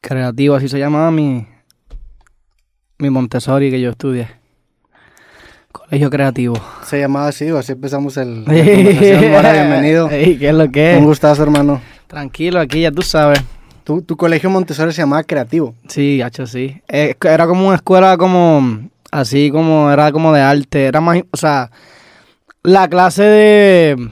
[0.00, 1.46] Creativo, así se llamaba mi,
[2.98, 4.28] mi Montessori que yo estudié.
[5.72, 6.54] Colegio creativo.
[6.84, 9.30] Se llamaba así, o así empezamos el, la conversación.
[9.30, 10.08] Mora, bienvenido.
[10.10, 10.98] Ey, ¿Qué es lo que es?
[10.98, 11.80] Un gustazo, hermano.
[12.06, 13.40] Tranquilo, aquí ya tú sabes.
[13.84, 15.74] Tu, tu colegio Montessori se llamaba Creativo.
[15.88, 16.80] Sí, hacho, sí.
[16.88, 20.86] Eh, Era como una escuela como, así como, era como de arte.
[20.86, 21.70] Era más, o sea,
[22.62, 24.10] la clase de,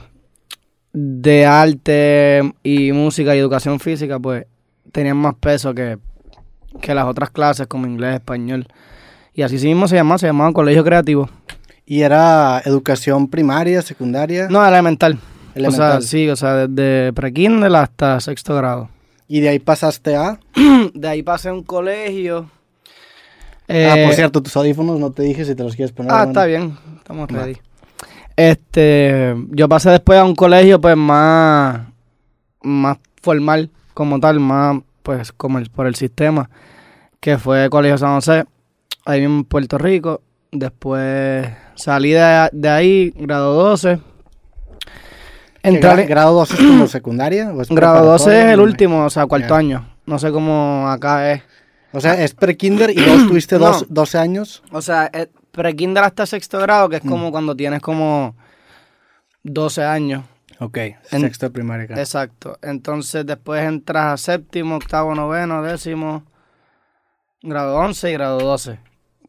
[0.93, 4.47] de arte y música y educación física, pues,
[4.93, 5.99] tenían más peso que,
[6.81, 8.67] que las otras clases como inglés, español.
[9.35, 11.29] Y así sí mismo se llamaba, se llamaba colegio creativo.
[11.87, 14.49] ¿Y era educación primaria, secundaria?
[14.51, 15.15] No, elemental.
[15.15, 16.03] O Elemental.
[16.03, 18.89] sea, sí, o sea, desde pre-kinder hasta sexto grado.
[19.27, 20.39] ¿Y de ahí pasaste a...?
[20.95, 22.51] De ahí pasé a un colegio.
[23.69, 26.13] ah, Eh, por cierto, tus audífonos no te dije si te los quieres poner.
[26.13, 27.59] Ah, está bien, estamos ready.
[28.37, 31.81] Este, yo pasé después a un colegio pues más,
[32.63, 36.51] más formal como tal, más pues como el- por el sistema,
[37.19, 38.45] que fue Colegio San José,
[39.07, 40.21] ahí mismo en Puerto Rico.
[40.53, 43.99] Después salí de, de ahí, grado 12.
[45.63, 47.51] ¿Qué Entré, gra- ¿Grado 12 es como secundaria?
[47.55, 49.57] ¿O es grado 12 es el último, o sea, cuarto Ya.
[49.57, 49.89] año.
[50.05, 51.43] No sé cómo acá es.
[51.95, 53.65] O sea, es pre-kinder y luego tuviste No.
[53.65, 54.63] dos, 12 años.
[54.73, 57.09] O sea, es pre-kinder hasta sexto grado, que es Mm.
[57.09, 58.37] como cuando tienes como
[59.43, 60.25] 12 años.
[60.61, 60.77] Ok,
[61.13, 61.87] En- sexto primaria.
[61.97, 62.59] Exacto.
[62.63, 66.25] Entonces después entras a séptimo, octavo, noveno, décimo,
[67.43, 68.79] grado 11 y grado 12.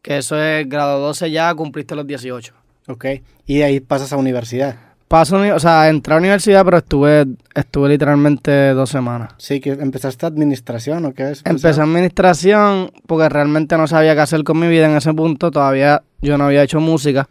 [0.02, 2.54] Que eso es grado 12 ya cumpliste los 18.
[2.88, 3.04] Ok,
[3.46, 4.76] y de ahí pasas a universidad.
[5.06, 9.34] Paso, o sea, entré a la universidad, pero estuve, estuve literalmente dos semanas.
[9.38, 11.42] Sí, que empezaste administración o qué es.
[11.44, 15.50] Empecé administración porque realmente no sabía qué hacer con mi vida en ese punto.
[15.50, 17.28] Todavía yo no había hecho música.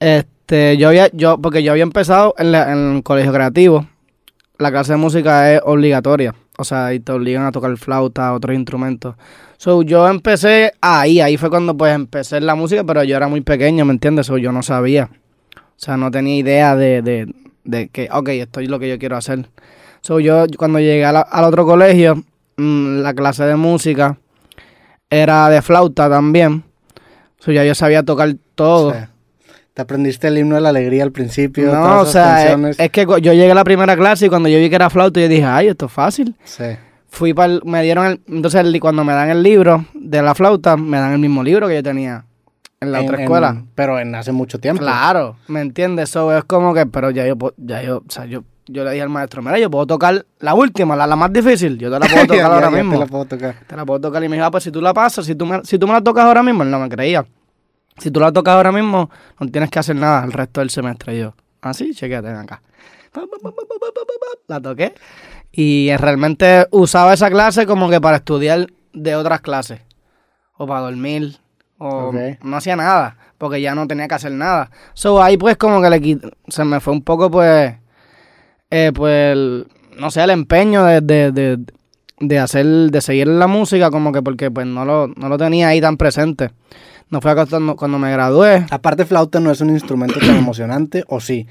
[0.00, 3.86] Este, yo había, yo, porque yo había empezado en, la- el colegio creativo.
[4.58, 6.34] La clase de música es obligatoria.
[6.56, 9.16] O sea, y te obligan a tocar flauta, otros instrumentos.
[9.56, 13.40] So, yo empecé ahí, ahí fue cuando pues empecé la música, pero yo era muy
[13.40, 14.26] pequeño, ¿me entiendes?
[14.26, 15.10] So, yo no sabía.
[15.56, 17.34] O sea, no tenía idea de, de,
[17.64, 19.48] de que, ok, esto es lo que yo quiero hacer.
[20.02, 22.22] So, yo cuando llegué al otro colegio,
[22.56, 24.16] mm, la clase de música
[25.10, 26.62] era de flauta también.
[27.40, 28.92] So, ya yo sabía tocar todo.
[29.74, 31.72] Te aprendiste el himno de la alegría al principio.
[31.74, 34.68] No, o sea, es, que yo llegué a la primera clase y cuando yo vi
[34.70, 36.36] que era flauta, yo dije, ay, esto es fácil.
[36.44, 36.64] Sí.
[37.08, 40.76] Fui para me dieron el, entonces el- cuando me dan el libro de la flauta,
[40.76, 42.24] me dan el mismo libro que yo tenía
[42.80, 43.64] en la En- otra en- escuela.
[43.74, 44.80] pero en hace mucho tiempo.
[44.82, 46.10] Claro, ¿me entiendes?
[46.10, 49.02] Eso es como que, pero ya yo, ya yo, o sea, yo, yo le dije
[49.02, 52.06] al maestro, mira, yo puedo tocar la última, la, la más difícil, yo te la
[52.12, 52.92] puedo tocar ahora mismo.
[52.92, 53.54] Te la puedo tocar.
[53.66, 55.46] Te la puedo tocar y me dijo, ah, pues si tú la pasas, si tú
[55.46, 57.24] me, si tú me la tocas ahora mismo, él no me creía.
[57.98, 61.16] Si tú la tocas ahora mismo, no tienes que hacer nada el resto del semestre.
[61.16, 62.62] Y yo, ah, sí, chequéate, acá.
[64.48, 64.94] La toqué.
[65.52, 69.80] Y realmente usaba esa clase como que para estudiar de otras clases.
[70.56, 71.36] O para dormir.
[71.78, 72.10] O
[72.42, 73.16] no hacía nada.
[73.38, 74.70] Porque ya no tenía que hacer nada.
[74.94, 76.18] So ahí pues como que le
[76.48, 77.74] se me fue un poco pues,
[78.70, 79.66] eh, pues, el-
[79.98, 81.58] no sé, el empeño de, de, de,
[82.18, 85.68] de hacer, de seguir la música, como que porque pues no lo, no lo tenía
[85.68, 86.50] ahí tan presente.
[87.10, 88.66] No fue cuando, cuando me gradué.
[88.70, 91.46] Aparte, flauta no es un instrumento tan emocionante, ¿o sí?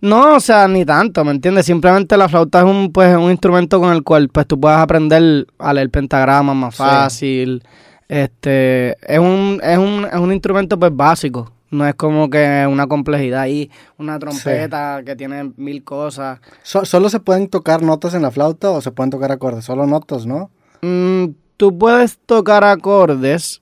[0.00, 1.66] No, o sea, ni tanto, ¿me entiendes?
[1.66, 5.46] Simplemente la flauta es un, pues, un instrumento con el cual pues tú puedes aprender
[5.58, 6.82] a leer pentagramas más Sí.
[6.82, 7.62] fácil.
[8.08, 11.52] Este, es un, es un, es un instrumento pues básico.
[11.70, 16.40] No es como que una complejidad ahí, una trompeta que tiene mil cosas.
[16.62, 19.66] So- ¿Solo se pueden tocar notas en la flauta o se pueden tocar acordes?
[19.66, 20.50] Solo notas, ¿no?
[20.80, 21.26] Mm,
[21.58, 23.60] tú puedes tocar acordes,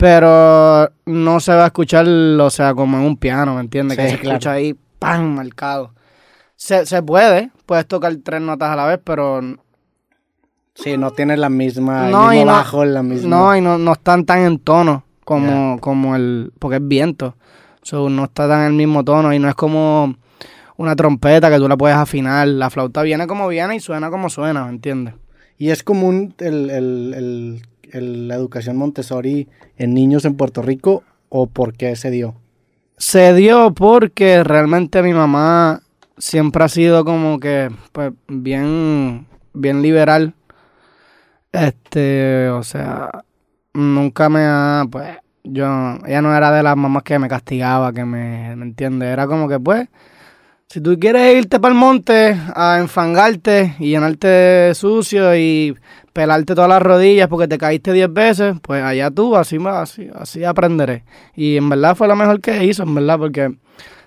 [0.00, 3.96] pero no se va a escuchar, o sea, como en un piano, ¿me entiendes?
[3.96, 4.36] Sí, que se claro.
[4.36, 5.34] escucha ahí, ¡pam!
[5.34, 5.92] marcado.
[6.56, 9.40] Se, se puede, puedes tocar tres notas a la vez, pero
[10.74, 13.28] Sí, no tiene la misma, el no, mismo y no, bajo, la misma...
[13.28, 17.36] no, y no, no están tan en tono como, como el, porque es viento.
[17.82, 20.14] So, no está tan en el mismo tono y no es como
[20.76, 22.48] una trompeta que tú la puedes afinar.
[22.48, 25.14] La flauta viene como viene y suena como suena, ¿me entiendes?
[25.58, 31.46] Y es común el, el- el- la educación Montessori en niños en Puerto Rico o
[31.46, 32.34] por qué se dio?
[32.96, 35.82] Se dio porque realmente mi mamá
[36.18, 40.34] siempre ha sido como que pues bien bien liberal.
[41.52, 43.24] Este, o sea,
[43.72, 45.64] nunca me ha pues yo
[46.06, 49.48] ella no era de las mamás que me castigaba, que me me entiende, era como
[49.48, 49.88] que pues
[50.72, 55.76] si tú quieres irte para el monte a enfangarte y llenarte sucio y
[56.12, 60.08] pelarte todas las rodillas porque te caíste 10 veces, pues allá tú, así, va- así,
[60.14, 61.04] así aprenderé.
[61.36, 63.54] Y en verdad fue lo mejor que hizo, en verdad, porque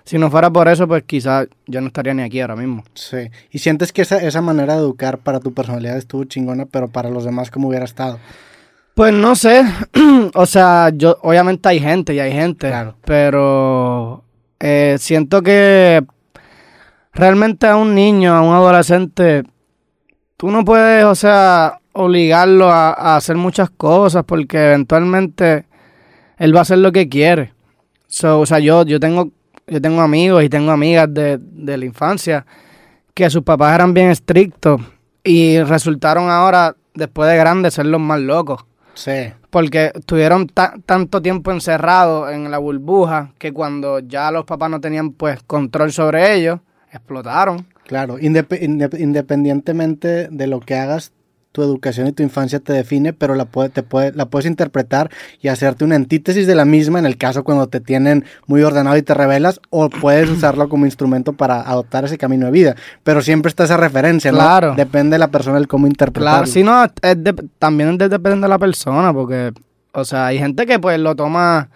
[0.04, 2.84] si no fuera por eso, pues quizás yo no estaría ni aquí ahora mismo.
[2.94, 3.30] Sí.
[3.50, 7.08] Y sientes que esa, esa manera de educar para tu personalidad estuvo chingona, pero para
[7.08, 8.18] los demás, ¿cómo hubiera estado?
[8.94, 9.62] Pues no sé,
[10.34, 12.94] o sea, yo obviamente hay gente y hay gente, Claro.
[13.04, 14.22] pero
[14.60, 16.04] eh, siento que
[17.12, 19.44] realmente a un niño, a un adolescente,
[20.36, 25.64] tú no puedes, o sea, obligarlo a, a hacer muchas cosas porque eventualmente
[26.38, 27.52] él va a hacer lo que quiere.
[28.06, 29.30] So, o sea, yo, yo tengo,
[29.66, 32.44] yo tengo amigos y tengo amigas de, de la infancia
[33.14, 34.80] que sus papás eran bien estrictos
[35.22, 38.64] y resultaron ahora, después de grandes, ser los más locos.
[38.94, 39.32] Sí.
[39.50, 44.80] Porque estuvieron ta- tanto tiempo encerrados en la burbuja que cuando ya los papás no
[44.80, 46.60] tenían pues control sobre ellos,
[46.92, 47.66] explotaron.
[47.86, 51.12] Claro, Indep- indep- independientemente de lo que hagas,
[51.54, 55.08] tu educación y tu infancia te define, pero la, puede, te puede, la puedes interpretar
[55.40, 58.96] y hacerte una antítesis de la misma en el caso cuando te tienen muy ordenado
[58.96, 62.74] y te revelas, o puedes usarlo como instrumento para adoptar ese camino de vida.
[63.04, 64.38] Pero siempre está esa referencia, ¿no?
[64.38, 64.74] Claro.
[64.76, 66.38] Depende de la persona el cómo interpretarlo.
[66.38, 69.52] Claro, si no, es de- también de- depende de la persona, porque,
[69.92, 71.68] o sea, hay gente que pues lo toma,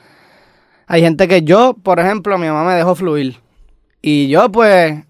[0.88, 3.36] hay gente que yo, por ejemplo, mi mamá me dejó fluir
[4.02, 5.04] y yo pues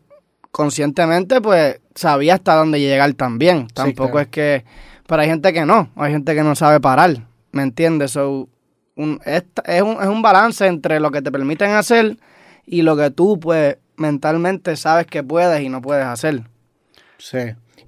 [0.59, 3.69] conscientemente pues sabía hasta dónde llegar también.
[3.69, 4.23] Tampoco claro.
[4.23, 4.65] es que,
[5.07, 7.15] pero hay gente que no, hay gente que no sabe parar,
[7.53, 8.11] ¿me entiendes?
[8.11, 8.49] So,
[8.97, 12.17] un, es, es un, es un balance entre lo que te permiten hacer
[12.67, 16.43] y lo que tú pues mentalmente sabes que puedes y no puedes hacer.
[17.19, 17.39] Sí.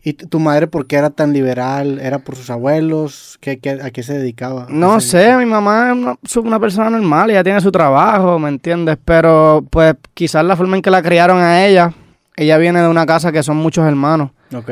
[0.03, 1.99] ¿Y tu madre por qué era tan liberal?
[2.01, 3.37] ¿Era por sus abuelos?
[3.41, 4.67] ¿Qué, qué- ¿A qué se dedicaba?
[4.71, 7.71] No ¿Qué se sé, mi mamá es una, es una persona normal, ella tiene su
[7.73, 8.97] trabajo, ¿me entiendes?
[9.05, 11.93] Pero pues quizás la forma en que la criaron a ella,
[12.37, 14.31] ella viene de una casa que son muchos hermanos.
[14.55, 14.71] Ok.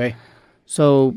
[0.65, 1.15] So,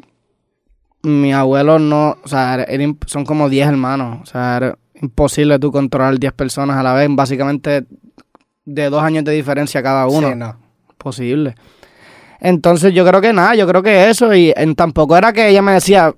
[1.03, 4.77] mi abuelo no, o sea, era- era imp- son como 10 hermanos, o sea, era
[5.01, 7.85] imposible tú controlar 10 personas a la vez, básicamente
[8.65, 10.29] de dos años de diferencia cada uno.
[10.29, 10.55] Sí, no.
[10.97, 11.55] posible.
[12.39, 15.61] Entonces yo creo que nada, yo creo que eso, y en- tampoco era que ella
[15.63, 16.13] me decía,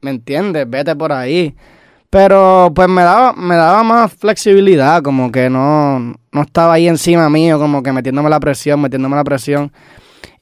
[0.00, 0.70] ¿me entiendes?
[0.70, 1.54] Vete por ahí.
[2.14, 5.98] Pero pues me daba, me daba más flexibilidad, como que no,
[6.30, 9.72] no estaba ahí encima mío, como que metiéndome la presión, metiéndome la presión.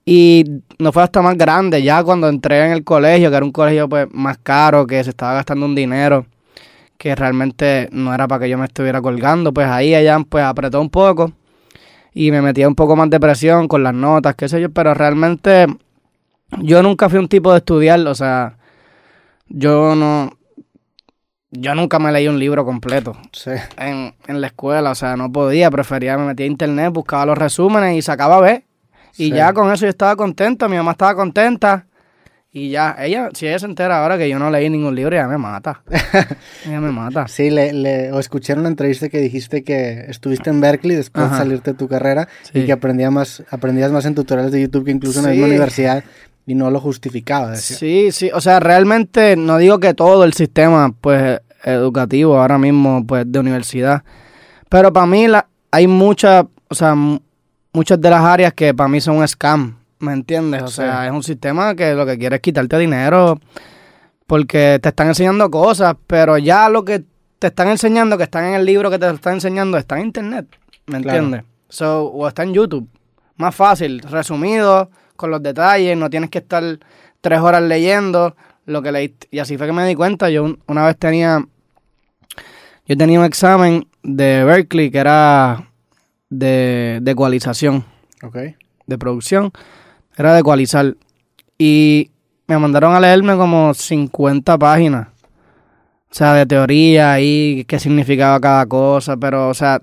[0.04, 0.44] Y
[0.78, 3.88] no fue hasta más grande, ya cuando entré en el colegio, que era un colegio
[3.88, 6.26] pues más caro, que se estaba gastando un dinero
[6.98, 10.78] que realmente no era para que yo me estuviera colgando, pues ahí ella pues apretó
[10.78, 11.32] un poco
[12.12, 14.92] y me metía un poco más de presión con las notas, qué sé yo, pero
[14.92, 15.68] realmente
[16.58, 18.58] yo nunca fui un tipo de estudiar, o sea,
[19.48, 20.32] yo no,
[21.52, 23.50] yo nunca me leí un libro completo Sí.
[23.76, 27.38] en, en la escuela, o sea, no podía, prefería, me metía a internet, buscaba los
[27.38, 28.64] resúmenes y sacaba B.
[29.18, 29.30] Y Sí.
[29.32, 31.86] ya con eso yo estaba contento, mi mamá estaba contenta.
[32.54, 35.26] Y ya, ella, si ella se entera ahora que yo no leí ningún libro, ella
[35.26, 35.82] me mata.
[36.66, 37.26] ella me mata.
[37.26, 41.24] Sí, le, le, o escuché en una entrevista que dijiste que estuviste en Berkeley después
[41.24, 41.36] Ajá.
[41.36, 42.58] de salirte de tu carrera Sí.
[42.60, 45.36] y que aprendía más, aprendías más en tutoriales de YouTube que incluso en la Sí.
[45.36, 46.04] misma universidad
[46.46, 47.52] y no lo justificaba.
[47.52, 47.76] decía.
[47.78, 53.06] Sí, sí, o sea, realmente no digo que todo el sistema, pues, educativo ahora mismo,
[53.06, 54.02] pues, de universidad,
[54.68, 57.20] pero para mí la, hay muchas, o sea, mu-
[57.72, 60.62] muchas de las áreas que para mí son un scam, ¿me entiendes?
[60.62, 60.74] O Sí.
[60.76, 63.38] sea, es un sistema que lo que quiere es quitarte dinero
[64.26, 67.04] porque te están enseñando cosas, pero ya lo que
[67.38, 70.46] te están enseñando, que están en el libro que te están enseñando, está en internet,
[70.86, 71.18] ¿me Claro.
[71.18, 71.44] entiendes?
[71.68, 72.88] So, o está en YouTube.
[73.36, 76.62] Más fácil, resumido, con los detalles, no tienes que estar
[77.20, 78.34] tres horas leyendo
[78.66, 79.28] lo que leíste.
[79.30, 81.44] Y así fue que me di cuenta, yo un- una vez tenía,
[82.86, 85.68] yo tenía un examen de Berkeley que era
[86.30, 87.84] de, de ecualización,
[88.22, 88.36] Ok.
[88.86, 89.52] de producción,
[90.16, 90.96] era de ecualizar.
[91.58, 92.10] Y
[92.46, 95.08] me mandaron a leerme como 50 páginas.
[96.10, 99.80] O sea, de teoría y qué significaba cada cosa, pero, o sea,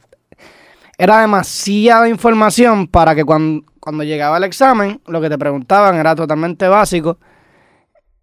[0.98, 6.14] era demasiada información para que cuando, cuando llegaba el examen, lo que te preguntaban era
[6.14, 7.18] totalmente básico.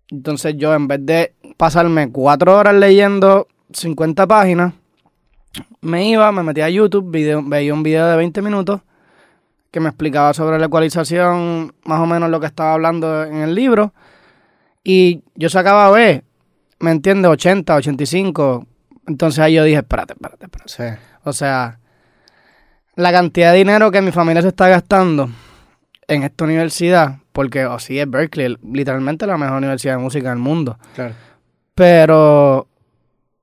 [0.09, 4.75] Entonces yo, en vez de pasarme cuatro horas leyendo 50 páginas,
[5.81, 8.83] me iba, me metía a YouTube, veía un video de 20 minutos
[9.77, 13.55] que me explicaba sobre la ecualización, más o menos lo que estaba hablando en el
[13.55, 13.93] libro.
[14.83, 16.25] Y yo sacaba B,
[16.79, 17.31] ¿me entiendes?
[17.31, 18.67] 80, 85.
[19.07, 20.73] Entonces ahí yo dije, espérate, espérate, espérate.
[20.73, 20.99] Sí.
[21.25, 21.79] O sea,
[22.95, 25.29] la cantidad de dinero que mi familia se está gastando
[26.09, 30.39] en esta universidad, porque o sí es Berkeley, literalmente la mejor universidad de música del
[30.39, 30.79] mundo.
[30.95, 31.13] Claro.
[31.75, 32.67] Pero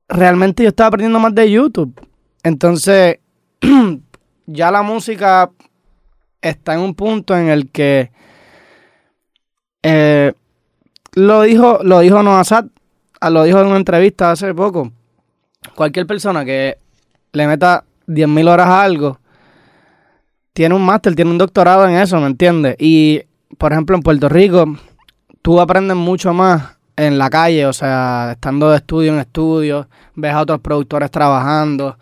[0.07, 1.93] realmente yo estaba aprendiendo más de YouTube.
[2.41, 3.19] Entonces,
[4.47, 5.51] ya la música
[6.43, 8.12] está en un punto en el que
[9.81, 10.33] eh,
[11.13, 12.65] lo dijo, lo dijo Noah Sad,
[13.19, 14.91] ah, lo dijo en una entrevista hace poco.
[15.75, 16.77] Cualquier persona que
[17.31, 19.19] le meta 10.000 horas a algo
[20.53, 22.75] tiene un máster, tiene un doctorado en eso, ¿me entiendes?
[22.77, 23.21] Y,
[23.57, 24.77] por ejemplo, en Puerto Rico,
[25.41, 30.31] tú aprendes mucho más en la calle, o sea, estando de estudio en estudio, ves
[30.31, 31.97] a otros productores trabajando.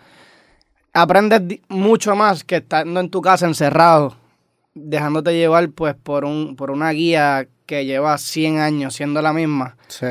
[0.94, 4.18] Aprendes mucho más que estando en tu casa encerrado,
[4.74, 9.76] dejándote llevar pues por un por una guía que lleva 100 años siendo la misma.
[9.88, 10.08] Sí.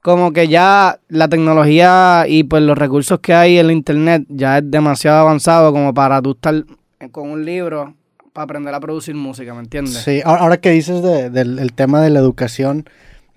[0.00, 4.58] Como que ya la tecnología y pues los recursos que hay en la internet ya
[4.58, 6.64] es demasiado avanzado como para tú estar
[7.12, 7.94] con un libro
[8.32, 9.94] para aprender a producir música, ¿me entiendes?
[10.02, 12.84] Sí, ahora, ahora que dices de- del el tema de la educación,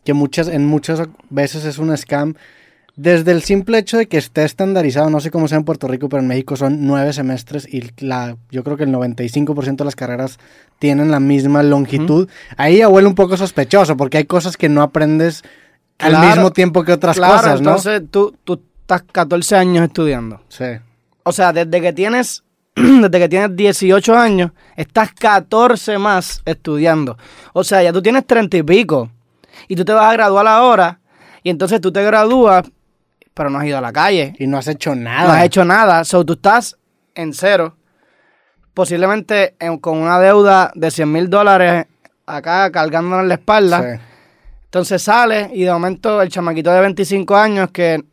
[0.03, 2.33] que muchas, en muchas veces es un scam,
[2.95, 6.07] desde el simple hecho de que esté estandarizado, no sé cómo sea en Puerto Rico,
[6.07, 9.95] pero en México son nueve semestres y la, yo creo que el 95% de las
[9.95, 10.39] carreras
[10.79, 12.29] tienen la misma longitud.
[12.55, 15.43] Ahí ya huele un poco sospechoso porque hay cosas que no aprendes
[15.99, 17.71] al mismo tiempo que otras claro, cosas, ¿no?
[17.71, 20.41] entonces tú, tú estás 14 años estudiando.
[20.47, 20.65] Sí,
[21.23, 22.43] O sea, desde que tienes
[22.75, 27.17] desde que tienes 18 años, estás 14 más estudiando.
[27.53, 29.09] O sea, ya tú tienes 30 y pico.
[29.67, 30.99] Y tú te vas a graduar ahora.
[31.41, 32.69] Y entonces tú te gradúas,
[33.35, 34.33] pero no has ido a la calle.
[34.39, 35.27] y no has hecho nada.
[35.27, 36.03] No has hecho nada.
[36.03, 36.77] So, tú estás
[37.13, 37.75] en cero.
[38.73, 41.85] Posiblemente en- con una deuda de 100 mil dólares
[42.25, 43.81] acá cargándonos en la espalda.
[43.97, 44.01] Sí.
[44.65, 48.03] Entonces sale y de momento el chamaquito de 25 años que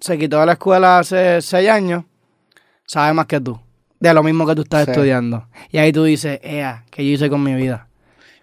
[0.00, 2.04] se quitó de la escuela hace 6 años,
[2.86, 3.58] sabe más que tú.
[3.98, 4.90] De lo mismo que tú estás Sí.
[4.92, 5.46] estudiando.
[5.70, 7.88] Y ahí tú dices, ea, ¿qué yo hice con mi vida?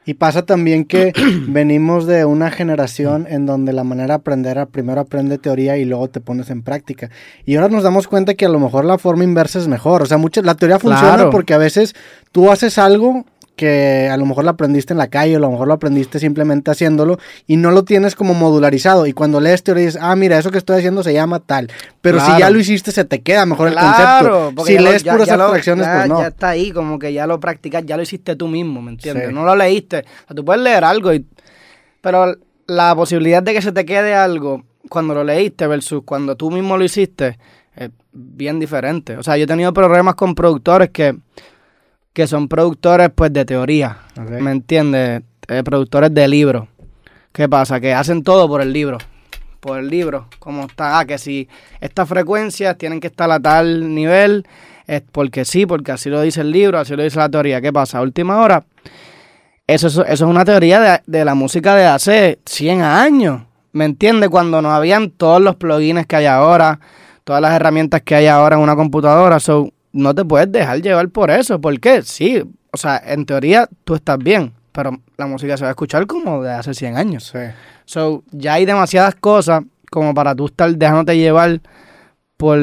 [0.09, 1.13] Y pasa también que
[1.49, 5.85] venimos de una generación en donde la manera de aprender era primero aprende teoría y
[5.85, 7.11] luego te pones en práctica.
[7.45, 10.01] Y ahora nos damos cuenta que a lo mejor la forma inversa es mejor.
[10.01, 11.29] O sea, mucho, la teoría funciona Claro.
[11.29, 11.93] porque a veces
[12.31, 13.23] tú haces algo
[13.59, 16.17] que a lo mejor lo aprendiste en la calle o a lo mejor lo aprendiste
[16.17, 19.05] simplemente haciéndolo y no lo tienes como modularizado.
[19.05, 21.69] Y cuando lees teoría dices, ah, mira, eso que estoy haciendo se llama tal.
[21.99, 24.55] Pero si ya lo hiciste, se te queda mejor el Claro, concepto.
[24.55, 26.21] porque Si lees ya- puras ya lo- abstracciones, ya- pues no.
[26.21, 29.27] Ya está ahí, como que ya lo practicas, ya lo hiciste tú mismo, ¿me entiendes?
[29.27, 29.33] Sí.
[29.33, 29.99] No lo leíste.
[29.99, 31.25] O sea, tú puedes leer algo, y,
[32.01, 32.35] pero
[32.67, 36.77] la posibilidad de que se te quede algo cuando lo leíste versus cuando tú mismo
[36.77, 37.37] lo hiciste
[37.75, 39.17] es bien diferente.
[39.17, 41.15] O sea, yo he tenido problemas con productores que,
[42.13, 43.99] que son productores pues de teoría.
[44.41, 45.21] ¿me entiendes?
[45.47, 46.67] Eh, productores de libros.
[47.31, 47.79] ¿Qué pasa?
[47.79, 48.97] Que hacen todo por el libro.
[49.59, 50.27] Por el libro.
[50.39, 51.47] Como está, ah, que si
[51.81, 54.45] estas frecuencias tienen que estar a tal nivel,
[54.87, 57.61] es porque sí, porque así lo dice el libro, así lo dice la teoría.
[57.61, 57.99] ¿Qué pasa?
[57.99, 58.63] A última hora,
[59.67, 63.43] eso, es- eso es una teoría de, de la música de hace 100 años.
[63.71, 64.29] ¿Me entiendes?
[64.29, 66.79] Cuando no habían todos los plugins que hay ahora,
[67.23, 69.39] todas las herramientas que hay ahora en una computadora.
[69.39, 71.59] So, no te puedes dejar llevar por eso.
[71.59, 72.01] ¿Por qué?
[72.03, 76.07] Sí, o sea, en teoría tú estás bien, pero la música se va a escuchar
[76.07, 77.31] como de hace 100 años.
[77.33, 77.39] Sí.
[77.85, 81.61] So, ya hay demasiadas cosas como para tú estar dejándote llevar
[82.37, 82.59] por,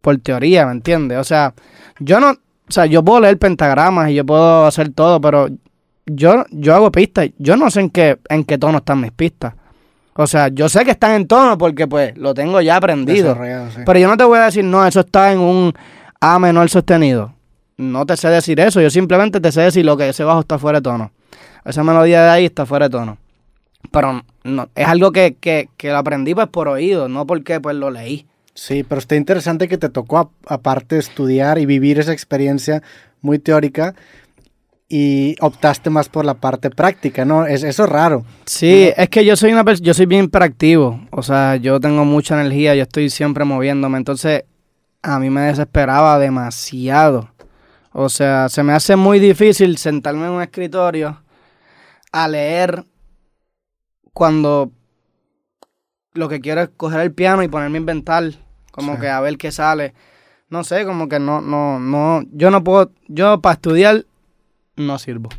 [0.00, 1.18] por teoría, ¿me entiendes?
[1.18, 1.54] O sea,
[1.98, 5.48] yo no, o sea, yo puedo leer pentagramas y yo puedo hacer todo, pero
[6.06, 9.54] yo, yo hago pistas, yo no sé en qué, en qué tono están mis pistas.
[10.14, 13.34] O sea, yo sé que están en tono porque pues lo tengo ya aprendido.
[13.34, 13.80] Sí.
[13.84, 15.72] Pero yo no te voy a decir, no, eso está en un
[16.24, 17.34] A menor sostenido.
[17.76, 20.56] No te sé decir eso, yo simplemente te sé decir lo que ese bajo está
[20.56, 21.10] fuera de tono.
[21.64, 23.18] Esa melodía de ahí está fuera de tono.
[23.90, 27.74] Pero no, es algo que, que, que lo aprendí pues por oído, no porque pues
[27.74, 28.24] lo leí.
[28.54, 32.84] Sí, pero está interesante que te tocó aparte estudiar y vivir esa experiencia
[33.20, 33.96] muy teórica
[34.88, 37.46] y optaste más por la parte práctica, ¿no?
[37.46, 38.24] Es, eso es raro.
[38.44, 42.40] Sí, es que yo soy una yo soy bien hiperactivo, o sea, yo tengo mucha
[42.40, 44.44] energía, yo estoy siempre moviéndome, entonces
[45.02, 47.30] a mí me desesperaba demasiado.
[47.92, 51.22] O sea, se me hace muy difícil sentarme en un escritorio
[52.12, 52.84] a leer
[54.12, 54.70] cuando
[56.14, 58.24] lo que quiero es coger el piano y ponerme a inventar,
[58.70, 59.00] como Sí.
[59.00, 59.94] que a ver qué sale.
[60.48, 64.04] No sé, como que no, no, no, yo no puedo, yo para estudiar
[64.76, 65.30] no sirvo.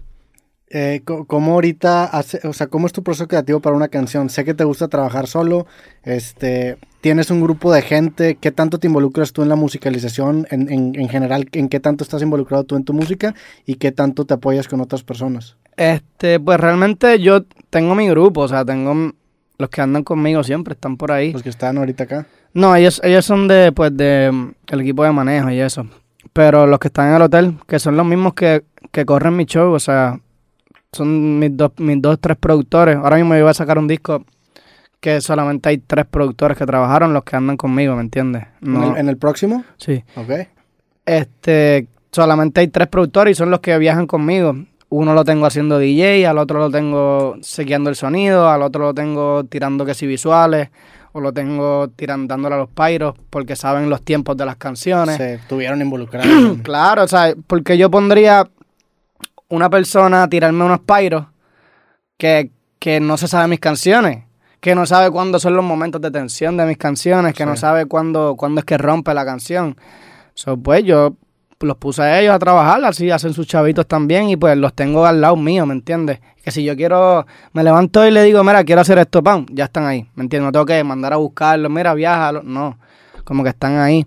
[0.75, 4.31] Eh, ¿Cómo ahorita, hace, o sea, cómo es tu proceso creativo para una canción?
[4.31, 5.67] Sé que te gusta trabajar solo,
[6.01, 10.71] este, tienes un grupo de gente, ¿qué tanto te involucras tú en la musicalización en,
[10.71, 11.47] en, en general?
[11.51, 13.35] ¿En qué tanto estás involucrado tú en tu música
[13.67, 15.57] y qué tanto te apoyas con otras personas?
[15.77, 19.13] Este, pues realmente yo tengo mi grupo, o sea, tengo
[19.59, 21.33] los que andan conmigo siempre, están por ahí.
[21.33, 22.25] Los que están ahorita acá.
[22.55, 25.85] No, ellos, ellos son de, pues, de mm, el equipo de manejo y eso.
[26.33, 29.45] Pero los que están en el hotel, que son los mismos que, que corren mi
[29.45, 30.19] show, o sea,
[30.93, 32.95] son mis dos, mis dos, tres productores.
[32.95, 34.23] Ahora mismo yo voy a sacar un disco
[34.99, 38.43] que solamente hay tres productores que trabajaron, los que andan conmigo, ¿me entiendes?
[38.61, 39.65] ¿En, el, en el próximo?
[39.77, 40.03] sí.
[40.15, 40.47] Ok.
[41.05, 44.55] Este, solamente hay tres productores y son los que viajan conmigo.
[44.87, 48.93] uno lo tengo haciendo DJ, al otro lo tengo sequeando el sonido, al otro lo
[48.93, 50.69] tengo tirando que si visuales,
[51.11, 55.17] o lo tengo tirando dándole a los pyros porque saben los tiempos de las canciones.
[55.17, 56.57] Se estuvieron involucrados.
[56.63, 58.47] claro, o sea, porque yo pondría
[59.49, 61.25] una persona tirarme unos pyros
[62.17, 64.25] que, que no se sabe mis canciones,
[64.59, 67.85] que no sabe cuándo son los momentos de tensión de mis canciones, que no sabe
[67.85, 69.75] cuándo, cuándo es que rompe la canción.
[70.33, 71.15] So, pues yo
[71.59, 75.05] los puse a ellos a trabajar, así hacen sus chavitos también y pues los tengo
[75.05, 76.19] al lado mío, ¿me entiendes?
[76.43, 79.65] Que si yo quiero, me levanto y le digo, mira, quiero hacer esto, pam, ya
[79.65, 80.47] están ahí, ¿me entiendes?
[80.47, 82.77] No tengo que mandar a buscarlos, mira, viaja, no,
[83.23, 84.05] como que están ahí.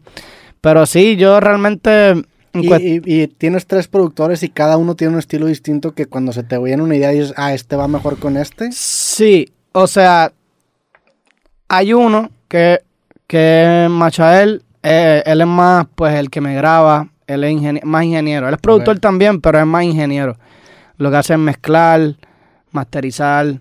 [0.61, 2.23] Pero sí, yo realmente...
[2.63, 6.07] Y, cuest- y- y tienes tres productores y cada uno tiene un estilo distinto que
[6.07, 8.71] cuando se te viene una idea dices, ah, este va mejor con este.
[8.73, 10.33] Sí, o sea,
[11.69, 12.81] hay uno que,
[13.27, 18.47] que Machael, eh, él es más, pues, el que me graba, él es más ingeniero.
[18.49, 20.37] Él es productor también, pero es más ingeniero.
[20.99, 22.15] Lo que hace es mezclar,
[22.71, 23.61] masterizar,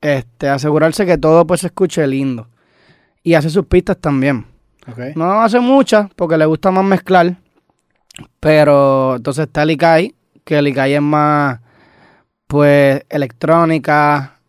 [0.00, 2.48] este, asegurarse que todo, pues, se escuche lindo.
[3.22, 4.46] Y hace sus pistas también.
[4.90, 4.98] Ok.
[5.16, 7.36] No hace muchas, porque le gusta más mezclar.
[8.40, 11.60] Pero entonces está el Ikai, que el Ikai es más,
[12.46, 14.40] pues, electrónica,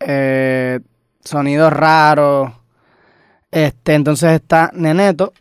[0.00, 0.80] eh,
[1.24, 2.52] sonidos raros.
[3.50, 5.32] Este, entonces está Neneto,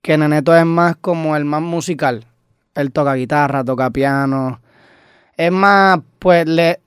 [0.00, 2.26] que Neneto es más como el más musical.
[2.74, 4.60] Él toca guitarra, toca piano.
[5.36, 6.80] Es más, pues, le,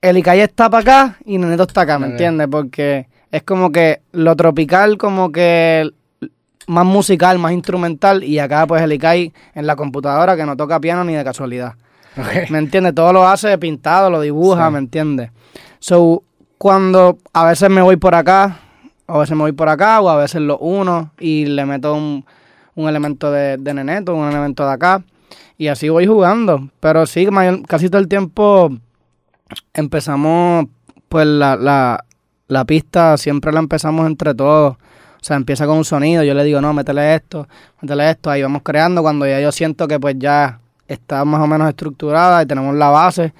[0.00, 2.48] el Ikai está para acá y Neneto está acá, ¿me entiendes?
[2.48, 5.90] Porque es como que lo tropical, como que
[6.66, 10.80] más musical, más instrumental, y acá pues el Ikai en la computadora que no toca
[10.80, 11.74] piano ni de casualidad.
[12.50, 12.94] ¿Me entiendes?
[12.94, 14.72] Todo lo hace pintado, lo dibuja, Sí.
[14.72, 15.30] ¿me entiendes?
[15.78, 16.22] So,
[16.58, 18.58] cuando a veces me voy por acá,
[19.06, 22.24] a veces me voy por acá, o a veces lo uno y le meto un,
[22.74, 25.04] un elemento de, de neneto, un elemento de acá,
[25.58, 26.70] y así voy jugando.
[26.80, 28.70] Pero sí, mayor- casi todo el tiempo
[29.74, 30.66] empezamos,
[31.08, 32.04] pues la, la,
[32.48, 34.76] la pista siempre la empezamos entre todos.
[35.26, 37.48] O sea, empieza con un sonido, yo le digo, no, métele esto,
[37.82, 39.02] métele esto, ahí vamos creando.
[39.02, 42.90] Cuando ya yo siento que pues ya está más o menos estructurada y tenemos la
[42.90, 43.32] base,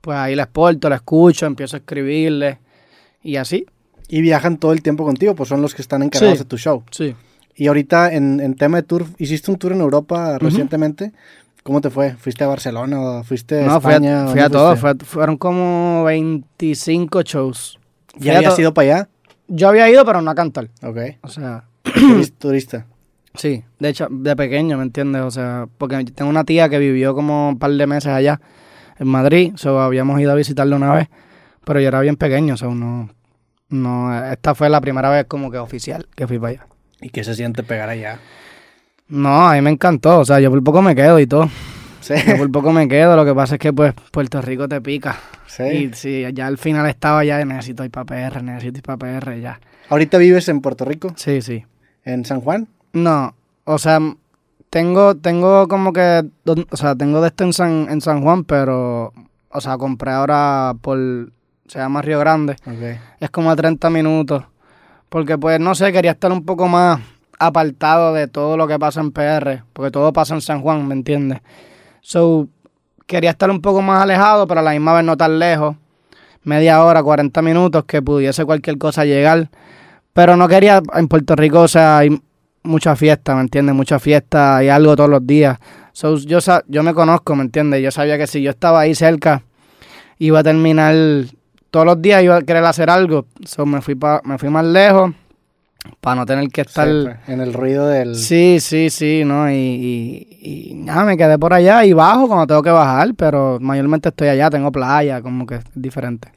[0.00, 2.58] pues ahí la exporto, la escucho, empiezo a escribirle
[3.22, 3.64] y así.
[4.08, 6.42] Y viajan todo el tiempo contigo, pues son los que están encargados Sí.
[6.42, 6.82] de tu show.
[6.90, 7.14] Sí.
[7.54, 11.12] Y ahorita en, en tema de tour, hiciste un tour en Europa recientemente.
[11.62, 12.14] ¿Cómo te fue?
[12.14, 14.26] ¿Fuiste a Barcelona fuiste a No, fui a, España?
[14.26, 17.78] fui a ¿Dónde todo, fue- fueron como 25 shows.
[18.16, 19.08] ¿Ya habías ido para allá?
[19.52, 20.68] Yo había ido, pero no a cantar.
[20.82, 20.98] Ok.
[21.22, 21.64] O sea,
[22.38, 22.86] Turista-.
[23.34, 25.22] Sí, de hecho, de pequeño, ¿me entiendes?
[25.22, 28.40] O sea, porque tengo una tía que vivió como un par de meses allá
[28.98, 31.08] en Madrid, so habíamos ido a visitarla una vez,
[31.64, 33.08] pero yo era bien pequeño, o sea, no,
[33.68, 36.66] no, esta fue la primera vez como que oficial que fui para allá.
[37.00, 38.18] ¿Y qué se siente pegar allá?
[39.08, 41.48] No, a mí me encantó, o sea, yo por poco me quedo y todo,
[42.00, 42.14] Sí.
[42.26, 45.16] yo por poco me quedo, lo que pasa es que pues Puerto Rico te pica.
[45.46, 45.62] sí.
[45.64, 49.40] Y sí, ya al final estaba ya, necesito ir para PR, necesito ir para PR,
[49.40, 49.60] ya.
[49.88, 51.12] ¿Ahorita vives en Puerto Rico?
[51.16, 51.64] Sí, sí.
[52.04, 52.68] ¿En San Juan?
[52.92, 53.34] No,
[53.64, 53.98] o sea,
[54.70, 56.24] tengo, tengo como que,
[56.70, 59.12] o sea, tengo de esto en San, en San Juan, pero,
[59.50, 60.98] o sea, compré ahora por,
[61.66, 62.98] se llama Río Grande, Ok.
[63.20, 64.44] es como a 30 minutos,
[65.08, 67.00] porque pues, no sé, quería estar un poco más
[67.38, 70.94] apartado de todo lo que pasa en PR, porque todo pasa en San Juan, ¿me
[70.94, 71.40] entiendes?
[72.00, 72.48] So,
[73.06, 75.76] quería estar un poco más alejado, pero a la misma vez no tan lejos,
[76.44, 79.50] media hora, 40 minutos, que pudiese cualquier cosa llegar,
[80.12, 82.20] pero no quería, en Puerto Rico, o sea, hay
[82.62, 83.74] mucha fiesta, ¿me entiendes?
[83.74, 85.58] Mucha fiesta, hay algo todos los días.
[85.92, 87.82] So, yo, yo me conozco, ¿me entiendes?
[87.82, 89.42] Yo sabía que si yo estaba ahí cerca,
[90.18, 90.94] iba a terminar,
[91.70, 93.26] todos los días iba a querer hacer algo.
[93.44, 95.12] So, me fui, pa, me fui más lejos
[96.00, 96.86] para no tener que estar...
[96.88, 98.16] Sí, pues, en el ruido del...
[98.16, 99.50] Sí, sí, sí, ¿no?
[99.50, 103.58] Y, y, y nada, me quedé por allá y bajo cuando tengo que bajar, pero
[103.60, 106.28] mayormente estoy allá, tengo playa, como que es diferente.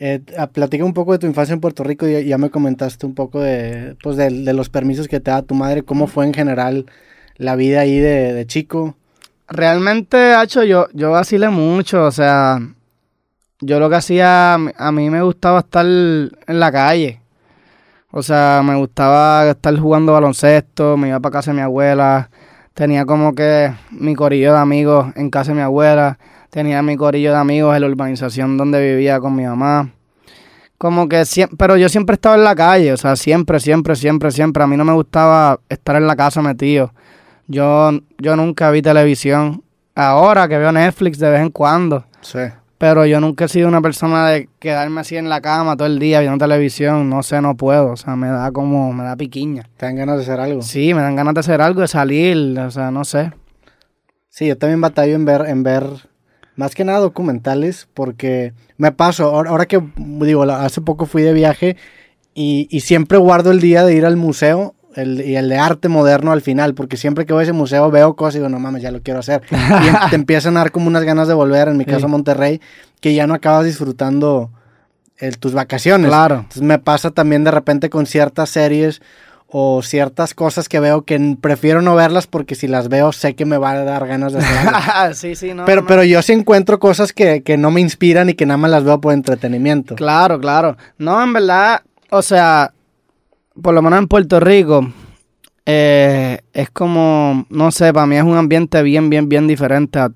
[0.00, 3.04] Eh, ah, platica un poco de tu infancia en Puerto Rico y ya me comentaste
[3.04, 6.24] un poco de, pues de, de los permisos que te da tu madre, cómo fue
[6.24, 6.86] en general
[7.36, 8.96] la vida ahí de, de chico.
[9.48, 12.60] Realmente, Hacho, yo, yo vacilé mucho, o sea,
[13.60, 17.20] yo lo que hacía, a mí me gustaba estar en la calle.
[18.10, 22.30] O sea, me gustaba estar jugando baloncesto, me iba para casa de mi abuela,
[22.72, 26.18] tenía como que mi corillo de amigos en casa de mi abuela,
[26.48, 29.92] tenía mi corillo de amigos en la urbanización donde vivía con mi mamá.
[30.78, 34.30] Como que siempre, pero yo siempre estaba en la calle, o sea, siempre, siempre, siempre,
[34.30, 34.62] siempre.
[34.62, 36.94] A mí no me gustaba estar en la casa metido.
[37.48, 39.64] Yo, yo nunca vi televisión.
[39.94, 42.04] Ahora que veo Netflix de vez en cuando.
[42.20, 42.38] Sí.
[42.78, 45.98] Pero yo nunca he sido una persona de quedarme así en la cama todo el
[45.98, 47.10] día viendo televisión.
[47.10, 47.90] No sé, no puedo.
[47.90, 49.68] O sea, me da como, me da piquiña.
[49.76, 50.62] ¿Te dan ganas de hacer algo?
[50.62, 52.56] Sí, me dan ganas de hacer algo, de salir.
[52.58, 53.32] O sea, no sé.
[54.28, 55.84] Sí, yo también batallo en ver, en ver
[56.54, 61.76] Más que nada documentales, porque me paso, ahora, que digo, hace poco fui de viaje
[62.34, 65.88] y, y siempre guardo el día de ir al museo el, y el de arte
[65.88, 68.58] moderno al final, porque siempre que voy a ese museo veo cosas y digo, no
[68.58, 69.42] mames, ya lo quiero hacer.
[69.50, 71.90] Y te empiezan a dar como unas ganas de volver, en mi Sí.
[71.90, 72.60] caso a Monterrey,
[73.00, 74.50] que ya no acabas disfrutando
[75.18, 76.08] el- tus vacaciones.
[76.08, 76.36] Claro.
[76.36, 79.00] Entonces me pasa también de repente con ciertas series
[79.50, 83.46] o ciertas cosas que veo que prefiero no verlas porque si las veo sé que
[83.46, 85.16] me va a dar ganas de hacerlas.
[85.18, 85.64] sí, sí, no.
[85.64, 85.86] pero, no.
[85.86, 88.84] pero yo sí encuentro cosas que, que no me inspiran y que nada más las
[88.84, 89.94] veo por entretenimiento.
[89.94, 90.76] Claro, claro.
[90.98, 91.80] No, en verdad,
[92.10, 92.72] o sea,
[93.62, 94.92] por lo menos en Puerto Rico,
[95.66, 100.00] eh, es como, no sé, para mí es un ambiente bien, bien, bien diferente.
[100.00, 100.12] O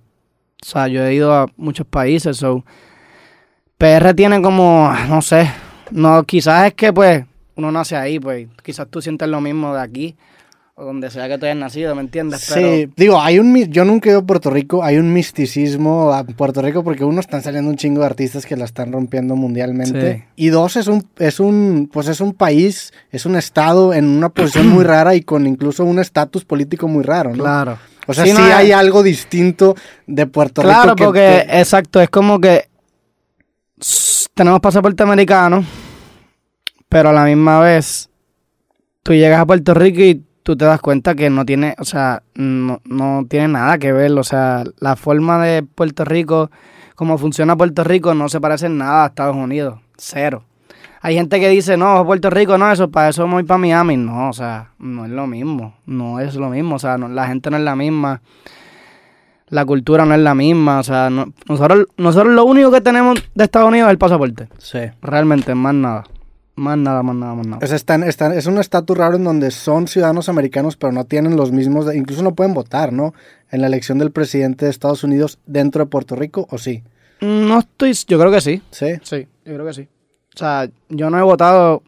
[0.62, 2.64] sea, yo he ido a muchos países, so.
[3.78, 5.50] PR tiene como, no sé,
[5.90, 7.24] no, quizás es que pues
[7.56, 10.16] uno nace ahí, pues quizás tú sientes lo mismo de aquí
[10.74, 12.40] o donde sea que tú hayas nacido, ¿me entiendes?
[12.40, 16.24] Sí, digo, hay un yo nunca he ido a Puerto Rico, hay un misticismo a
[16.24, 20.16] Puerto Rico porque uno están saliendo un chingo de artistas que la están rompiendo mundialmente
[20.16, 20.24] Sí.
[20.36, 24.30] y dos es un es un pues es un país, es un estado en una
[24.30, 27.42] posición muy rara y con incluso un estatus político muy raro, ¿no?
[27.44, 27.78] Claro.
[28.06, 28.74] O sea, Sí, sí, no, hay eh.
[28.74, 32.64] algo distinto de Puerto Claro, Rico que- porque que- exacto, es como que
[34.34, 35.64] tenemos pasaporte americano,
[36.88, 38.08] pero a la misma vez
[39.02, 42.22] tú llegas a Puerto Rico y tú te das cuenta que no tiene, o sea,
[42.34, 46.50] no, no tiene nada que ver, o sea, la forma de Puerto Rico,
[46.94, 50.44] cómo funciona Puerto Rico, no se parece en nada a Estados Unidos, cero.
[51.00, 53.96] Hay gente que dice, no, Puerto Rico no, eso, para eso voy para Miami.
[53.96, 57.26] No, o sea, no es lo mismo, no es lo mismo, o sea, no- la
[57.26, 58.20] gente no es la misma
[59.48, 60.78] la cultura no es la misma.
[60.78, 64.48] O sea, no- nosotros, nosotros lo único que tenemos de Estados Unidos es el pasaporte.
[64.56, 64.78] Sí.
[65.02, 66.04] Realmente, más nada.
[66.54, 67.64] Más nada, más nada, más nada.
[67.64, 71.04] O sea, están, están, es un estatus raro en donde son ciudadanos americanos, pero no
[71.04, 73.14] tienen los mismos, de- incluso no pueden votar, ¿no?
[73.50, 76.82] En la elección del presidente de Estados Unidos dentro de Puerto Rico, ¿o sí?
[77.22, 78.62] No estoy, yo creo que sí.
[78.70, 78.86] Sí.
[79.02, 79.88] Sí, yo creo que sí.
[80.34, 81.82] O sea, yo no he votado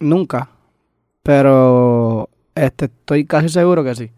[0.00, 0.50] nunca,
[1.22, 4.10] pero este, estoy casi seguro que sí.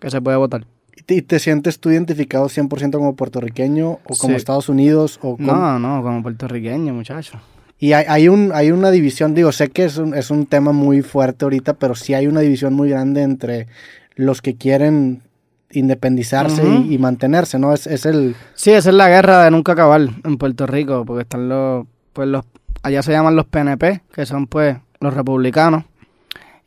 [0.00, 0.66] Que se puede votar.
[1.06, 4.36] ¿Y te, sientes tú identificado 100% como puertorriqueño o como Sí.
[4.36, 5.18] Estados Unidos?
[5.22, 7.38] O como- No, no, como puertorriqueño, muchacho.
[7.78, 10.72] Y hay, hay, un, hay una división, digo, sé que es un, es un tema
[10.72, 13.68] muy fuerte ahorita, pero sí hay una división muy grande entre
[14.16, 15.22] los que quieren
[15.70, 17.72] independizarse y mantenerse, ¿no?
[17.72, 18.34] Es, es el...
[18.54, 22.26] Sí, esa es la guerra de nunca acabar en Puerto Rico, porque están los, pues
[22.26, 22.44] los,
[22.82, 25.84] allá se llaman los PNP, que son pues los republicanos,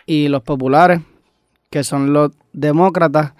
[0.05, 1.01] y los populares,
[1.69, 3.33] que son los demócratas,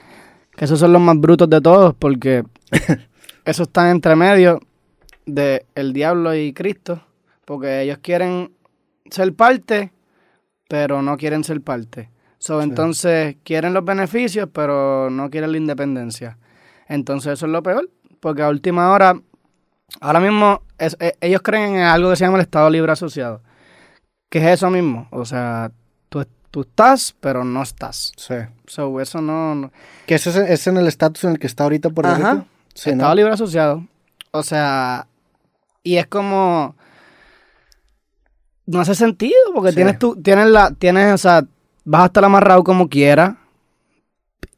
[0.56, 2.44] que esos son los más brutos de todos, porque
[3.46, 4.60] esos están entre medio
[5.26, 7.02] de el diablo y Cristo,
[7.46, 8.52] porque ellos quieren
[9.10, 9.92] ser parte,
[10.68, 12.10] pero no quieren ser parte.
[12.40, 16.38] So, Entonces quieren los beneficios, pero no quieren la independencia.
[16.88, 19.20] Entonces eso es lo peor, porque a última hora,
[20.00, 23.42] ahora mismo es- eh, ellos creen en algo que se llama el Estado Libre Asociado,
[24.30, 25.72] que es eso mismo, o sea,
[26.10, 28.12] tú, tú estás, pero no estás.
[28.18, 28.36] Sí.
[28.66, 29.54] So, eso no...
[29.56, 29.72] no-
[30.08, 32.32] Que eso es, es en el estatus en el que está ahorita Puerto Ajá.
[32.34, 32.46] Rico.
[32.74, 32.96] Sí, ¿no?
[32.96, 33.86] Estado Libre Asociado.
[34.32, 35.06] O sea,
[35.84, 36.76] y es como...
[38.66, 39.76] No hace sentido, porque Sí.
[39.78, 41.46] tienes tú, tienes la, tienes, o sea,
[41.84, 43.36] vas a estar amarrado como quieras,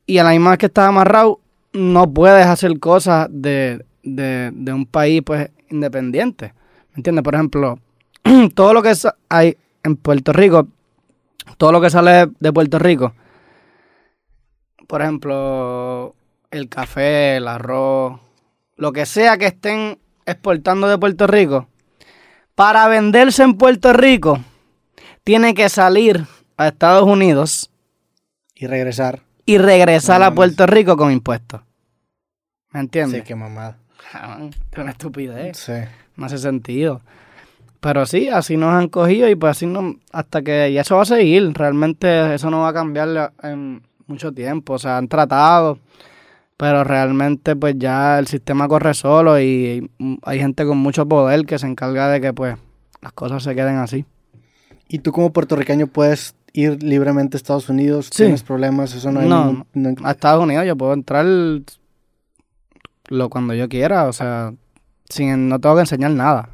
[0.06, 1.40] y a la misma vez que estás amarrado,
[1.72, 6.54] no puedes hacer cosas de, de, de un país, pues, independiente.
[6.92, 7.24] ¿Me entiendes?
[7.24, 7.80] Por ejemplo,
[8.54, 8.94] todo lo que
[9.30, 10.68] hay en Puerto Rico,
[11.58, 13.14] todo lo que sale de Puerto Rico,
[14.88, 16.14] por ejemplo,
[16.52, 18.20] el café, el arroz,
[18.76, 21.68] lo que sea que estén exportando de Puerto Rico,
[22.56, 24.40] para venderse en Puerto Rico,
[25.24, 26.26] tiene que salir
[26.58, 27.72] a Estados Unidos
[28.56, 29.22] Y regresar.
[29.46, 30.32] y regresar No a.
[30.36, 31.62] Puerto Rico con impuestos.
[32.72, 33.22] ¿Me entiendes?
[33.22, 33.78] Sí, qué mamada.
[34.72, 35.58] Es una estupidez.
[35.58, 35.74] Sí.
[36.16, 37.02] No hace sentido.
[37.80, 41.02] Pero sí, así nos han cogido y pues así no, hasta que y eso va
[41.02, 41.52] a seguir.
[41.54, 44.74] Realmente eso no va a cambiar en mucho tiempo.
[44.74, 45.80] O sea, han tratado,
[46.64, 49.92] pero realmente pues ya el sistema corre solo y
[50.24, 52.56] hay gente con mucho poder que se encarga de que pues
[53.02, 54.06] las cosas se queden así.
[54.88, 58.06] ¿Y tú como puertorriqueño puedes ir libremente a Estados Unidos?
[58.14, 58.24] Sí.
[58.24, 58.96] ¿Tienes problemas?
[58.96, 61.26] Eso no hay No, ningún- no- A Estados Unidos yo puedo entrar
[63.10, 64.54] lo cuando yo quiera, o sea,
[65.10, 66.48] sin no tengo que enseñar nada.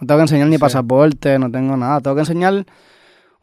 [0.00, 0.60] No tengo que enseñar ni Sí.
[0.60, 2.00] pasaporte, no tengo nada.
[2.00, 2.66] Tengo que enseñar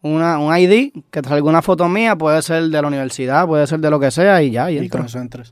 [0.02, 3.80] una, un ID que traiga una foto mía, puede ser de la universidad, puede ser
[3.80, 5.50] de lo que sea y ya, y y con eso entras.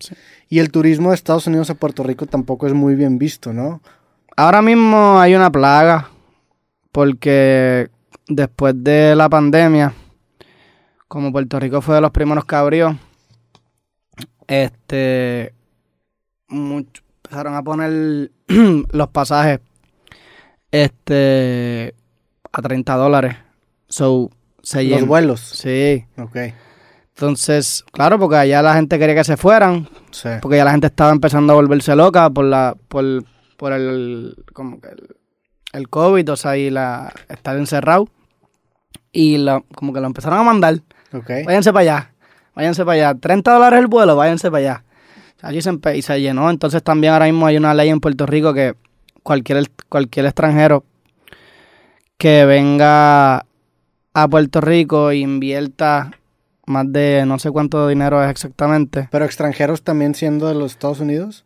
[0.50, 3.82] Y el turismo de Estados Unidos a Puerto Rico tampoco es muy bien visto, ¿no?
[4.36, 6.10] Ahora mismo hay una plaga
[6.92, 7.90] porque
[8.28, 9.94] después de la pandemia,
[11.08, 12.98] como Puerto Rico fue de los primeros que abrió,
[14.48, 15.54] este,
[16.48, 18.32] mucho- empezaron a poner
[18.92, 19.60] los pasajes
[20.72, 21.94] este
[22.52, 23.36] a 30 dólares.
[23.90, 24.30] So,
[24.68, 25.40] se Los llen- vuelos.
[25.40, 26.06] Sí.
[26.18, 26.36] Ok.
[27.16, 30.30] Entonces, claro, porque allá la gente quería que se fueran, Sí.
[30.42, 33.24] porque ya la gente estaba empezando a volverse loca por la por,
[33.56, 35.08] por el como que el,
[35.74, 38.08] el COVID, o sea, y la estar encerrado.
[39.12, 40.76] Y lo, como que lo empezaron a mandar.
[41.14, 41.30] Ok.
[41.46, 42.14] Váyanse para allá.
[42.54, 43.16] Váyanse para allá.
[43.20, 44.84] 30 dólares el vuelo, váyanse para allá.
[45.42, 46.50] Allí se y se llenó.
[46.52, 48.76] Entonces también ahora mismo hay una ley en Puerto Rico que
[49.24, 50.84] cualquier, cualquier extranjero
[52.18, 53.46] que venga
[54.24, 56.12] a Puerto Rico invierta
[56.66, 59.08] más de no sé cuánto dinero es exactamente.
[59.12, 61.46] Pero extranjeros también siendo de los Estados Unidos.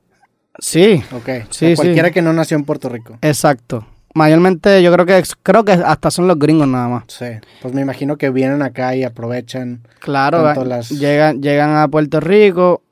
[0.59, 1.29] Sí, Ok.
[1.49, 1.75] O Sí, sí.
[1.75, 3.17] cualquiera que no nació en Puerto Rico.
[3.21, 3.85] exacto.
[4.13, 7.03] Mayormente yo creo que creo que hasta son los gringos nada más.
[7.07, 7.25] Sí.
[7.61, 9.81] Pues me imagino que vienen acá y aprovechan.
[9.99, 12.83] Claro, Tanto va- las- llegan, llegan a Puerto Rico,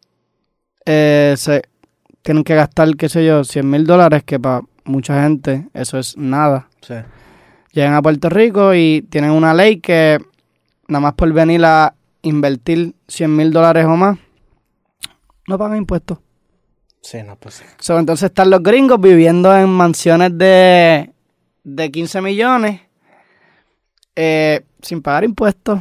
[0.85, 1.61] eh, se
[2.21, 6.15] tienen que gastar, qué sé yo, 100 mil dólares, que para mucha gente eso es
[6.17, 6.67] nada.
[6.81, 6.95] Sí.
[7.71, 10.17] Llegan a Puerto Rico y tienen una ley que
[10.87, 14.17] nada más por venir a invertir 100 mil dólares o más,
[15.47, 16.17] no pagan impuestos.
[17.01, 17.63] Sí, no, pues sí.
[17.79, 21.11] So, entonces están los gringos viviendo en mansiones de,
[21.63, 22.81] de 15 millones
[24.15, 25.79] eh, sin pagar impuestos.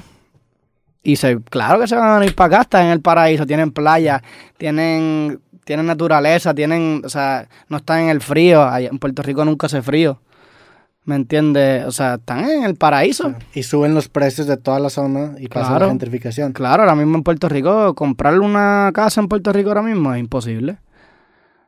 [1.03, 3.73] Y se, claro que se van a venir para acá, están en el paraíso, tienen
[3.73, 4.23] playa,
[4.57, 8.69] tienen, tienen naturaleza, tienen, o sea, no están en el frío.
[8.77, 10.21] En Puerto Rico nunca hace frío.
[11.09, 11.87] ¿Me entiendes?
[11.87, 13.35] O sea, están en el paraíso.
[13.55, 15.87] Y suben los precios de toda la zona y pasa Claro.
[15.87, 16.53] la gentrificación.
[16.53, 20.21] Claro, ahora mismo en Puerto Rico, comprar una casa en Puerto Rico ahora mismo es
[20.21, 20.77] imposible.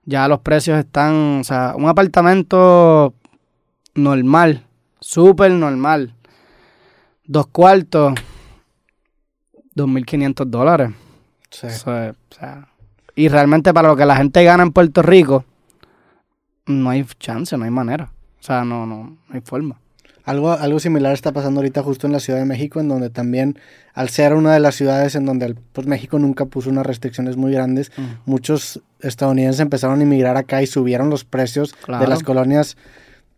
[0.04, 3.14] Ya los precios están, o sea, un apartamento
[3.94, 4.66] normal,
[5.00, 6.12] súper normal,
[7.24, 8.12] dos cuartos,
[9.74, 10.90] 2.500 dólares.
[11.48, 11.66] Sí.
[11.66, 12.68] O sea,
[13.14, 15.46] y realmente para lo que la gente gana en Puerto Rico,
[16.66, 18.12] no hay chance, no hay manera.
[18.40, 19.78] O sea, no, no, no hay forma.
[20.24, 23.58] Algo, algo similar está pasando ahorita justo en la Ciudad de México, en donde también,
[23.94, 27.52] al ser una de las ciudades en donde pues, México nunca puso unas restricciones muy
[27.52, 27.90] grandes,
[28.26, 32.02] muchos estadounidenses empezaron a inmigrar acá y subieron los precios Claro.
[32.04, 32.76] de las colonias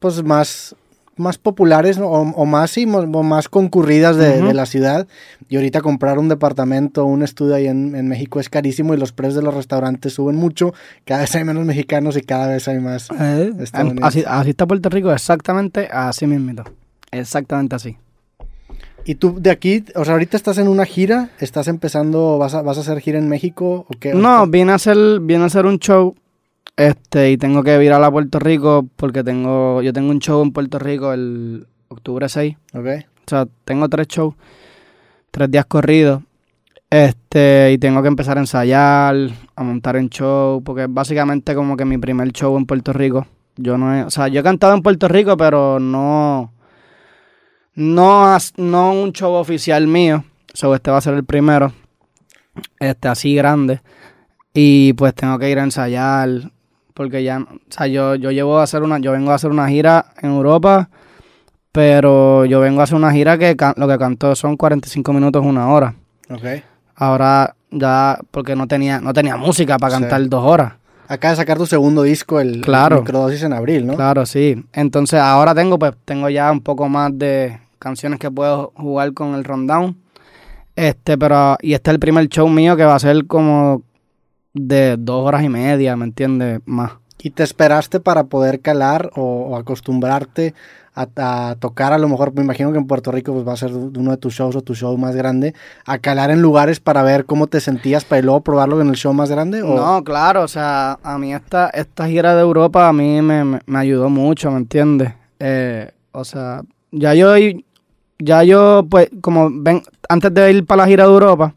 [0.00, 0.74] pues más,
[1.16, 2.06] más populares ¿no?
[2.06, 5.06] o, o más, sí, o más concurridas de, la ciudad.
[5.48, 8.96] Y ahorita comprar un departamento o un estudio ahí en, en México es carísimo y
[8.96, 10.74] los precios de los restaurantes suben mucho.
[11.04, 13.10] Cada vez hay menos mexicanos y cada vez hay más.
[13.10, 14.02] estadounidenses.
[14.02, 16.64] así, así está Puerto Rico, exactamente así mismito.
[17.10, 17.96] Exactamente así.
[19.04, 22.62] Y tú de aquí, o sea, ahorita estás en una gira, estás empezando, vas a,
[22.62, 24.14] vas a hacer gira en México o qué?
[24.14, 26.14] No, vine a hacer, vine a hacer un show,
[26.76, 30.52] este, y tengo que virar a Puerto Rico porque tengo, yo tengo un show en
[30.52, 32.56] Puerto Rico el octubre 6.
[32.74, 32.86] Ok.
[32.86, 34.34] O sea, tengo tres shows,
[35.30, 36.22] tres días corridos.
[36.90, 39.16] Este, y tengo que empezar a ensayar,
[39.56, 43.26] a montar en show, porque es básicamente como que mi primer show en Puerto Rico.
[43.56, 46.52] Yo no he, o sea, yo he cantado en Puerto Rico, pero no,
[47.74, 50.24] no, no un show oficial mío.
[50.52, 51.72] So, este va a ser el primero,
[52.78, 53.80] este, así grande.
[54.52, 56.28] Y pues tengo que ir a ensayar,
[56.94, 59.68] porque ya, o sea, yo, yo llevo a hacer una, yo vengo a hacer una
[59.68, 60.88] gira en Europa,
[61.72, 65.44] pero yo vengo a hacer una gira que can- lo que canto son 45 minutos,
[65.44, 65.94] una hora.
[66.30, 66.44] Ok.
[66.96, 70.00] Ahora ya, porque no tenía, no tenía música para Sí.
[70.02, 70.74] cantar dos horas.
[71.08, 72.98] Acaba de sacar tu segundo disco, el, el Claro.
[73.00, 73.94] Microdosis en abril, ¿no?
[73.96, 74.62] Claro, sí.
[74.72, 79.34] Entonces ahora tengo, pues, tengo ya un poco más de canciones que puedo jugar con
[79.34, 79.96] el rundown.
[80.76, 83.82] Este, pero, y este es el primer show mío que va a ser como
[84.54, 86.60] de dos horas y media, ¿me entiendes?
[86.66, 86.92] Más.
[87.24, 90.54] ¿Y te esperaste para poder calar o, o acostumbrarte
[90.94, 91.06] a,
[91.50, 91.92] a tocar?
[91.92, 94.16] A lo mejor me imagino que en Puerto Rico pues, va a ser uno de
[94.16, 95.54] tus shows o tu show más grande.
[95.86, 99.12] ¿A calar en lugares para ver cómo te sentías para luego probarlo en el show
[99.14, 99.62] más grande?
[99.62, 99.74] O...
[99.76, 103.60] No, claro, o sea, a mí esta, esta gira de Europa a mí me, me-
[103.66, 105.12] me ayudó mucho, ¿me entiendes?
[105.38, 107.34] Eh, o sea, ya yo,
[108.18, 111.54] ya yo, pues, como ven, antes de ir para la gira de Europa,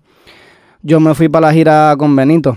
[0.84, 2.56] yo me fui para la gira con Benito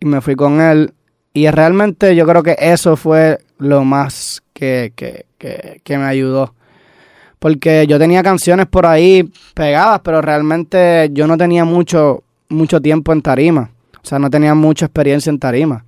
[0.00, 0.92] Y me fui con él.
[1.32, 6.54] Y realmente yo creo que eso fue lo más que, que, que, que me ayudó.
[7.38, 13.12] Porque yo tenía canciones por ahí pegadas, pero realmente yo no tenía mucho, mucho tiempo
[13.12, 13.70] en tarima.
[14.02, 15.84] O sea, no tenía mucha experiencia en tarima.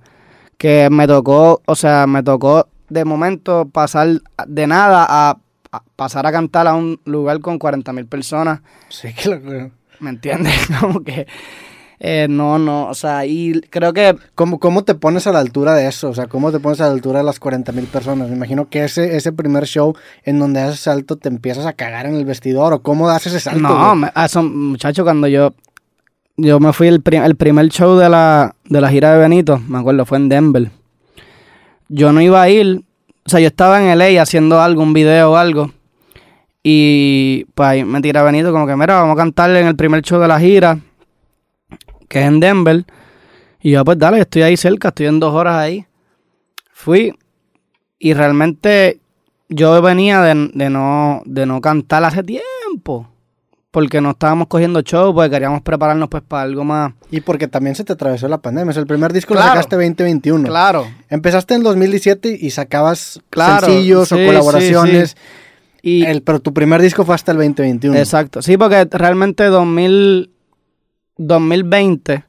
[0.57, 4.07] Que me tocó, o sea, me tocó de momento pasar
[4.47, 5.37] de nada a,
[5.71, 8.61] a pasar a cantar a un lugar con 40 mil personas.
[8.89, 10.53] Sí, que lo- ¿Me entiendes?
[10.79, 11.27] Como que
[12.05, 15.73] eh, no, no, o sea, y creo que ¿Cómo, ¿Cómo te pones a la altura
[15.73, 16.09] de eso?
[16.09, 18.27] O sea, ¿cómo te pones a la altura de las 40 mil personas?
[18.29, 22.05] Me imagino que ese, ese primer show en donde haces salto te empiezas a cagar
[22.05, 23.61] en el vestidor o cómo das ese salto.
[23.61, 25.53] No, me- eso, muchacho, cuando yo
[26.35, 29.59] yo me fui el, pri- el primer show de la, de la gira de Benito,
[29.67, 30.71] me acuerdo, fue en Denver.
[31.89, 32.81] yo no iba a ir,
[33.25, 35.71] o sea, yo estaba en LA haciendo algo, un video o algo,
[36.63, 40.01] y pues ahí me tira Benito como que, mira, vamos a cantar en el primer
[40.01, 40.79] show de la gira,
[42.13, 42.85] que es en Denver,
[43.61, 45.85] y yo, pues dale, estoy ahí cerca, estoy en dos horas ahí.
[46.71, 47.13] Fui,
[47.99, 48.99] y realmente
[49.49, 53.09] yo venía de, de no, de no cantar hace tiempo
[53.71, 56.93] porque no estábamos cogiendo show, porque queríamos prepararnos pues para algo más.
[57.09, 58.69] Y porque también se te atravesó la pandemia.
[58.69, 59.47] Es el primer disco Claro.
[59.47, 60.47] lo sacaste 2021.
[60.47, 60.85] Claro.
[61.09, 65.11] Empezaste en 2017 y sacabas Claro, sencillos sí, o colaboraciones.
[65.81, 67.97] sí, Y El, pero tu primer disco fue hasta el 2021.
[67.97, 68.43] exacto.
[68.43, 70.29] Sí, porque realmente 2000,
[71.17, 72.25] 2020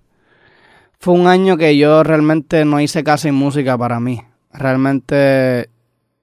[0.99, 4.23] fue un año que yo realmente no hice casi música para mí.
[4.53, 5.68] Realmente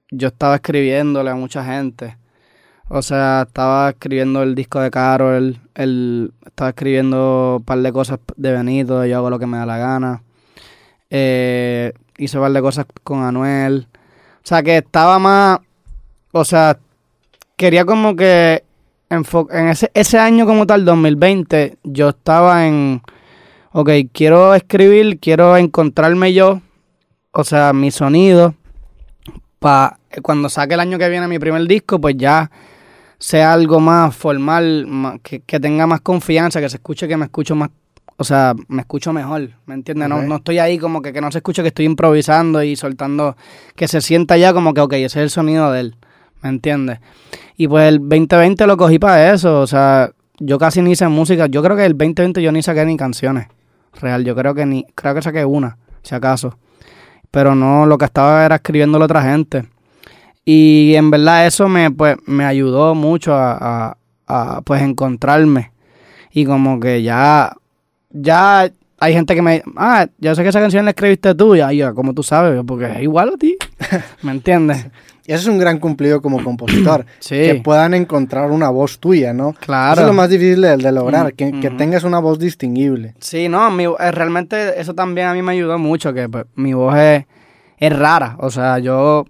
[0.09, 2.17] yo estaba escribiéndole a mucha gente.
[2.89, 8.19] O sea, estaba escribiendo el disco de Carol, el, estaba escribiendo un par de cosas
[8.35, 10.23] de Benito, yo hago lo que me da la gana.
[11.09, 13.87] Eh, hice un par de cosas con Anuel.
[14.43, 15.59] O sea, que estaba más,
[16.31, 16.79] o sea,
[17.55, 18.63] quería como que
[19.11, 23.01] en ese, ese año como tal, 2020, yo estaba en,
[23.73, 26.61] ok, quiero escribir, quiero encontrarme yo,
[27.31, 28.55] o sea, mi sonido,
[29.59, 32.49] para cuando saque el año que viene mi primer disco, pues ya
[33.19, 37.25] sea algo más formal, ma- que, que tenga más confianza, que se escuche que me
[37.25, 37.69] escucho más,
[38.17, 40.07] o sea, me escucho mejor, ¿me entiendes?
[40.09, 43.35] No, no estoy ahí como que, que no se escuche que estoy improvisando y soltando,
[43.75, 45.95] que se sienta ya como que, ok, ese es el sonido de él,
[46.41, 46.99] ¿me entiendes?
[47.61, 51.45] Y pues el 2020 lo cogí para eso, o sea, yo casi ni hice música,
[51.45, 53.49] yo creo que el 2020 yo ni saqué ni canciones,
[54.01, 56.57] real, yo creo que ni, creo que saqué una, si acaso,
[57.29, 59.65] pero no, lo que estaba era escribiéndolo a otra gente.
[60.43, 63.95] Y en verdad eso me, pues, me ayudó mucho a,
[64.65, 65.71] pues encontrarme.
[66.31, 67.55] Y como que ya,
[68.09, 71.77] ya hay gente que me ah, yo sé que esa canción la escribiste tú, y
[71.77, 73.55] yo, como tú sabes, porque es igual a ti.
[74.23, 74.87] ¿Me entiendes?
[75.25, 77.05] Eso es un gran cumplido como compositor.
[77.19, 77.35] Sí.
[77.35, 79.53] Que puedan encontrar una voz tuya, ¿no?
[79.53, 79.93] Claro.
[79.93, 83.15] Eso es lo más difícil de, de lograr, Mm, que, que tengas una voz distinguible.
[83.19, 86.73] Sí, no, mi, eh, realmente eso también a mí me ayudó mucho, que pues, mi
[86.73, 87.25] voz es,
[87.77, 88.35] es rara.
[88.39, 89.25] O sea, yo,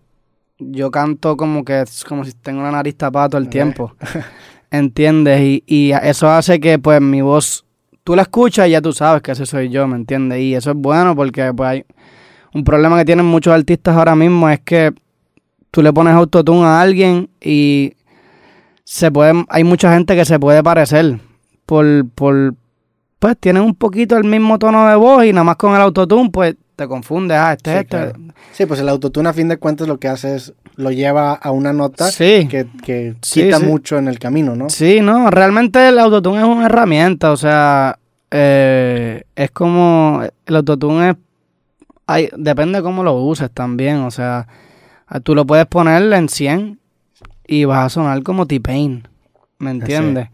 [0.59, 3.95] yo canto como que es como si tengo la nariz tapada todo el tiempo.
[4.71, 5.41] ¿Entiendes?
[5.41, 7.65] Y, y eso hace que pues mi voz,
[8.05, 10.39] tú la escuchas y ya tú sabes que ese soy yo, ¿me entiendes?
[10.39, 11.85] Y eso es bueno porque pues hay
[12.53, 14.93] un problema que tienen muchos artistas ahora mismo es que
[15.71, 17.93] tú le pones autotune a alguien y
[18.83, 21.19] se puede, hay mucha gente que se puede parecer
[21.65, 22.53] por, por,
[23.19, 26.29] pues tienen un poquito el mismo tono de voz y nada más con el autotune,
[26.29, 27.37] pues te confundes.
[27.37, 27.89] Ah, este Sí, es este.
[27.97, 28.11] claro.
[28.51, 31.51] Sí, pues el autotune a fin de cuentas lo que hace es, lo lleva a
[31.51, 32.47] una nota Sí.
[32.49, 33.65] que, que Sí, quita sí.
[33.65, 34.69] mucho en el camino, ¿no?
[34.69, 37.97] Sí, no, realmente el autotune es una herramienta, o sea,
[38.31, 41.15] eh, es como, el autotune es,
[42.07, 44.47] hay, depende de cómo lo uses también, o sea,
[45.19, 46.79] tú lo puedes poner en 100
[47.47, 49.07] y vas a sonar como T-Pain,
[49.59, 50.29] ¿me entiendes?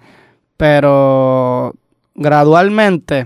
[0.55, 1.73] Pero
[2.15, 3.25] gradualmente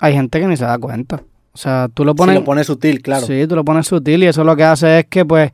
[0.00, 2.34] hay gente que ni se da cuenta, o sea, tú lo Si pones...
[2.36, 3.26] lo pones sutil, claro.
[3.26, 5.52] Sí, tú lo pones sutil y eso lo que hace es que, pues,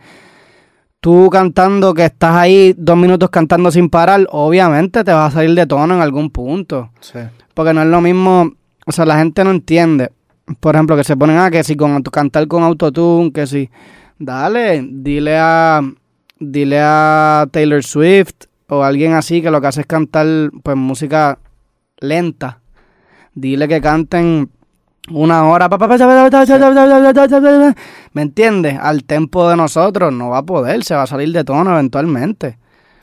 [1.01, 5.55] tú cantando, que estás ahí dos minutos cantando sin parar, obviamente te vas a salir
[5.55, 6.91] de tono en algún punto.
[7.01, 7.19] Sí.
[7.53, 8.51] Porque no es lo mismo,
[8.87, 10.11] o sea, la gente no entiende.
[10.61, 13.71] Por ejemplo, que se ponen, ah, que si con cantar con autotune, que si,
[14.19, 15.81] dale, dile a,
[16.39, 20.27] dile a Taylor Swift o alguien así que lo que hace es cantar
[20.63, 21.39] pues música
[21.99, 22.61] lenta.
[23.35, 24.51] Dile que canten
[25.11, 25.69] una hora.
[28.13, 28.79] ¿Me entiendes?
[28.81, 32.59] Al tempo de nosotros no va a poder, se va a salir de tono eventualmente.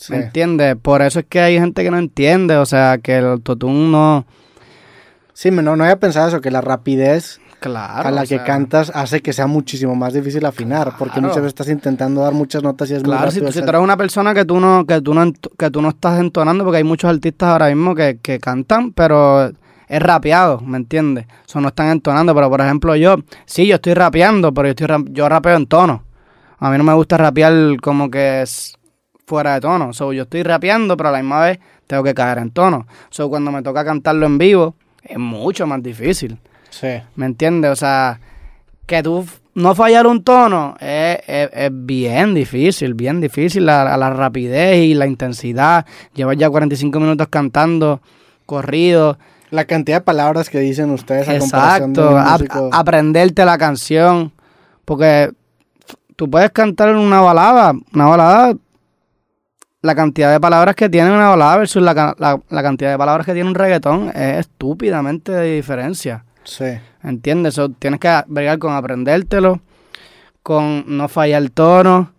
[0.09, 0.75] ¿Me entiendes?
[0.81, 4.25] Por eso es que hay gente que no entiende, o sea, que el autotune no...
[5.33, 8.07] Sí, no, no había pensado eso, que la rapidez Claro.
[8.07, 11.49] a la que sea, cantas hace que sea muchísimo más difícil afinar, porque muchas veces
[11.49, 13.51] estás intentando dar muchas notas y es muy Claro, si, rápido.
[13.51, 15.89] si hacer- tú eres una persona que tú no, que tú no, que tú no
[15.89, 19.51] estás entonando, porque hay muchos artistas ahora mismo que, que cantan, pero
[19.87, 21.27] es rapeado, ¿me entiendes?
[21.45, 24.71] O sea, no están entonando, pero por ejemplo yo, sí, yo estoy rapeando, pero yo,
[24.71, 26.03] estoy rap- yo rapeo en tono.
[26.57, 28.75] A mí no me gusta rapear como que es
[29.27, 29.93] fuera de tono.
[29.93, 32.87] So, yo estoy rapeando, pero a la misma vez tengo que caer en tono.
[33.11, 36.39] So, cuando me toca cantarlo en vivo, es mucho más difícil.
[36.71, 36.87] Sí.
[37.15, 37.69] ¿Me entiendes?
[37.71, 38.19] O sea,
[38.87, 43.65] que tú no fallar un tono es, es- es bien difícil, bien difícil.
[43.65, 45.85] La, la rapidez y la intensidad.
[46.15, 48.01] Llevar ya 45 minutos cantando,
[48.45, 49.17] corrido.
[49.49, 52.17] La cantidad de palabras que dicen ustedes a comparación de Exacto.
[52.17, 52.69] a- músico.
[52.73, 54.31] a- aprenderte la canción.
[54.85, 55.31] Porque
[56.15, 57.73] tú puedes cantar una balada.
[57.93, 58.53] Una balada.
[59.81, 63.25] La cantidad de palabras que tiene una balada versus la, la- la cantidad de palabras
[63.25, 66.23] que tiene un reggaetón es estúpidamente de diferencia.
[66.43, 66.65] Sí.
[67.03, 67.55] ¿Entiendes?
[67.55, 69.61] So, tienes que bregar con aprendértelo,
[70.43, 72.11] con no fallar el tono,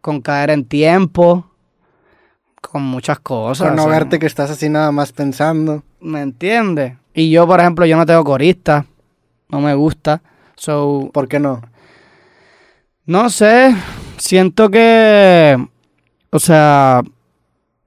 [0.00, 1.46] con caer en tiempo,
[2.60, 3.68] con muchas cosas.
[3.68, 5.82] Con no o sea, verte que estás así nada más pensando.
[6.00, 6.94] ¿Me entiendes?
[7.14, 8.86] Y yo, por ejemplo, yo no tengo corista,
[9.48, 10.22] no me gusta.
[10.56, 11.62] So, ¿Por qué no?
[13.10, 13.74] no sé,
[14.18, 15.56] siento que,
[16.30, 17.02] o sea,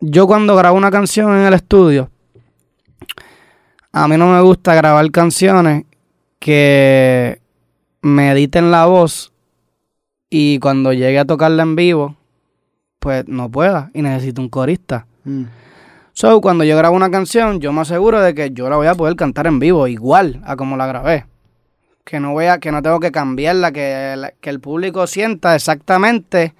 [0.01, 2.09] yo cuando grabo una canción en el estudio,
[3.93, 5.85] a mí no me gusta grabar canciones
[6.39, 7.39] que
[8.01, 9.31] me editen la voz
[10.29, 12.15] y cuando llegue a tocarla en vivo,
[12.99, 15.05] pues no pueda y necesito un corista.
[15.23, 15.43] Mm.
[16.13, 18.95] So, cuando yo grabo una canción, yo me aseguro de que yo la voy a
[18.95, 21.25] poder cantar en vivo, igual a como la grabé.
[22.03, 25.55] Que no voy a, que no tengo que cambiarla, que, la- que el público sienta
[25.55, 26.53] exactamente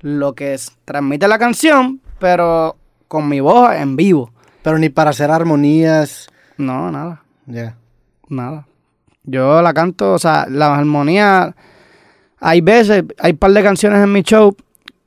[0.00, 2.76] lo que es- transmite la canción, pero
[3.08, 4.30] con mi voz en vivo.
[4.62, 6.28] Pero ni para hacer armonías.
[6.56, 7.76] No, nada, Ya.
[8.28, 8.66] nada.
[9.24, 11.54] Yo la canto, o sea, la armonía.
[12.40, 14.56] Hay veces, hay un par de canciones en mi show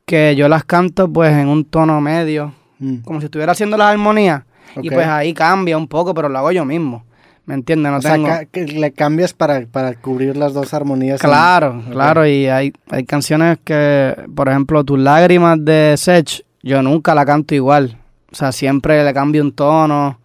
[0.06, 2.98] que yo las canto pues en un tono medio, Mm.
[3.04, 4.43] como si estuviera haciendo las armonías.
[4.82, 7.06] Y pues ahí cambia un poco, pero lo hago yo mismo.
[7.46, 7.91] ¿Me entiendes?
[7.91, 8.28] No o sea, tengo...
[8.28, 11.24] ca- que le cambias para, para cubrir las dos armonías.
[11.24, 12.26] en- Claro, claro.
[12.26, 17.54] Y hay, hay canciones que, por ejemplo, Tus lágrimas de Sech, yo nunca la canto
[17.54, 17.98] igual.
[18.32, 20.20] O sea, siempre le cambio un tono,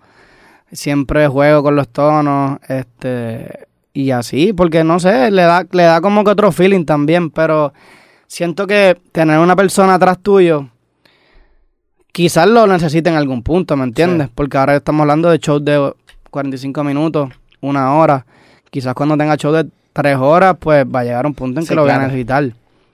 [0.72, 3.68] siempre juego con los tonos, este...
[3.92, 7.72] Y así, porque no sé, le da, le da como que otro feeling también, pero
[8.28, 10.68] siento que tener una persona atrás tuyo,
[12.12, 14.28] quizás lo necesite en algún punto, ¿me entiendes?
[14.28, 14.32] Sí.
[14.34, 15.92] Porque ahora estamos hablando de shows de
[16.30, 18.24] 45 minutos, una hora.
[18.70, 21.74] Quizás cuando tenga show de 3 horas, pues va a llegar un punto en que
[21.74, 22.52] lo voy a necesitar.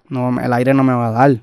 [0.08, 1.36] No, el aire no me va a dar.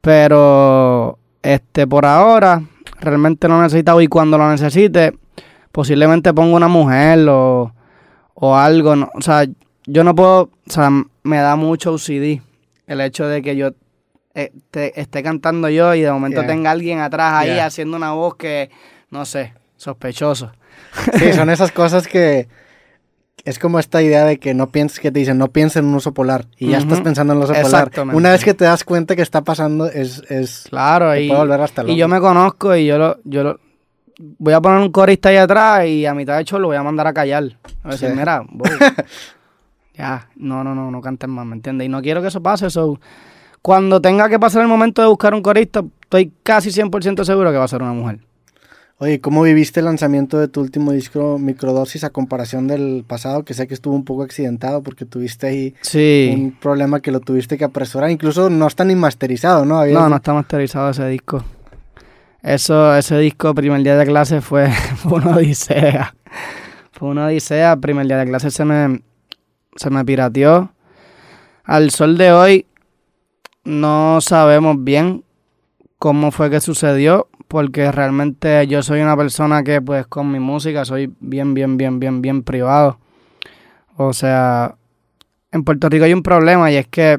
[0.00, 2.62] Pero, este, por ahora,
[3.00, 4.00] realmente no necesitado.
[4.00, 5.14] Y cuando lo necesite,
[5.72, 7.72] posiblemente ponga una mujer o,
[8.34, 8.96] o algo.
[8.96, 9.44] no- o sea,
[9.86, 10.90] yo no puedo, o sea,
[11.22, 12.40] me da mucho OCD
[12.86, 13.70] el hecho de que yo
[14.34, 16.46] eh, te- esté cantando yo y de momento Yeah.
[16.48, 17.66] tenga alguien atrás ahí Yeah.
[17.66, 18.70] haciendo una voz que,
[19.10, 20.52] no sé, sospechoso.
[21.18, 22.48] Sí, son esas cosas que
[23.44, 25.94] es como esta idea de que no pienses, que te dicen, no pienses en un
[25.96, 26.46] oso polar.
[26.58, 27.90] Y ya estás pensando en un oso polar.
[28.12, 31.82] Una vez que te das cuenta que está pasando, es, es Claro, y, volver hasta
[31.84, 33.60] y yo me conozco y yo lo, yo lo
[34.18, 36.82] voy a poner un corista ahí atrás y a mitad de hecho lo voy a
[36.82, 37.44] mandar a callar.
[37.84, 38.14] A decir, Sí.
[38.16, 38.68] mira, voy.
[39.94, 41.86] ya, no, no, no, no cantes más, ¿me entiendes?
[41.86, 43.00] Y no quiero que eso pase, so,
[43.62, 47.58] cuando tenga que pasar el momento de buscar un corista, estoy casi 100% seguro que
[47.58, 48.20] va a ser una mujer.
[49.00, 53.44] Oye, ¿cómo viviste el lanzamiento de tu último disco Microdosis a comparación del pasado?
[53.44, 56.32] Que sé que estuvo un poco accidentado porque tuviste ahí Sí.
[56.34, 58.10] un problema que lo tuviste que apresurar.
[58.10, 59.86] Incluso no está ni masterizado, ¿no?
[59.86, 61.44] No, no está masterizado ese disco.
[62.42, 66.14] Eso, ese disco, primer día de clase, fue, fue una odisea.
[66.92, 67.76] Fue una odisea.
[67.76, 69.02] Primer día de clase se me,
[69.76, 70.72] se me pirateó.
[71.64, 72.66] Al sol de hoy,
[73.64, 75.24] no sabemos bien
[75.98, 80.84] cómo fue que sucedió, porque realmente yo soy una persona que, pues, con mi música
[80.84, 82.98] soy bien, bien, bien, bien, bien privado.
[83.96, 84.76] O sea,
[85.50, 87.18] en Puerto Rico hay un problema y es que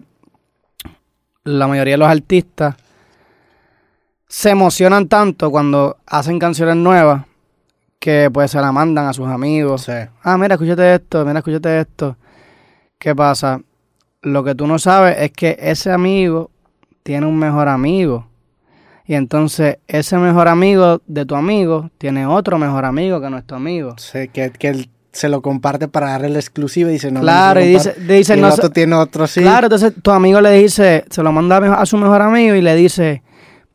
[1.44, 2.76] la mayoría de los artistas
[4.30, 7.26] se emocionan tanto cuando hacen canciones nuevas
[8.00, 9.82] que pues se la mandan a sus amigos.
[9.82, 9.92] Sí.
[10.24, 12.16] Ah, mira, escúchate esto, mira, escúchate esto.
[12.98, 13.60] ¿Qué pasa?
[14.22, 16.52] Lo que tú no sabes es que ese amigo
[17.04, 18.28] tiene un mejor amigo.
[19.06, 23.96] Y entonces ese mejor amigo de tu amigo tiene otro mejor amigo que nuestro amigo.
[23.98, 27.62] Sí, que, que él se lo comparte para darle la exclusiva y dice, no, claro,
[27.62, 29.42] y dice, dice Y el no, otro tiene otro, sí.
[29.42, 32.76] Claro, entonces tu amigo le dice, se lo manda a su mejor amigo y le
[32.76, 33.24] dice,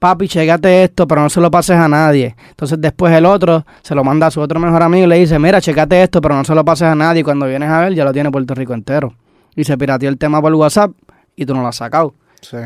[0.04, 2.36] papi, checate esto, pero no se lo pases a nadie.
[2.50, 5.38] Entonces después el otro se lo manda a su otro mejor amigo y le dice,
[5.38, 7.22] mira, checate esto, pero no se lo pases a nadie.
[7.22, 9.14] Y cuando vienes a ver, ya lo tiene Puerto Rico entero.
[9.56, 10.90] Y se pirateó el tema por WhatsApp
[11.34, 12.12] y tú no lo has sacado.
[12.42, 12.58] Sí.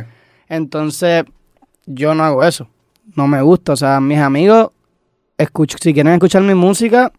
[0.49, 1.27] Entonces,
[1.87, 2.67] yo no hago eso.
[3.15, 3.75] No me gusta.
[3.75, 4.71] O sea, mis amigos,
[5.37, 7.13] escucho, si quieren escuchar mi música,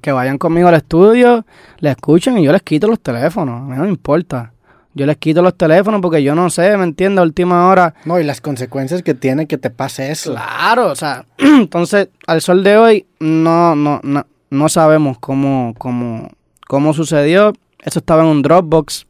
[0.00, 1.44] que vayan conmigo al estudio,
[1.80, 3.62] la escuchen y yo les quito los teléfonos.
[3.62, 4.52] A mí no me importa.
[4.96, 7.20] Yo les quito los teléfonos porque yo no sé, ¿me entiendes?
[7.20, 7.94] A última hora.
[8.06, 10.32] No, y las consecuencias que tiene que te pase eso.
[10.32, 16.30] Claro, o sea, entonces, al sol de hoy, no, no, no, no sabemos cómo, cómo,
[16.66, 17.52] cómo sucedió.
[17.84, 19.06] Eso estaba en un Dropbox.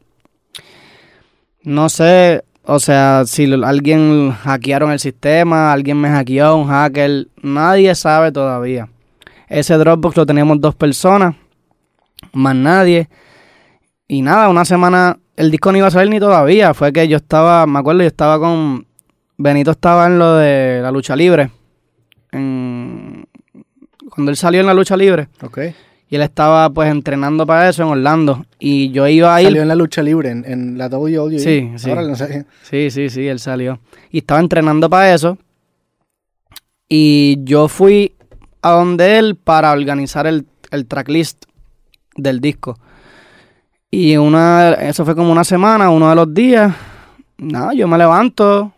[1.63, 7.95] No sé, o sea, si alguien hackearon el sistema, alguien me hackeó, un hacker, nadie
[7.95, 8.89] sabe todavía.
[9.47, 11.33] Ese Dropbox lo teníamos dos personas,
[12.33, 13.07] más nadie.
[14.05, 16.73] Y nada, una semana, el disco no iba a salir ni todavía.
[16.73, 18.85] Fue que yo estaba, me acuerdo, yo estaba con,
[19.37, 21.51] Benito estaba en lo de la lucha libre.
[22.31, 23.25] En-
[24.09, 25.59] cuando él salió en la lucha libre, Ok.
[26.09, 28.45] Y él estaba pues entrenando para eso en Orlando.
[28.59, 29.47] Y yo iba a ir...
[29.47, 31.37] Salió en la lucha libre, en, en la WWE.
[31.37, 31.89] Sí, sí.
[31.89, 32.45] Ahora no sé.
[32.63, 33.81] Sí, sí, sí, él salió.
[34.09, 35.37] Y estaba entrenando para eso.
[36.87, 38.15] Y yo fui
[38.61, 41.43] a donde él para organizar el, el tracklist
[42.15, 42.79] del disco.
[43.89, 46.75] Y una, eso fue como una semana, uno de los días.
[47.37, 48.73] Nada, yo me levanto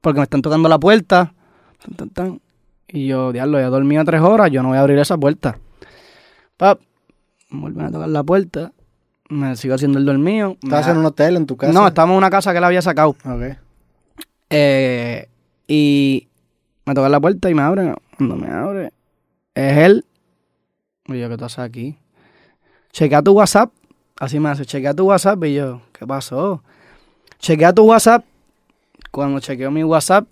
[0.00, 1.32] porque me están tocando la puerta.
[1.82, 2.40] Tan, tan, tan.
[2.88, 5.58] Y yo, diablo, ya dormí a tres horas, yo no voy a abrir esa puerta.
[6.56, 6.80] Pap,
[7.50, 8.72] me vuelven a tocar la puerta.
[9.28, 10.56] Me sigo haciendo el dormido.
[10.62, 11.72] ¿Estabas en un hotel en tu casa?
[11.72, 13.16] No, estábamos en una casa que él había sacado.
[13.24, 13.56] Ok.
[14.50, 15.28] Eh,
[15.66, 16.28] y
[16.84, 17.94] me toca la puerta y me abre.
[18.16, 18.92] Cuando me abre,
[19.54, 20.04] es él.
[21.06, 21.98] Y yo, ¿qué tú haces aquí?
[22.92, 23.72] Chequea tu WhatsApp.
[24.18, 25.42] Así me hace, chequea tu WhatsApp.
[25.44, 26.62] Y yo, ¿qué pasó?
[27.38, 28.24] Chequea tu WhatsApp.
[29.10, 30.26] Cuando chequeo mi WhatsApp,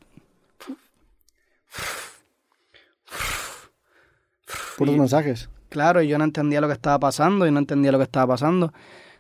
[4.77, 5.49] Puros mensajes.
[5.69, 8.27] claro, y yo no entendía lo que estaba pasando y no entendía lo que estaba
[8.35, 8.73] pasando.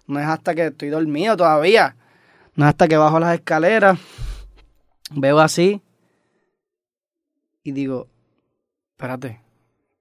[0.06, 1.96] No es hasta que estoy dormido todavía.
[2.56, 3.98] No es hasta que bajo las escaleras,
[5.10, 5.80] veo así
[7.62, 8.08] y digo,
[8.92, 9.40] espérate,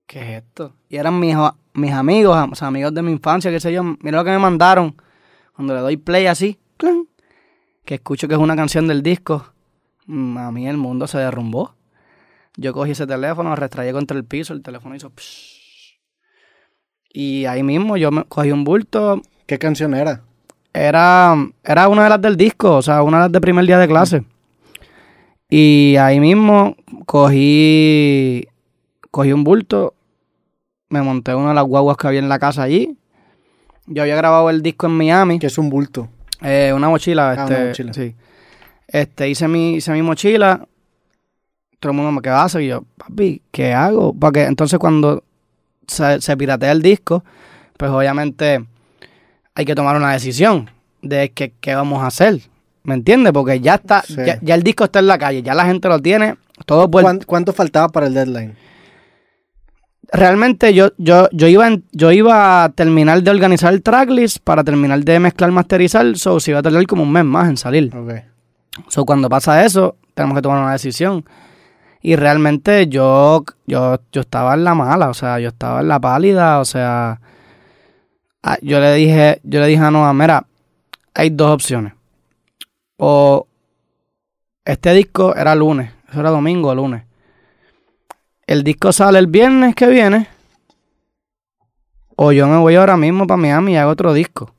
[0.06, 0.76] ¿qué es esto?
[0.89, 1.36] Y eran mis,
[1.74, 3.84] mis amigos, o sea, amigos de mi infancia, qué sé yo.
[3.84, 4.95] Mira lo que me mandaron.
[5.56, 7.08] Cuando le doy play así, ¡clan!
[7.86, 9.45] que escucho que es una canción del disco,
[10.08, 11.76] mm, a mí el mundo se derrumbó.
[12.56, 15.10] Yo cogí ese teléfono, lo retraí contra el piso, el teléfono hizo...
[15.10, 15.99] psh.
[17.16, 20.24] Y ahí mismo yo me cogí un bulto, ¿Qué canción era?
[20.74, 23.78] era, era una de las del disco, o sea, una de las de primer día
[23.78, 24.24] de clase.
[25.49, 26.76] Y ahí mismo
[27.06, 28.47] cogí,
[29.14, 29.93] cogí un bulto,
[30.89, 32.97] me monté una de las guaguas que había en la casa allí.
[33.86, 36.09] Yo había grabado el disco en Miami, Que es un bulto.
[36.41, 37.93] eh, una mochila, Ah, este, una mochila.
[37.93, 38.16] sí.
[38.88, 40.66] Este, hice mi, hice mi mochila,
[41.80, 44.14] todo el mundo me quedaba y yo, papi, ¿qué hago?
[44.20, 45.24] Porque entonces cuando
[45.88, 47.24] se, se piratea el disco,
[47.78, 48.66] pues obviamente
[49.53, 50.72] hay que tomar una decisión
[51.03, 52.39] de que, qué vamos a hacer.
[52.84, 53.32] ¿Me entiendes?
[53.32, 54.16] Porque ya está, Sí.
[54.26, 56.36] ya, ya el disco está en la calle, ya la gente lo tiene,
[56.66, 58.55] todo ¿Cuán- ¿Cuánto faltaba para el deadline?
[60.14, 64.64] Realmente yo, yo, yo iba en- yo iba a terminar de organizar el tracklist para
[64.64, 67.93] terminar de mezclar, masterizar, so si iba a tardar como un mes más en salir.
[67.95, 68.14] Ok.
[68.88, 71.26] So, cuando pasa eso, tenemos que tomar una decisión.
[72.01, 75.99] Y realmente yo, yo, yo estaba en la mala, o sea, yo estaba en la
[75.99, 77.20] pálida, o sea,
[78.61, 80.45] yo le dije, yo le dije a Noah, mira,
[81.14, 81.93] hay dos opciones.
[82.97, 83.47] O
[84.66, 87.03] este disco era lunes, eso era domingo o lunes.
[88.46, 90.28] El disco sale el viernes que viene.
[92.16, 94.54] O yo me voy ahora mismo para Miami y hago otro disco.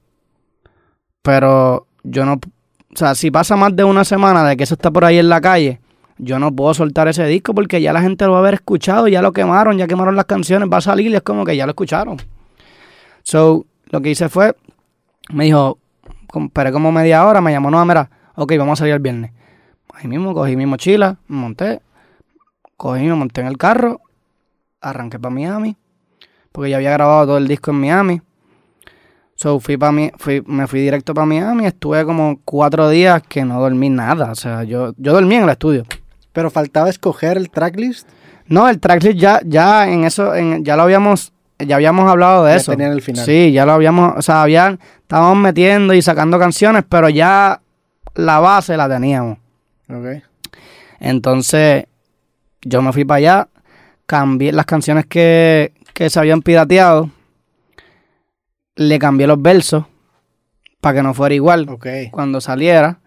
[1.22, 4.90] Pero yo no, o sea, si pasa más de una semana de que eso está
[4.90, 5.80] por ahí en la calle,
[6.18, 9.08] yo no puedo soltar ese disco porque ya la gente lo va a haber escuchado,
[9.08, 11.66] ya lo quemaron, ya quemaron las canciones, va a salir y es como que ya
[11.66, 12.18] lo escucharon.
[13.22, 14.54] So, lo que hice fue,
[15.32, 15.78] me dijo,
[16.34, 19.32] esperé como media hora, me llamó, no, mira, ok, vamos a salir el viernes.
[19.92, 21.80] Ahí mismo cogí mi mochila, me monté,
[22.84, 24.02] cogí, me monté en el carro,
[24.82, 25.74] arranqué para Miami,
[26.52, 28.20] porque ya había grabado todo el disco en Miami.
[29.36, 33.42] So, fui pa mi, fui, me fui directo para Miami, estuve como cuatro días que
[33.42, 35.84] no dormí nada, o sea, yo, yo dormí en el estudio.
[36.34, 38.06] Pero faltaba escoger el tracklist.
[38.48, 42.52] No, el tracklist ya, ya en eso, en, ya lo habíamos, ya habíamos hablado de
[42.52, 42.72] Ya eso.
[42.72, 43.24] tenían el final.
[43.24, 47.62] Sí, ya lo habíamos, o sea, habían, estábamos metiendo y sacando canciones, pero ya
[48.14, 49.38] la base la teníamos.
[49.88, 50.22] Ok.
[51.00, 51.86] Entonces,
[52.64, 53.48] yo me fui para allá,
[54.06, 57.10] cambié las canciones que, que se habían pirateado,
[58.76, 59.84] le cambié los versos
[60.80, 61.66] para que no fuera igual
[62.10, 62.98] cuando saliera.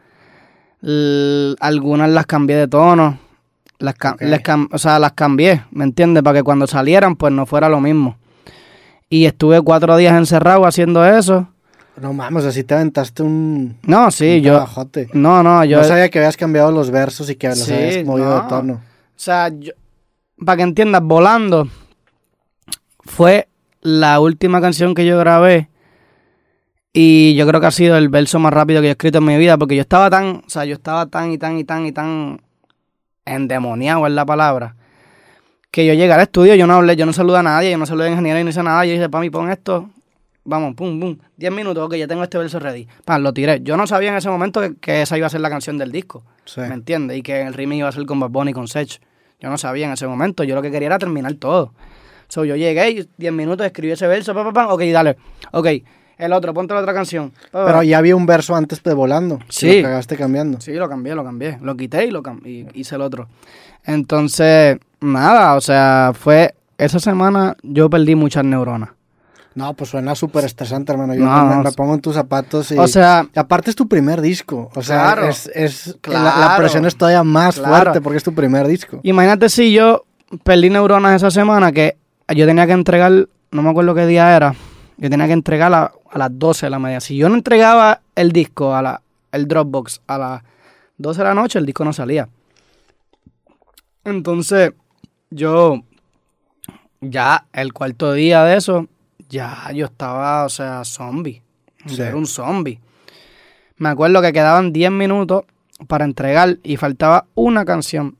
[0.81, 3.19] L- algunas las cambié de tono,
[3.79, 4.21] las, ca- Ok.
[4.21, 4.41] les
[4.71, 6.23] o sea, las cambié, ¿me entiendes?
[6.23, 8.17] Para que cuando salieran, pues no fuera lo mismo.
[9.09, 11.47] Y estuve cuatro días encerrado haciendo eso.
[11.99, 14.51] No mames, así te aventaste un, No, sí, un yo...
[14.53, 15.09] trabajote.
[15.13, 15.77] No, no, yo...
[15.77, 18.41] no sabía que habías cambiado los versos y que los Sí, habías movido no.
[18.43, 18.81] de tono.
[19.17, 19.73] O sea, yo-
[20.45, 21.67] para que entiendas, Volando
[22.99, 23.47] fue
[23.81, 25.69] la última canción que yo grabé
[26.93, 29.37] y yo creo que ha sido el verso más rápido que he escrito en mi
[29.37, 31.91] vida porque yo estaba tan, o sea, yo estaba tan y tan y tan y
[31.91, 32.41] tan
[33.25, 34.75] endemoniado en la palabra
[35.71, 37.85] que yo llegué al estudio, yo no hablé, yo no saludé a nadie, yo no
[37.85, 39.89] saludé a ingeniero y no hice nada, yo dije, para mí pon esto,
[40.47, 43.61] vamos, pum, pum, 10 minutos, ok, ya tengo este verso ready, Pam, lo tiré.
[43.61, 45.91] Yo no sabía en ese momento que, que esa iba a ser la canción del
[45.91, 46.23] disco.
[46.45, 46.61] Sí.
[46.61, 47.17] ¿Me entiendes?
[47.17, 49.01] Y que el remix iba a ser con Bad Bunny y con Sech.
[49.39, 50.43] Yo no sabía en ese momento.
[50.43, 51.73] Yo lo que quería era terminar todo.
[52.27, 54.33] So, yo llegué y 10 minutos escribí ese verso.
[54.33, 55.17] Pa, pa, pa, ok, dale.
[55.51, 55.67] Ok,
[56.17, 57.31] el otro, ponte la otra canción.
[57.51, 59.39] Pa, Pero ya había un verso antes de volando.
[59.49, 59.69] Sí.
[59.69, 59.81] Sí.
[59.81, 60.59] Lo cagaste cambiando.
[60.59, 61.59] Sí, lo cambié, lo cambié.
[61.61, 63.27] Lo quité y lo y hice el otro.
[63.85, 66.55] Entonces, nada, o sea, fue.
[66.77, 68.89] Esa semana yo perdí muchas neuronas.
[69.57, 71.15] No, pues suena súper estresante, hermano.
[71.15, 72.77] Yo No, me, pongo en tus zapatos y...
[72.77, 74.69] O sea, aparte es tu primer disco.
[74.75, 75.27] O sea, Claro.
[75.29, 76.25] es, es- Claro.
[76.25, 77.73] la, la presión es todavía más Claro.
[77.75, 78.99] fuerte porque es tu primer disco.
[79.01, 80.05] imagínate si yo
[80.43, 81.97] perdí neuronas esa semana que
[82.35, 83.11] yo tenía que entregar,
[83.49, 84.53] no me acuerdo qué día era,
[84.97, 86.99] yo tenía que entregar a, a las 12 de la media.
[86.99, 89.01] Si yo no entregaba el disco a la,
[89.31, 90.43] el Dropbox a las
[90.99, 92.29] 12 de la noche, el disco no salía.
[94.03, 94.73] Entonces,
[95.31, 95.81] yo
[97.01, 98.87] ya el cuarto día de eso,
[99.29, 101.41] ya yo estaba, o sea, zombie.
[101.85, 102.01] Yo Sí.
[102.01, 102.79] Era un zombie.
[103.77, 105.43] Me acuerdo que quedaban 10 minutos
[105.87, 108.17] para entregar y faltaba una canción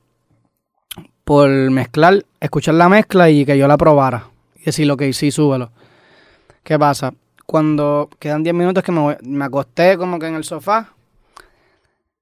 [1.24, 4.28] por mezclar, escuchar la mezcla y que yo la probara.
[4.56, 5.70] Y decir lo que sí, súbelo.
[6.62, 7.12] ¿Qué pasa?
[7.46, 10.92] Cuando quedan 10 minutos que me, voy- me acosté como que en el sofá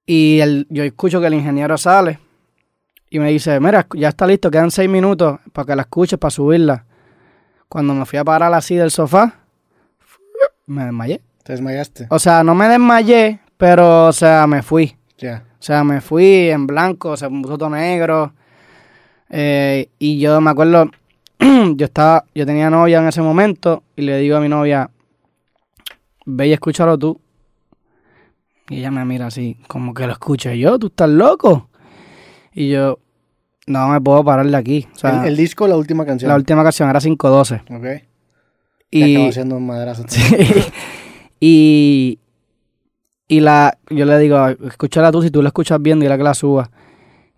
[0.05, 2.19] y el, yo escucho que el ingeniero sale
[3.09, 6.31] y me dice, mira, ya está listo, quedan 6 minutos para que la escuches, para
[6.31, 6.85] subirla.
[7.69, 9.35] Cuando me fui a parar así del sofá,
[10.65, 11.21] me desmayé.
[11.43, 12.07] Te desmayaste.
[12.09, 14.95] O sea, no me desmayé, pero, o sea, me fui.
[15.17, 15.45] Ya.
[15.53, 18.33] O sea, me fui en blanco, se puso todo negro.
[19.29, 20.89] Eh, y yo me acuerdo,
[21.75, 24.89] yo estaba, yo tenía novia en ese momento y le digo a mi novia,
[26.25, 27.19] ve y escúchalo tú.
[28.69, 31.69] Y ella me mira así, como que lo escuché yo, tú estás loco.
[32.53, 32.99] Y yo,
[33.67, 34.87] no me puedo parar de aquí.
[34.95, 36.29] O sea, el, el disco o la última canción.
[36.29, 37.61] la última canción era 512.
[37.69, 38.03] Ok.
[38.89, 40.05] Y acabó siendo un madrazo.
[41.39, 42.19] y,
[43.27, 46.33] y la, yo le digo, escúchala tú, si tú la escuchas bien, dile que la
[46.33, 46.71] suba.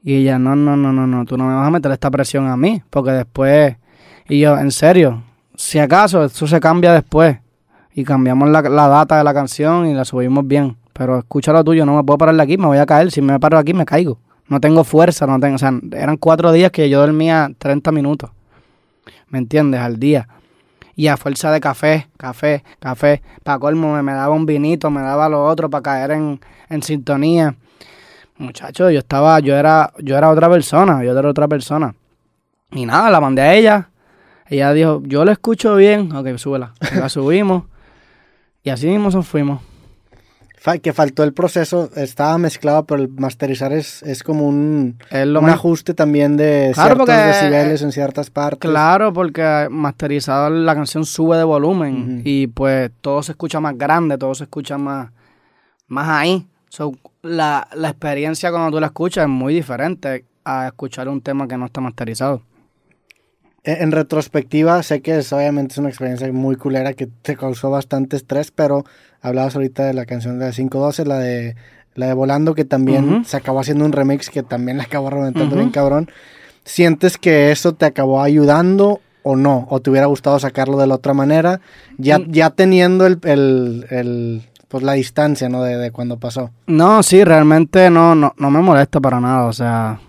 [0.03, 2.47] Y ella, no, no, no, no, no, tú no me vas a meter esta presión
[2.47, 3.75] a mí, porque después,
[4.29, 5.23] y yo, en serio,
[5.55, 7.37] si acaso, eso se cambia después.
[7.95, 10.77] Y cambiamos la, la data de la canción y la subimos bien.
[10.93, 13.11] Pero escúchalo tú, yo no me puedo parar de aquí, me voy a caer.
[13.11, 14.19] Si me paro aquí, me caigo.
[14.49, 18.31] No tengo fuerza, no tengo, o sea, eran cuatro días que yo dormía 30 minutos.
[19.29, 19.79] ¿Me entiendes?
[19.79, 20.27] Al día.
[20.95, 23.21] Y a fuerza de café, café, café.
[23.43, 26.83] Para colmo me, me daba un vinito, me daba lo otro para caer en, en
[26.83, 27.55] sintonía.
[28.37, 31.93] Muchacho, yo estaba, yo era, yo era otra persona, yo era otra persona.
[32.71, 33.89] Y nada, la mandé a ella.
[34.47, 36.11] Ella dijo, yo la escucho bien.
[36.13, 36.73] Ok, súbela.
[36.95, 37.63] La subimos.
[38.63, 39.61] Y así mismo nos fuimos.
[40.83, 45.39] Que faltó el proceso, estaba mezclado, pero el masterizar es, es como un, Es lo
[45.39, 48.69] un más ajuste también de Claro, ciertos decibeles en ciertas partes.
[48.69, 54.17] Claro, porque masterizado la canción sube de volumen y pues todo se escucha más grande,
[54.17, 55.11] todo se escucha más,
[55.87, 56.45] más ahí.
[56.67, 56.93] So,
[57.23, 61.57] la, la experiencia cuando tú la escuchas es muy diferente a escuchar un tema que
[61.57, 62.43] no está masterizado.
[63.63, 67.71] En, en retrospectiva, sé que es, obviamente es una experiencia muy culera que te causó
[67.71, 68.83] bastante estrés, pero
[69.21, 71.55] hablabas ahorita de la canción de la 512, la de
[71.95, 73.23] la de Volando, que también Ujú.
[73.25, 75.57] se acabó haciendo un remix que también la acabó reventando Ujú.
[75.57, 76.09] bien cabrón.
[76.63, 79.67] ¿Sientes que eso te acabó ayudando o no?
[79.69, 81.59] ¿O te hubiera gustado sacarlo de la otra manera?
[81.97, 82.31] Ya, Mm.
[82.31, 85.63] ya teniendo el, el- el, pues la distancia, ¿no?
[85.63, 86.51] De, de cuando pasó.
[86.67, 89.45] No, sí, realmente no, no, no me molesta para nada.
[89.47, 89.99] O sea,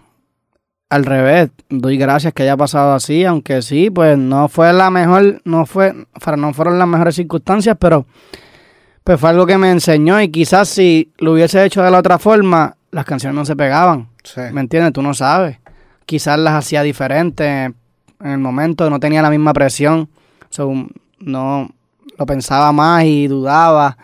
[0.91, 5.41] al revés, doy gracias que haya pasado así, aunque sí, pues no fue la mejor,
[5.45, 5.95] no fue-
[6.37, 8.07] no fueron las mejores circunstancias, pero
[9.11, 12.17] pues fue algo que me enseñó y quizás si lo hubiese hecho de la otra
[12.21, 14.09] forma, las canciones no se pegaban.
[14.23, 14.41] Sí.
[14.53, 14.93] ¿Me entiendes?
[14.93, 15.59] Tú no sabes.
[16.07, 17.73] Quizás las hacía diferentes
[18.21, 20.09] en el momento, no tenía la misma presión.
[20.49, 20.73] So,
[21.19, 21.69] no
[22.17, 23.99] lo pensaba más y dudaba.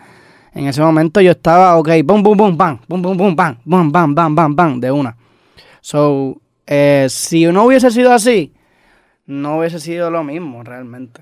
[0.53, 3.89] En ese momento yo estaba, ok, boom, boom, boom, bam, boom, boom, boom, bam, bam,
[3.89, 5.15] bam, bam, bam, bam, de una.
[5.79, 8.53] So, eh, si no hubiese sido así,
[9.25, 11.21] no hubiese sido lo mismo realmente.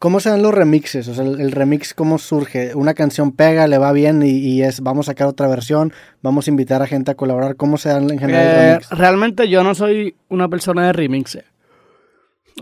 [0.00, 1.06] ¿Cómo se dan los remixes?
[1.08, 2.74] O sea, el, el remix, ¿cómo surge?
[2.74, 5.92] Una canción pega, le va bien y, y es, vamos a sacar otra versión,
[6.22, 7.54] vamos a invitar a gente a colaborar.
[7.56, 8.98] ¿Cómo se dan en general Eh, los remixes?
[8.98, 11.44] realmente yo no soy una persona de remixes.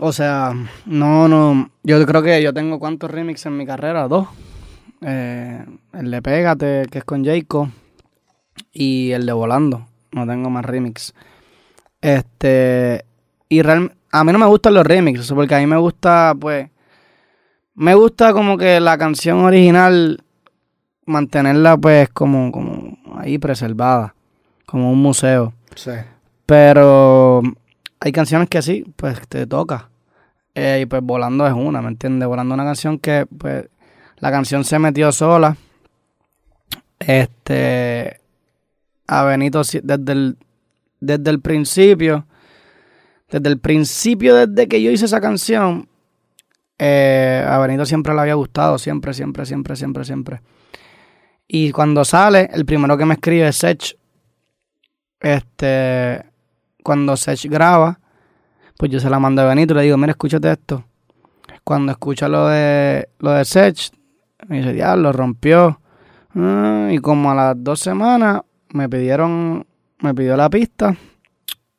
[0.01, 0.53] O sea,
[0.85, 1.71] no, no.
[1.83, 4.27] Yo creo que yo tengo cuántos remixes en mi carrera, dos.
[5.01, 7.71] Eh, el de Pégate, que es con Jayco,
[8.73, 9.87] y el de Volando.
[10.11, 11.13] No tengo más remix.
[12.01, 13.05] Este,
[13.47, 16.69] y real, a mí no me gustan los remixes, porque a mí me gusta, pues,
[17.79, 20.21] me gusta como que la canción original
[21.05, 24.15] mantenerla, pues, como, como ahí preservada,
[24.65, 25.53] como un museo.
[25.75, 25.91] Sí.
[26.45, 27.41] Pero
[28.01, 29.89] hay canciones que sí, pues te toca.
[30.55, 32.27] Eh, y pues Volando es una, ¿me entiendes?
[32.27, 33.69] Volando es una canción que, pues,
[34.17, 35.55] la canción se metió sola.
[36.99, 38.19] Este,
[39.07, 40.37] a Benito desde el,
[40.99, 42.25] desde el principio,
[43.31, 45.87] desde el principio, desde que yo hice esa canción,
[46.79, 50.41] eh, a Benito siempre le había gustado, siempre, siempre, siempre, siempre, siempre.
[51.45, 53.97] Y cuando sale, el primero que me escribe es Sech.
[55.19, 56.23] Este,
[56.81, 57.99] cuando Sech graba,
[58.77, 60.85] pues yo se la mando a Benito y le digo, mira, escúchate esto.
[61.65, 63.91] Cuando escucha lo de lo de Sech,
[64.47, 65.81] me dice, diablo, rompió.
[66.33, 69.65] Ah, y como a las dos semanas me pidieron,
[69.99, 70.95] me pidió la pista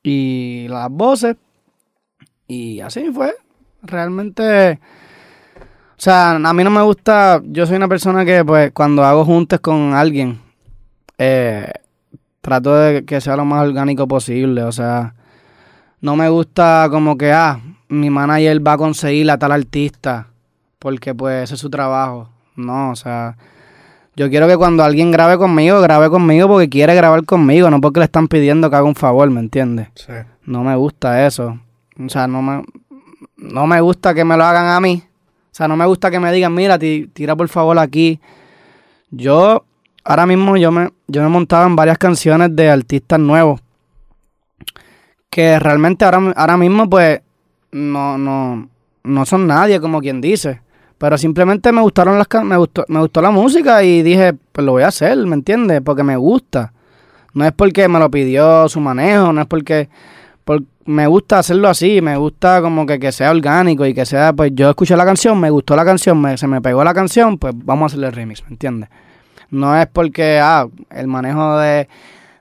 [0.02, 1.36] y las voces.
[2.46, 3.32] Y así fue.
[3.82, 4.78] Realmente,
[5.62, 9.24] o sea, a mí no me gusta, yo soy una persona que pues cuando hago
[9.24, 10.40] juntes con alguien,
[11.18, 11.70] eh,
[12.40, 14.62] trato de que sea lo más orgánico posible.
[14.62, 15.14] O sea,
[16.00, 20.28] no me gusta como que, ah, mi manager va a conseguir a tal artista
[20.78, 22.30] porque pues ese es su trabajo.
[22.56, 23.36] No, o sea,
[24.16, 28.00] yo quiero que cuando alguien grabe conmigo, grabe conmigo porque quiere grabar conmigo, no porque
[28.00, 29.88] le están pidiendo que haga un favor, ¿me entiendes?
[29.94, 30.12] Sí.
[30.44, 31.60] No me gusta eso.
[31.98, 32.62] O sea, no me,
[33.40, 35.02] no me gusta que me lo hagan a mí.
[35.04, 38.20] O sea, no me gusta que me digan, mira, ti- tira por favor aquí.
[39.10, 39.64] Yo,
[40.04, 43.60] ahora mismo, yo me, yo me he montado en varias canciones de artistas nuevos.
[45.28, 47.20] Que realmente ahora, ahora mismo, pues,
[47.72, 48.68] no, no,
[49.04, 50.60] no son nadie, como quien dice.
[50.98, 54.72] Pero simplemente me gustaron las me gustó, me gustó la música y dije, pues lo
[54.72, 55.80] voy a hacer, ¿me entiendes?
[55.82, 56.72] Porque me gusta.
[57.32, 59.98] No es porque me lo pidió su manejo, no es porque por-
[60.90, 64.50] me gusta hacerlo así, me gusta como que, que sea orgánico y que sea, pues
[64.54, 67.54] yo escuché la canción, me gustó la canción, me, se me pegó la canción, pues
[67.56, 68.90] vamos a hacerle el remix, ¿me entiendes?
[69.50, 71.88] No es porque, ah, el manejo de,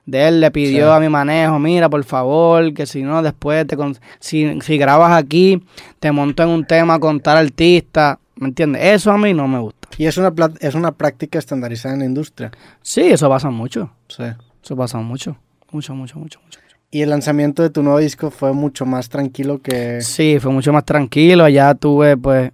[0.06, 0.96] de él le pidió Sí.
[0.96, 5.12] a mi manejo, mira, por favor, que si no, después, te con- si, si grabas
[5.12, 5.62] aquí,
[5.98, 8.82] te monto en un tema con tal artista, ¿me entiendes?
[8.84, 9.88] Eso a mí no me gusta.
[9.98, 12.52] Y es una, es una práctica estandarizada en la industria.
[12.80, 14.22] Sí, eso pasa mucho, Sí.
[14.62, 15.36] eso pasa mucho,
[15.72, 16.59] mucho, mucho, mucho, mucho.
[16.90, 20.00] Y el lanzamiento de tu nuevo disco fue mucho más tranquilo que...
[20.00, 21.48] Sí, fue mucho más tranquilo.
[21.48, 22.50] Ya tuve, pues,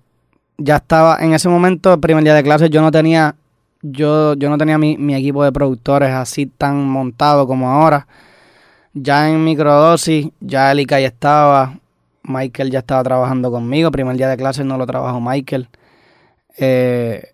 [0.59, 3.34] ya estaba en ese momento, el primer día de clase, yo no tenía,
[3.80, 8.07] yo, yo no tenía mi, mi equipo de productores así tan montado como ahora.
[8.93, 11.78] Ya en microdosis, ya Eli ya estaba,
[12.22, 13.91] Michael ya estaba trabajando conmigo.
[13.91, 15.68] Primer día de clase no lo trabajó Michael.
[16.59, 17.32] Eh,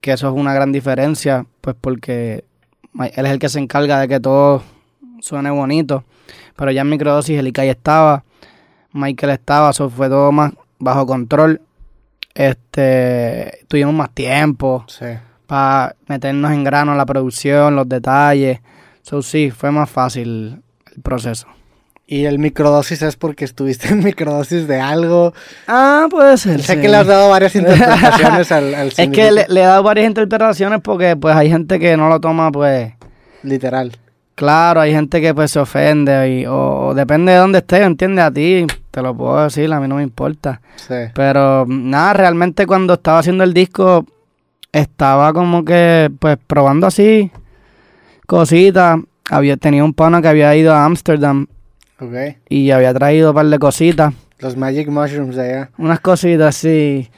[0.00, 2.44] que eso es una gran diferencia, pues porque
[2.98, 4.62] él es el que se encarga de que todo
[5.20, 6.04] suene bonito.
[6.56, 8.24] Pero ya en microdosis el ya estaba.
[8.92, 11.60] Michael estaba, eso fue todo más bajo control.
[12.34, 15.06] Este, tuvimos más tiempo Sí.
[15.46, 18.60] para meternos en grano en la producción, los detalles.
[19.02, 20.62] So, sí, fue más fácil
[20.94, 21.46] el proceso.
[22.06, 25.32] Y el microdosis es porque estuviste en microdosis de algo.
[25.66, 26.60] Ah, puede ser.
[26.62, 26.80] Sé sí.
[26.80, 30.06] que le has dado varias interpretaciones al, al Es que le, le he dado varias
[30.06, 32.92] interpretaciones porque pues hay gente que no lo toma pues
[33.42, 33.96] Literal.
[34.34, 38.24] Claro, hay gente que pues se ofende y, o, o depende de dónde estés, ¿entiendes?
[38.24, 40.60] A ti te lo puedo decir, a mí no me importa.
[40.76, 40.94] Sí.
[41.14, 44.06] Pero nada, realmente cuando estaba haciendo el disco,
[44.70, 47.30] estaba como que, pues, probando así
[48.26, 49.00] cositas.
[49.30, 51.46] Había, tenía un pana que había ido a Ámsterdam
[52.48, 54.14] y había traído un par de cositas.
[54.44, 55.70] Los Magic Mushrooms de allá.
[55.78, 57.10] Unas cositas así.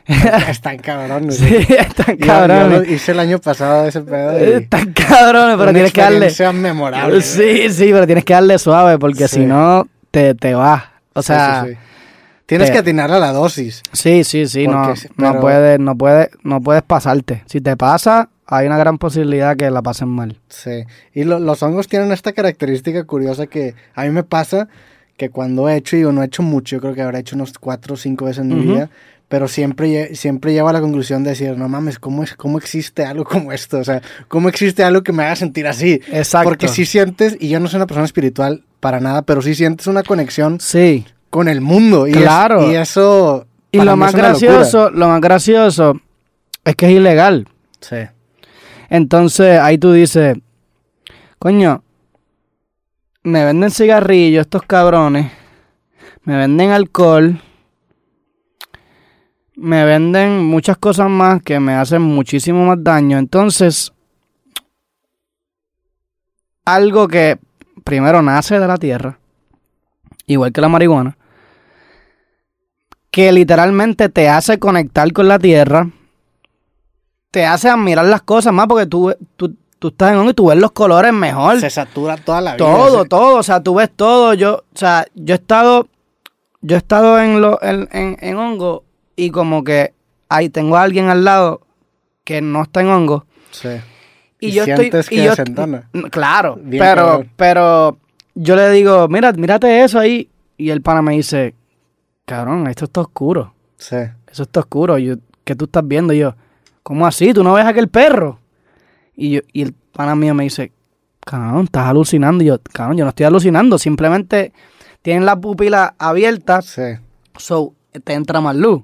[0.48, 1.36] Están cabrones.
[1.38, 2.78] sí, están Yo- yo cabrones.
[2.78, 4.38] lo hice el año pasado ese pedo.
[4.38, 6.26] y Están cabrones, pero una tienes que darle.
[6.26, 7.20] experiencia memorable.
[7.22, 9.40] Sí, sí, pero tienes que darle suave porque Sí.
[9.40, 10.84] si no, te, te vas.
[11.14, 11.78] O sea, sí, sí.
[12.46, 13.82] Tienes te- que atinar a la dosis.
[13.92, 17.42] Sí, sí, sí, no, Porque no pero- puedes, no puedes, no puedes pasarte.
[17.46, 20.38] Si te pasa, hay una gran posibilidad que la pasen mal.
[20.48, 20.84] Sí.
[21.12, 24.68] Y lo- los hongos tienen esta característica curiosa que a mí me pasa
[25.16, 27.36] que cuando he hecho, y digo, no he hecho mucho, yo creo que habré hecho
[27.36, 28.90] unos cuatro o cinco veces en mi vida,
[29.28, 33.04] pero siempre, siempre llego a la conclusión de decir, no mames, ¿cómo, es, ¿cómo existe
[33.04, 33.78] algo como esto?
[33.78, 36.00] O sea, ¿cómo existe algo que me haga sentir así?
[36.12, 36.48] Exacto.
[36.48, 39.86] Porque si sientes, y yo no soy una persona espiritual para nada, pero sí sientes
[39.86, 41.04] una conexión Sí.
[41.30, 42.06] con el mundo.
[42.06, 42.70] Y es- Claro.
[42.70, 43.46] y eso...
[43.72, 44.28] Y lo más locura.
[44.28, 46.00] gracioso, lo más gracioso
[46.64, 47.48] es que es ilegal.
[47.80, 47.96] Sí.
[48.88, 50.36] Entonces ahí tú dices,
[51.38, 51.82] coño,
[53.26, 55.32] me venden cigarrillos estos cabrones,
[56.22, 57.40] me venden alcohol,
[59.56, 63.18] me venden muchas cosas más que me hacen muchísimo más daño.
[63.18, 63.92] Entonces,
[66.64, 67.40] algo que
[67.82, 69.18] primero nace de la tierra,
[70.26, 71.18] igual que la marihuana,
[73.10, 75.90] que literalmente te hace conectar con la tierra,
[77.32, 79.16] te hace admirar las cosas más porque tú,
[79.78, 81.60] tú estás en hongo y tú ves los colores mejor.
[81.60, 82.64] Se satura toda la vida.
[82.64, 84.34] Todo, todo, o sea, tú ves todo.
[84.34, 85.88] Yo, o sea, yo he estado,
[86.60, 88.84] yo he estado en lo, en, en, en hongo
[89.16, 89.92] y como que
[90.28, 91.60] ahí tengo a alguien al lado
[92.24, 93.24] que no está en hongo.
[93.50, 93.68] Sí.
[94.40, 95.32] Y, Y yo estoy, sientes y que yo,
[96.10, 97.30] claro, Bien pero, cabrón.
[97.36, 97.98] pero
[98.34, 100.28] yo le digo, mira, mírate eso ahí.
[100.58, 101.54] Y el pana me dice,
[102.24, 103.54] cabrón, esto está oscuro.
[103.78, 103.96] Sí.
[104.30, 104.98] Eso está oscuro.
[104.98, 106.12] Yo, ¿Qué tú estás viendo?
[106.12, 106.34] Y yo,
[106.82, 107.32] ¿cómo así?
[107.32, 108.38] ¿Tú no ves aquel perro?
[109.16, 110.72] Y, yo, y el pana mío me dice,
[111.24, 112.44] cabrón, estás alucinando.
[112.44, 113.78] Y yo, cabrón, yo no estoy alucinando.
[113.78, 114.52] Simplemente
[115.02, 116.82] tienen la pupila abierta, Sí.
[117.38, 118.82] so te entra más luz.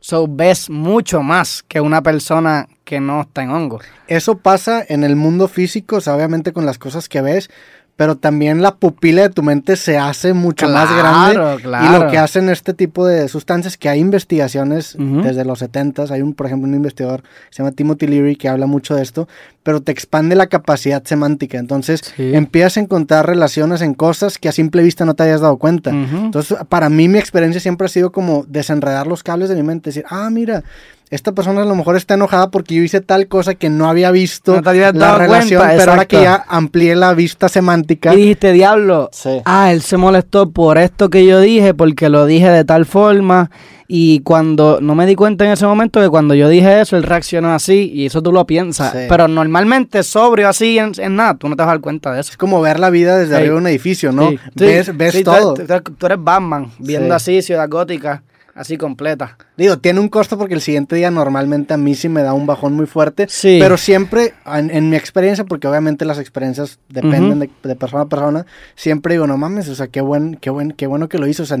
[0.00, 3.80] So ves mucho más que una persona que no está en hongo.
[4.06, 7.50] Eso pasa en el mundo físico, o sea, obviamente con las cosas que ves,
[7.96, 11.60] pero también la pupila de tu mente se hace mucho más grande.
[11.84, 16.22] Y lo que hacen este tipo de sustancias, que hay investigaciones desde los 70 hay
[16.22, 19.26] un, por ejemplo, un investigador, se llama Timothy Leary, que habla mucho de esto,
[19.68, 21.58] pero te expande la capacidad semántica.
[21.58, 25.58] Entonces empiezas a encontrar relaciones en cosas que a simple vista no te hayas dado
[25.58, 25.90] cuenta.
[25.90, 29.90] Entonces, para mí mi experiencia siempre ha sido como desenredar los cables de mi mente,
[29.90, 30.64] decir, ah, mira,
[31.10, 34.10] esta persona a lo mejor está enojada porque yo hice tal cosa que no había
[34.10, 38.14] visto la relación, pero ahora que ya amplié la vista semántica.
[38.14, 39.10] Y dijiste, diablo,
[39.44, 43.50] ah, él se molestó por esto que yo dije, porque lo dije de tal forma.
[43.90, 47.04] Y cuando no me di cuenta en ese momento que cuando yo dije eso, él
[47.04, 48.94] reaccionó así, y eso tú lo piensas.
[49.08, 49.28] Pero
[49.58, 52.30] normalmente sobrio así en, nada, tú no te vas a dar cuenta de eso.
[52.30, 54.30] Es como ver la vida desde arriba de un edificio, ¿no?
[54.54, 55.54] Ves, ves todo.
[55.54, 58.22] Tú, eres Batman, viendo así Ciudad Gótica
[58.54, 59.36] así completa.
[59.56, 62.44] Digo, tiene un costo porque el siguiente día normalmente a mí sí me da un
[62.44, 63.26] bajón muy fuerte.
[63.28, 63.58] Sí.
[63.60, 69.14] Pero siempre, en, mi experiencia, porque obviamente las experiencias dependen de, persona a persona, siempre
[69.14, 71.44] digo, no mames, o sea, qué buen, qué buen, qué bueno que lo hizo.
[71.44, 71.58] O sea,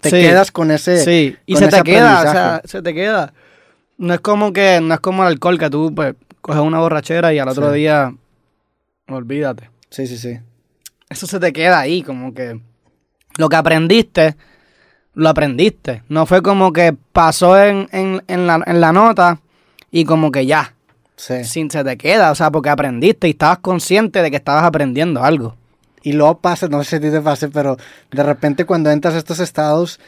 [0.00, 1.04] te quedas con ese.
[1.04, 3.32] Sí, y se te queda, o sea, se te queda.
[3.96, 7.32] No es como que, no es como el alcohol que tú pues coges una borrachera
[7.32, 8.14] y al otro día
[9.08, 9.70] olvídate.
[9.90, 10.38] Sí, sí, sí.
[11.08, 12.60] Eso se te queda ahí, como que
[13.36, 14.36] lo que aprendiste
[15.14, 16.02] lo aprendiste.
[16.08, 17.90] No fue como que pasó en,
[18.28, 19.40] la, nota
[19.90, 20.74] y como que ya.
[21.16, 21.44] Sí.
[21.44, 25.22] Sin se te queda, o sea, porque aprendiste y estabas consciente de que estabas aprendiendo
[25.22, 25.56] algo.
[26.02, 27.76] Y luego pasa, no sé si te pase, pero
[28.10, 30.00] de repente cuando entras a estos estados,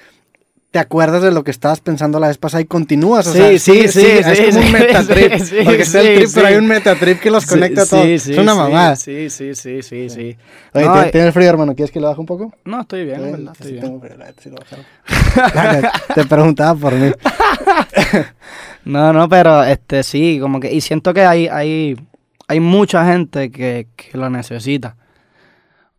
[0.73, 3.27] te acuerdas de lo que estabas pensando la vez pasada y continúas.
[3.27, 5.33] O sí, sí, sí, Es como un metatrip.
[5.65, 8.07] porque es el trip, pero hay un metatrip que los conecta a todos.
[8.07, 8.97] es una mamada.
[8.97, 10.35] Sí, sí, sí, sí, sí.
[10.73, 11.75] Oye, ¿tienes frío, hermano?
[11.75, 12.55] ¿Quieres que lo baje un poco?
[12.65, 13.53] No, estoy bien, verdad.
[13.53, 14.01] Estoy bien.
[16.15, 17.13] te preguntaba por mí.
[18.87, 20.73] no, no, pero este sí, como que.
[20.73, 21.99] Y siento que hay, hay,
[22.49, 24.97] hay mucha gente que, que lo necesita.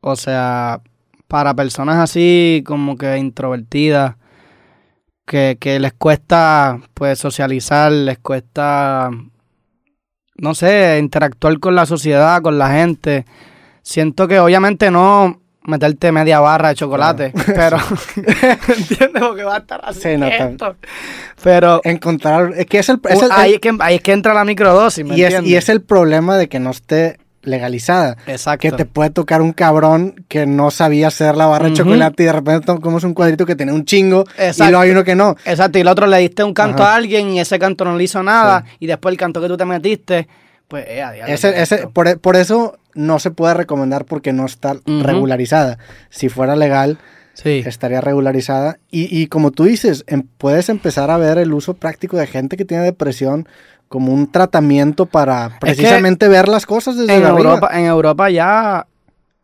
[0.02, 0.82] O sea,
[1.28, 4.16] para personas así, como que introvertidas
[5.26, 9.10] que, que les cuesta pues socializar, les cuesta,
[10.36, 13.26] no sé, interactuar con la sociedad, con la gente.
[13.82, 17.78] Siento que obviamente no meterte media barra de chocolate, pero
[18.16, 20.02] entiendes porque va a estar así.
[20.02, 20.28] Sí, no,
[21.42, 23.00] pero encontrar es que es el,
[23.32, 25.82] ahí, es que, ahí es que entra la microdosis, ¿me y es, y es el
[25.82, 28.18] problema de que no esté legalizada.
[28.28, 28.62] Exacto.
[28.62, 32.26] Que te puede tocar un cabrón que no sabía hacer la barra de chocolate y
[32.26, 35.36] de repente comes un cuadrito que tiene un chingo y luego hay uno que no.
[35.46, 38.04] Exacto, y el otro le diste un canto a alguien y ese canto no le
[38.04, 40.28] hizo nada y después el canto que tú te metiste,
[40.68, 45.78] pues eh, ese, ese, por, eso no se puede recomendar porque no está regularizada.
[46.10, 46.98] Si fuera legal,
[47.34, 47.64] sí.
[47.66, 48.80] estaría regularizada.
[48.90, 52.58] Y, y como tú dices, em, puedes empezar a ver el uso práctico de gente
[52.58, 53.48] que tiene depresión
[53.94, 57.70] como un tratamiento para precisamente ver las cosas desde en Europa.
[57.74, 58.88] En Europa ya,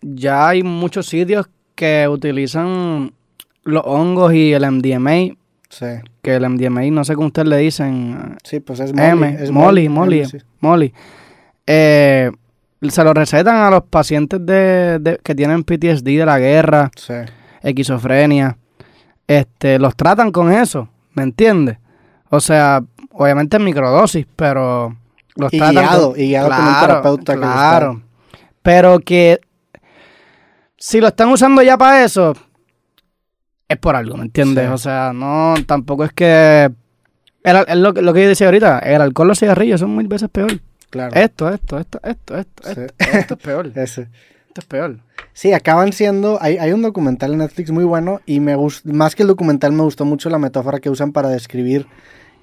[0.02, 3.14] ya hay muchos sitios que utilizan
[3.62, 5.36] los hongos y el MDMA.
[5.70, 5.86] Sí.
[6.24, 8.38] Que el MDMA, no sé cómo ustedes le dicen.
[8.44, 9.36] Sí, pues es Molly.
[9.40, 10.24] es Molly, Molly.
[10.62, 10.94] Molly.
[11.68, 12.32] Eh,
[12.82, 17.14] se lo recetan a los pacientes de, que tienen PTSD de la guerra, sí.
[17.62, 18.58] esquizofrenia.
[19.28, 21.78] Este, los tratan con eso, ¿me entiendes?
[22.32, 22.84] O sea,
[23.20, 24.96] obviamente en microdosis, pero
[25.36, 28.02] los y guiado, y guiado con un terapeuta claro.
[28.62, 29.42] pero que
[30.78, 32.34] si lo están usando ya para eso,
[33.68, 34.70] es por algo, ¿me entiendes?
[34.70, 36.72] O sea, no, tampoco es que...
[37.44, 40.54] es lo, lo, que yo decía ahorita, el alcohol, los cigarrillos son mil veces peor.
[40.90, 41.14] Claro.
[41.14, 43.68] Esto, esto, esto, esto, esto, esto, es peor.
[43.76, 45.00] Esto es peor.
[45.34, 46.40] Sí, acaban siendo.
[46.42, 48.92] Hay, hay un documental en Netflix muy bueno y me gusta.
[48.92, 51.86] Más que el documental, me gustó mucho la metáfora que usan para describir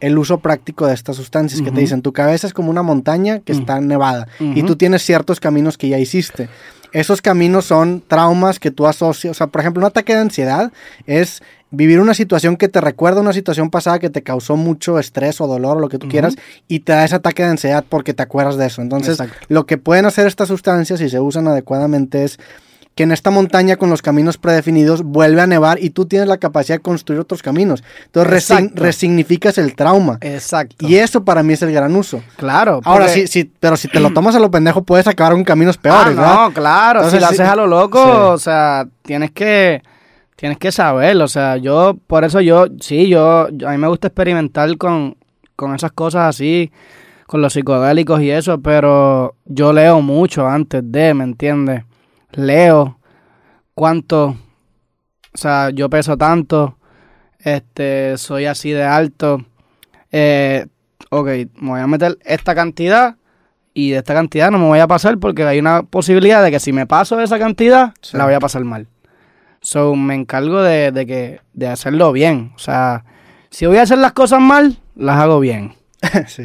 [0.01, 3.41] el uso práctico de estas sustancias que te dicen, tu cabeza es como una montaña
[3.41, 6.49] que está nevada y tú tienes ciertos caminos que ya hiciste.
[6.93, 10.73] Esos caminos son traumas que tú asocias, o sea, por ejemplo, un ataque de ansiedad
[11.07, 15.41] es vivir una situación que te recuerda una situación pasada que te causó mucho estrés
[15.41, 16.37] o dolor o lo que tú quieras
[16.69, 18.83] y te da ese ataque de ansiedad porque te acuerdas de eso.
[18.83, 19.19] Entonces,
[19.49, 22.39] lo que pueden hacer estas sustancias si se usan adecuadamente es
[22.97, 26.39] que en esta montaña con los caminos predefinidos vuelve a nevar y tú tienes la
[26.39, 27.85] capacidad de construir otros caminos.
[28.07, 30.17] Entonces resignificas el trauma.
[30.23, 30.77] Exacto.
[30.81, 32.23] Y eso para mí es el gran uso.
[32.37, 32.81] Claro.
[32.85, 35.77] Ahora sí, sí, pero si te lo tomas a lo pendejo puedes acabar con caminos
[35.77, 37.11] peores, ah, No, claro.
[37.11, 39.83] si lo haces a lo loco, o sea, tienes que
[40.35, 41.25] tienes que saberlo.
[41.25, 45.19] O sea, yo, por eso yo, sí, yo, a mí me gusta experimentar con,
[45.55, 46.73] con esas cosas así,
[47.27, 51.83] con los psicodélicos y eso, pero yo leo mucho antes de, ¿me entiendes?
[52.33, 52.99] Leo
[53.75, 54.37] cuánto,
[55.35, 56.79] o sea, yo peso tanto,
[57.41, 59.45] este, soy así de alto,
[60.13, 60.67] eh,
[61.11, 61.27] ok,
[61.61, 63.17] me voy a meter esta cantidad
[63.75, 66.61] y de esta cantidad no me voy a pasar porque hay una posibilidad de que
[66.61, 68.17] si me paso de esa cantidad, Sí.
[68.17, 68.89] la voy a pasar mal.
[69.61, 72.53] So, me encargo de, de que, de hacerlo bien.
[72.55, 73.05] O sea,
[73.51, 75.75] si voy a hacer las cosas mal, las hago bien.
[76.29, 76.45] sí.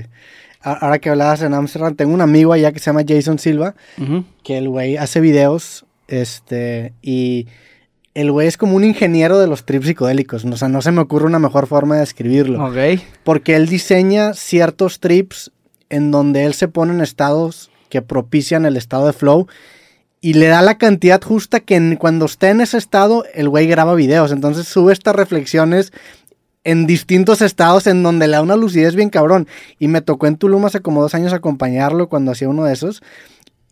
[0.64, 3.76] Ahora que hablabas en Amsterdam, tengo un amigo allá que se llama Jason Silva,
[4.44, 7.48] que el güey hace videos, este, y
[8.14, 10.44] el güey es como un ingeniero de los trips psicodélicos.
[10.46, 12.64] O sea, no se me ocurre una mejor forma de describirlo.
[12.66, 13.02] Ok.
[13.24, 15.52] Porque él diseña ciertos trips
[15.90, 19.48] en donde él se pone en estados que propician el estado de flow
[20.22, 23.66] y le da la cantidad justa que en- cuando esté en ese estado el güey
[23.68, 24.32] graba videos.
[24.32, 25.92] Entonces sube estas reflexiones
[26.64, 29.48] en distintos estados en donde le da una lucidez bien cabrón.
[29.80, 33.02] Y me tocó en Tulum hace como dos años acompañarlo cuando hacía uno de esos.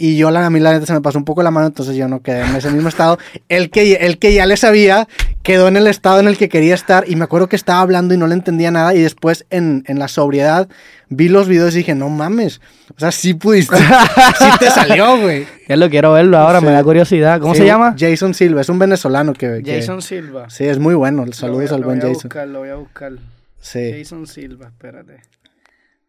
[0.02, 1.93] Y yo, la, a mí la neta se me pasó un poco la mano, entonces
[1.97, 3.20] yo no quedé en ese mismo estado.
[3.50, 5.10] El que, el que ya le sabía
[5.43, 7.04] quedó en el estado en el que quería estar.
[7.06, 8.95] Y me acuerdo que estaba hablando y no le entendía nada.
[8.95, 10.70] Y después, en, en la sobriedad,
[11.10, 12.62] vi los videos y dije, no mames.
[12.95, 13.76] O sea, sí pudiste.
[14.39, 15.45] sí te salió, güey.
[15.68, 16.66] Ya lo quiero verlo ahora, Sí.
[16.66, 17.41] me da curiosidad.
[17.41, 17.93] ¿Cómo Sí, se llama?
[18.00, 19.62] Jason Silva, es un venezolano que...
[19.66, 20.50] que- Jason Silva.
[20.50, 21.26] sí, es muy bueno.
[21.34, 22.30] Saludos voy a- al lo buen voy a Jason.
[22.30, 23.12] buscar, lo voy a buscar.
[23.60, 23.91] Sí.
[23.97, 25.18] Jason Silva, espérate.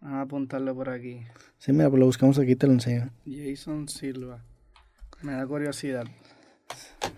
[0.01, 1.23] Vamos a apuntarlo por aquí.
[1.61, 3.11] Sí, mira, pues lo buscamos aquí, te lo enseño.
[3.27, 4.39] Jason Silva.
[5.23, 6.05] Me da curiosidad.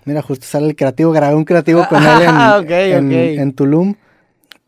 [0.05, 3.95] Mira, justo sale el creativo, grabé un creativo con él en, Ah, en- Tulum.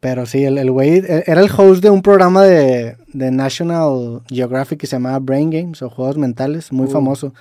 [0.00, 4.20] Pero sí, el, el güey e- era el host de un programa de, de National
[4.28, 6.90] Geographic que se llamaba Brain Games o Juegos Mentales, muy Uh.
[6.90, 7.34] famoso.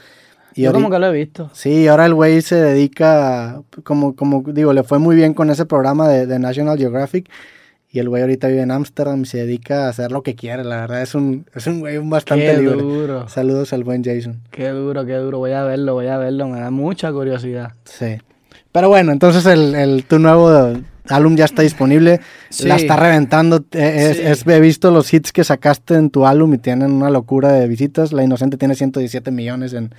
[0.55, 1.49] Y Yo como que lo he visto.
[1.53, 5.65] Sí, ahora el güey se dedica, como, como digo, le fue muy bien con ese
[5.65, 7.29] programa de, de National Geographic.
[7.96, 10.64] Y el güey ahorita vive en Ámsterdam y se dedica a hacer lo que quiere.
[10.64, 12.76] La verdad es un, es un güey bastante Qué libre.
[12.82, 13.30] duro.
[13.30, 14.41] Saludos al buen Jason.
[14.50, 15.38] Qué duro, qué duro.
[15.38, 16.48] Voy a verlo, voy a verlo.
[16.48, 17.74] Me da mucha curiosidad.
[17.86, 18.18] Sí.
[18.72, 20.74] Pero bueno, entonces el, el- tu nuevo
[21.08, 22.20] álbum ya está disponible.
[22.50, 22.68] Sí.
[22.68, 23.58] La está reventando.
[23.74, 24.24] Eh, Es, Sí.
[24.26, 27.68] es- he visto los hits que sacaste en tu álbum y tienen una locura de
[27.68, 28.12] visitas.
[28.12, 29.94] La Inocente tiene 117 millones en,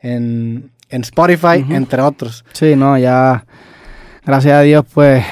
[0.00, 2.42] en, en Spotify, entre otros.
[2.54, 3.44] Sí, no, ya.
[4.24, 5.22] Gracias a Dios, pues.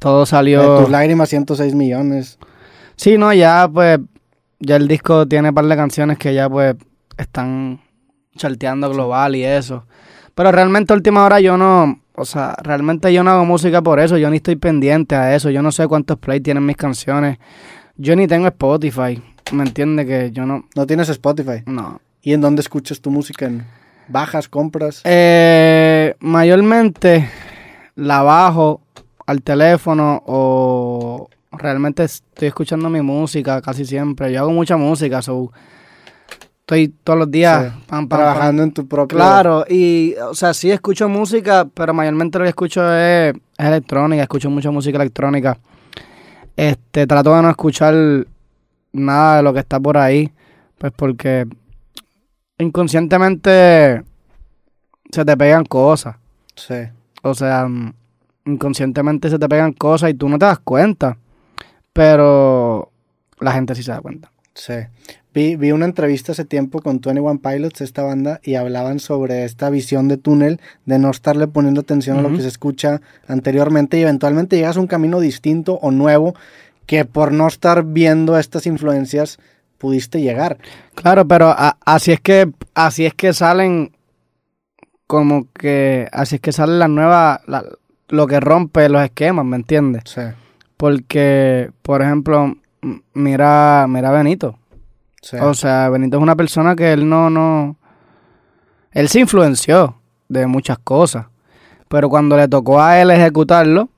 [0.00, 0.78] Todo De salió.
[0.80, 2.38] tus lágrimas, 106 millones.
[2.96, 4.00] Sí, no, ya pues,
[4.58, 6.74] ya el disco tiene un par de canciones que ya pues
[7.16, 7.80] están
[8.36, 9.84] charteando global y eso.
[10.34, 14.00] Pero realmente a última hora yo no, o sea, realmente yo no hago música por
[14.00, 17.38] eso, yo ni estoy pendiente a eso, yo no sé cuántos play tienen mis canciones,
[17.96, 19.22] yo ni tengo Spotify,
[19.52, 20.06] ¿me entiendes?
[20.06, 21.62] Que yo no, No tienes Spotify.
[21.66, 22.00] no.
[22.22, 23.46] ¿Y en dónde escuchas tu música?
[23.46, 23.64] ¿En
[24.08, 25.00] bajas, compras?
[25.04, 27.30] Eh, mayormente
[27.94, 28.82] la bajo
[29.30, 34.32] al teléfono o realmente estoy escuchando mi música casi siempre.
[34.32, 35.52] Yo hago mucha música, so
[36.60, 38.18] estoy todos los días Sí, pam, pam, pam.
[38.18, 39.16] Trabajando en tu propio...
[39.16, 44.22] Claro, y o sea, sí escucho música, pero mayormente lo que escucho es, es electrónica,
[44.22, 45.56] escucho mucha música electrónica.
[46.56, 47.94] Este, trato de no escuchar
[48.92, 50.32] nada de lo que está por ahí,
[50.76, 51.46] pues porque
[52.58, 54.02] inconscientemente
[55.12, 56.16] se te pegan cosas.
[56.56, 56.74] Sí.
[57.22, 57.68] O sea,
[58.44, 61.18] inconscientemente se te pegan cosas y tú no te das cuenta.
[61.92, 62.90] Pero
[63.40, 64.32] la gente sí se da cuenta.
[64.54, 64.74] Sí.
[65.32, 69.70] Vi, vi una entrevista hace tiempo con 21 Pilots, esta banda, y hablaban sobre esta
[69.70, 74.02] visión de túnel, de no estarle poniendo atención a lo que se escucha anteriormente y
[74.02, 76.34] eventualmente llegas a un camino distinto o nuevo
[76.86, 79.38] que por no estar viendo estas influencias
[79.78, 80.58] pudiste llegar.
[80.96, 83.92] Claro, pero a- así es que así es que salen
[85.06, 87.64] como que así es que salen las nuevas la-
[88.10, 90.02] lo que rompe los esquemas, ¿me entiendes?
[90.06, 90.20] Sí,
[90.76, 92.54] Porque por ejemplo,
[93.14, 94.58] mira mira Benito.
[95.22, 95.36] sí.
[95.40, 97.76] O sea, Benito es una persona que él no, no.
[98.92, 99.96] Él se influenció
[100.28, 101.26] de muchas cosas.
[101.88, 103.88] Pero cuando le tocó a él ejecutarlo,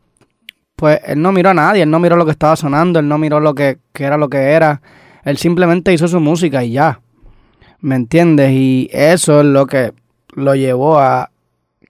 [0.76, 3.18] pues él no miró a nadie, él no miró lo que estaba sonando, él no
[3.18, 4.80] miró lo que, que era lo que era.
[5.24, 7.00] Él simplemente hizo su música y ya.
[7.80, 8.50] ¿Me entiendes?
[8.52, 9.92] Y eso es lo que
[10.34, 11.30] lo llevó a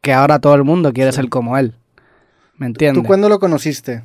[0.03, 1.75] que ahora todo el mundo quiere ser como él.
[2.57, 3.03] ¿Me entiendes?
[3.03, 4.03] ¿Tú cuándo lo conociste?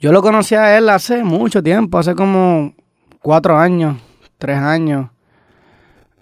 [0.00, 2.74] Yo lo conocí a él hace mucho tiempo, hace como
[3.20, 3.98] cuatro años,
[4.38, 5.10] tres años.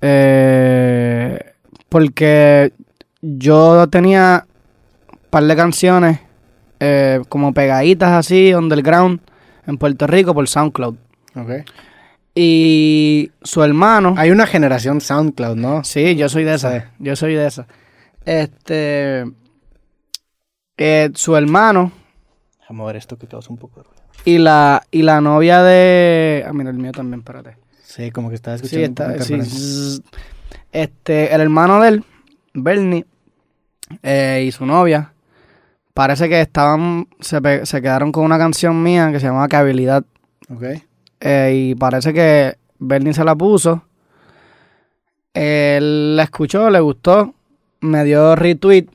[0.02, 1.38] Eh,
[1.88, 2.72] porque
[3.22, 4.46] yo tenía
[5.10, 6.20] un par de canciones
[6.78, 9.20] eh, como pegaditas así, underground,
[9.66, 10.96] en Puerto Rico por SoundCloud.
[11.36, 11.50] Ok.
[12.34, 14.14] Y su hermano...
[14.16, 15.84] Hay una generación SoundCloud, ¿no?
[15.84, 16.80] Sí, yo soy de esa.
[16.80, 16.86] Sí.
[16.98, 17.66] Yo soy de esa.
[18.24, 19.24] Este...
[20.80, 21.92] eh, su hermano
[22.60, 24.02] Déjame ver esto que causa un poco de ruido.
[24.24, 26.44] Y la, y la novia de.
[26.46, 27.56] Ah, mira, el mío también, espérate.
[27.82, 29.44] Sí, como que estaba Sí, escuchando poco está.
[29.44, 30.02] sí.
[30.72, 32.04] Este, el hermano de él,
[32.54, 33.06] Bernie,
[34.02, 35.12] eh, y su novia,
[35.94, 37.08] parece que estaban.
[37.20, 40.04] Se, pe- se quedaron con una canción mía que se llamaba Que habilidad.
[40.48, 40.62] Ok.
[41.20, 43.82] eh, y parece que Bernie se la puso.
[45.34, 47.34] Él la escuchó, le gustó,
[47.80, 48.86] me dio retweet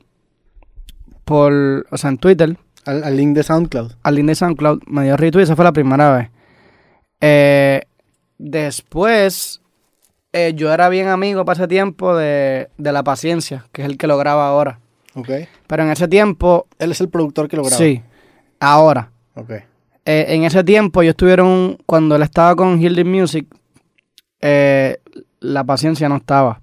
[1.26, 2.56] por, o sea, en Twitter,
[2.86, 3.92] Al, al link de SoundCloud.
[4.02, 6.30] al link de SoundCloud, me dio retweet, esa fue la primera vez.
[7.20, 7.82] Eh,
[8.38, 9.60] después,
[10.32, 13.98] eh, yo era bien amigo para ese tiempo de, de La Paciencia, que es el
[13.98, 14.78] que lo graba ahora.
[15.14, 15.30] Ok.
[15.66, 17.76] Pero en ese tiempo, Él es el productor que lo graba.
[17.76, 18.02] sí,
[18.60, 19.10] ahora.
[19.34, 19.50] Ok.
[19.50, 23.46] Eh, en ese tiempo yo estuvieron, cuando él estaba con Hildy Music,
[24.40, 26.60] la paciencia no estaba.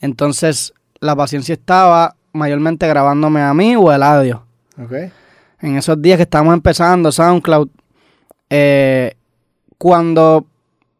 [0.00, 4.42] Entonces, la paciencia estaba mayormente grabándome a mí o el audio.
[4.82, 4.92] Ok.
[5.60, 7.68] En esos días que estábamos empezando SoundCloud,
[8.50, 9.14] eh,
[9.76, 10.46] cuando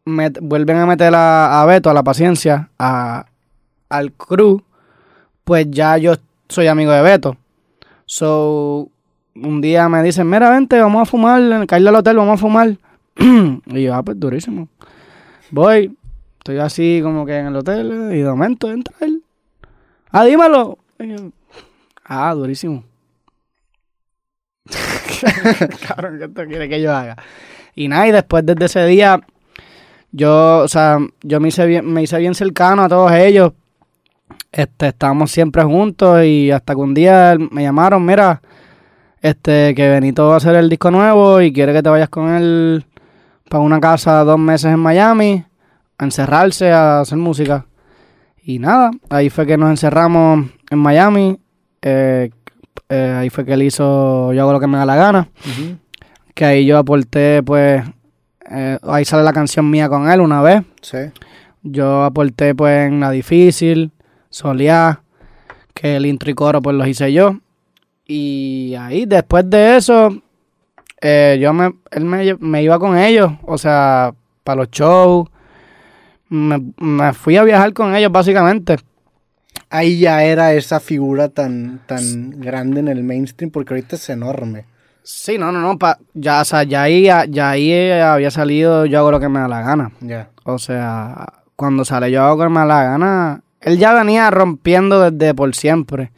[0.05, 3.25] met- vuelven a meter a, a Beto, a la paciencia, a,
[3.89, 4.61] al crew,
[5.43, 6.13] pues ya yo
[6.49, 7.37] soy amigo de Beto.
[8.05, 8.89] So,
[9.35, 12.77] un día me dicen, mira, vente, vamos a fumar, caerle al hotel, vamos a fumar.
[13.17, 14.67] y yo, ah, pues durísimo.
[15.51, 15.95] Voy,
[16.39, 19.23] estoy así como que en el hotel y de momento entra él.
[20.11, 20.77] Ah, dímelo.
[22.11, 22.83] Ah, durísimo.
[25.87, 27.15] Cabrón, ¿qué esto quiere que yo haga?
[27.75, 29.21] Y nada, y después desde ese día,
[30.11, 33.53] yo, o sea, yo me hice bien, me hice bien cercano a todos ellos.
[34.51, 38.41] Este, estábamos siempre juntos y hasta que un día me llamaron, mira,
[39.21, 42.29] este, que Benito va a hacer el disco nuevo y quiere que te vayas con
[42.33, 42.85] él
[43.47, 45.45] para una casa dos meses en Miami,
[45.99, 47.67] a encerrarse, a hacer música.
[48.43, 51.39] Y nada, ahí fue que nos encerramos en Miami.
[51.81, 52.29] eh,
[52.91, 55.29] eh, ahí fue que él hizo Yo hago lo que me da la gana.
[56.33, 57.83] Que ahí yo aporté, pues,
[58.49, 60.63] eh, ahí sale la canción mía con él una vez.
[60.81, 60.97] Sí.
[61.61, 63.91] Yo aporté, pues, en La Difícil,
[64.29, 65.01] Soleá,
[65.73, 67.37] que el intro y coro, pues, los hice yo.
[68.07, 70.09] Y ahí, después de eso,
[71.01, 74.13] eh, yo me, él me, me iba con ellos, o sea,
[74.43, 75.27] para los shows.
[76.29, 78.77] Me, me fui a viajar con ellos, básicamente.
[79.69, 84.65] Ahí ya era esa figura tan, tan grande en el mainstream porque ahorita es enorme.
[85.03, 88.99] Sí, no, no, no, pa- ya, o sea, ya ahí, ya ahí había salido Yo
[88.99, 89.91] hago lo que me da la gana.
[90.01, 90.29] Ya.
[90.43, 91.25] O sea,
[91.55, 95.33] cuando sale Yo hago lo que me da la gana, él ya venía rompiendo desde
[95.33, 96.11] por siempre.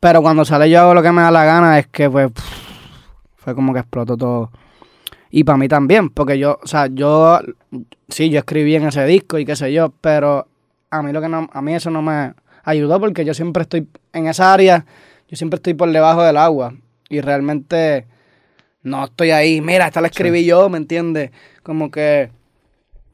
[0.00, 2.30] Pero cuando sale Yo hago lo que me da la gana es que pues
[3.36, 4.50] fue como que explotó todo.
[5.34, 7.40] Y para mí también, porque yo, o sea, yo
[8.08, 10.46] sí, yo escribí en ese disco y qué sé yo, pero
[10.90, 13.88] a mí lo que no, a mí eso no me ayudó porque yo siempre estoy
[14.12, 14.84] en esa área,
[15.28, 16.74] yo siempre estoy por debajo del agua
[17.08, 18.04] y realmente
[18.82, 19.62] no estoy ahí.
[19.62, 21.30] Mira, esta la escribí yo, ¿me entiendes?
[21.62, 22.30] Como que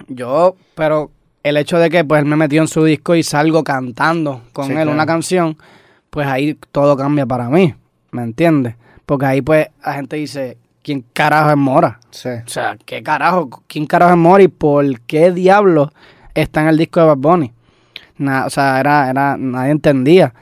[0.09, 1.13] yo, pero
[1.45, 4.65] el hecho de que pues él me metió en su disco y salgo cantando con
[4.67, 4.91] Sí, él claro.
[4.91, 5.57] una canción,
[6.11, 7.75] pues ahí todo cambia para mí,
[8.11, 8.75] ¿me entiendes?
[9.07, 10.59] Porque ahí pues la gente dice,
[10.89, 12.01] ¿quién carajo es Mora?
[12.11, 12.31] Sí.
[12.31, 13.63] O sea, ¿qué carajo?
[13.67, 15.93] ¿Quién carajo es Mora y por qué diablo
[16.33, 17.53] está en el disco de Bad Bunny?
[18.47, 20.33] O sea, era, era, nadie entendía.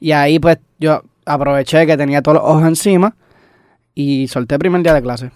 [0.00, 3.14] Y ahí pues yo aproveché que tenía todos los ojos encima
[3.94, 5.30] y solté el primer día de clase.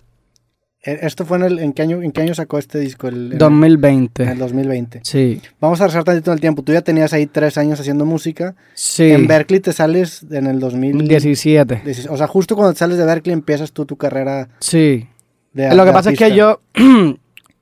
[0.87, 3.09] E- ¿Esto fue en el, en qué año, en qué año sacó este disco?
[3.09, 4.23] El, en, 2020.
[4.23, 5.01] en el 2020.
[5.03, 5.43] Sí.
[5.61, 6.63] Vamos a regresar tantito en el tiempo.
[6.63, 8.55] Tú ya tenías ahí tres años haciendo música.
[8.75, 9.11] Sí.
[9.11, 11.83] En Berkeley te sales en el 2017.
[11.85, 12.09] 17.
[12.11, 15.07] O sea, justo cuando sales de Berkeley empiezas tú tu carrera Sí.
[15.53, 16.61] de Lo que de pasa es que yo,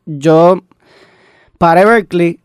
[0.06, 0.62] yo
[1.58, 2.40] paré Berkeley,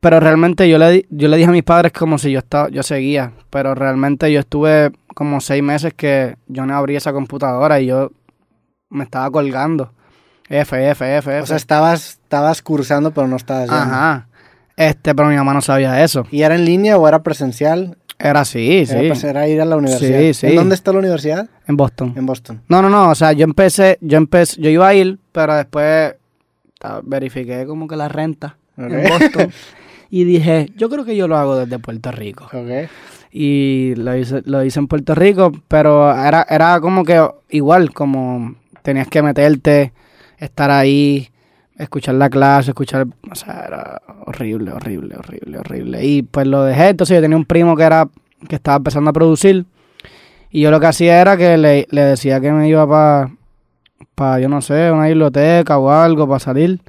[0.00, 2.82] pero realmente yo le, yo le dije a mis padres como si yo estaba, yo
[2.82, 7.86] seguía, pero realmente yo estuve como seis meses que yo no abrí esa computadora y
[7.86, 8.10] yo
[8.90, 9.92] me estaba colgando.
[10.48, 11.40] F, F, F, F.
[11.40, 13.82] O sea, estabas, estabas cursando, pero no estabas yendo.
[13.82, 14.28] Ajá.
[14.76, 16.26] Este, pero mi mamá no sabía eso.
[16.30, 17.96] ¿Y era en línea o era presencial?
[18.18, 18.94] Era así, sí.
[18.94, 20.18] Era, era ir a la universidad.
[20.18, 20.46] Sí, sí.
[20.48, 21.48] ¿En dónde está la universidad?
[21.66, 22.14] En Boston.
[22.16, 22.62] En Boston.
[22.68, 26.14] No, no, no, o sea, yo empecé, yo empecé, yo iba a ir, pero después
[27.02, 29.08] verifiqué como que la renta en.
[29.08, 29.50] Boston
[30.10, 32.44] y dije, yo creo que yo lo hago desde Puerto Rico.
[32.52, 32.88] Ok.
[33.32, 38.54] Y lo hice, lo hice en Puerto Rico, pero era, era como que igual, como
[38.82, 39.92] tenías que meterte,
[40.44, 41.28] estar ahí,
[41.76, 46.04] escuchar la clase, escuchar, o sea, era horrible, horrible, horrible, horrible.
[46.04, 48.08] Y pues lo dejé, entonces yo tenía un primo que era,
[48.48, 49.66] que estaba empezando a producir,
[50.50, 53.30] y yo lo que hacía era que le, le decía que me iba para,
[54.14, 56.80] pa, yo no sé, una biblioteca o algo, para salir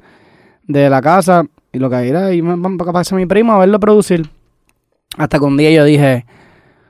[0.66, 4.30] de la casa, y lo que era irme para casa mi primo a verlo producir.
[5.18, 6.26] Hasta que un día yo dije,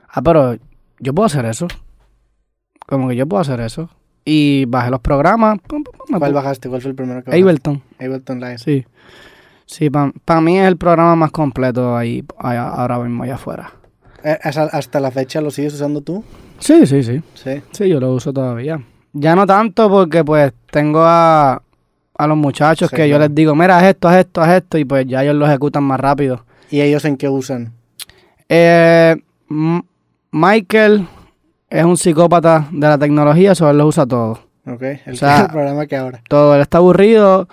[0.09, 0.57] ah, pero
[0.99, 1.67] yo puedo hacer eso.
[2.85, 3.89] Como que yo puedo hacer eso.
[4.29, 5.57] Y bajé los programas.
[5.65, 6.67] pum, pum, pum, me ¿Cuál bajaste?
[6.67, 7.41] ¿Cuál fue el primero que bajaste?
[7.41, 8.57] Ableton, Ableton Live.
[8.57, 8.85] sí.
[9.65, 13.71] Sí, para mí es el programa más completo ahí, allá- ahora mismo allá afuera.
[14.23, 16.23] Eh, ¿hasta- ¿Hasta la fecha lo sigues usando tú?
[16.59, 17.21] Sí, sí, sí.
[17.35, 17.61] Sí.
[17.71, 18.81] Sí, yo lo uso todavía.
[19.13, 21.61] Ya no tanto porque pues tengo a,
[22.17, 24.77] a los muchachos Sí, que yo les digo, mira, haz esto, haz esto, haz esto,
[24.77, 26.45] y pues ya ellos lo ejecutan más rápido.
[26.69, 27.73] ¿Y ellos en qué usan?
[28.49, 29.17] Eh,
[30.31, 31.07] Michael
[31.69, 34.39] es un psicópata de la tecnología, eso él lo usa todo.
[34.65, 34.81] ¿Ok?
[34.81, 36.21] El, O sea- el programa que ahora.
[36.27, 37.47] Todo, él está aburrido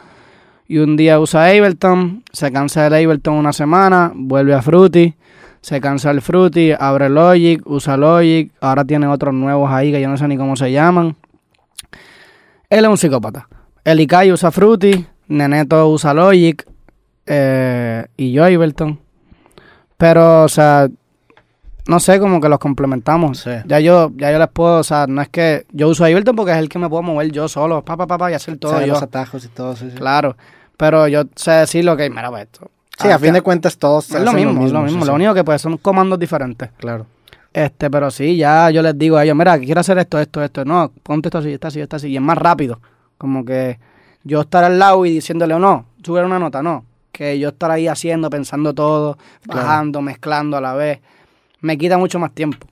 [0.66, 5.14] y un día usa Ableton, se cansa del Ableton una semana, vuelve a Fruity,
[5.60, 10.08] se cansa el Fruity, abre Logic, usa Logic, ahora tiene otros nuevos ahí que yo
[10.08, 11.16] no sé ni cómo se llaman.
[12.70, 13.48] Él es un psicópata.
[13.84, 16.64] El Ikai usa Fruity, Neneto usa Logic
[17.26, 18.98] eh, y yo Ableton.
[19.96, 20.88] Pero, o sea,
[21.86, 23.38] no sé, como que los complementamos.
[23.40, 23.50] Sí.
[23.66, 26.52] Ya yo, ya yo les puedo, o sea, no es que yo uso Ableton porque
[26.52, 28.72] es el que me puedo mover yo solo, pa, pa, pa, pa, y hacer todo
[28.72, 28.94] Saber yo.
[28.94, 29.76] los atajos y todo.
[29.76, 29.96] Sí, sí.
[29.96, 30.36] Claro,
[30.76, 32.70] pero yo sé decir lo que, mira, pues esto.
[32.98, 35.00] Sí, a fin de cuentas todos es lo mismo, es lo mismo.
[35.00, 35.16] sí, Lo sí.
[35.16, 36.70] único que pues son comandos diferentes.
[36.78, 37.06] Claro.
[37.52, 40.64] Este, pero sí, ya yo les digo a ellos, mira, quiero hacer esto, esto, esto.
[40.64, 42.08] No, ponte esto así, esto así, esto así.
[42.08, 42.80] Y es más rápido.
[43.18, 43.78] Como que
[44.24, 46.84] yo estar al lado y diciéndole, no, sube una nota, no.
[47.12, 49.60] Que yo estar ahí haciendo, pensando todo, Claro.
[49.60, 51.00] bajando, mezclando a la vez.
[51.64, 52.66] Me quita mucho más tiempo.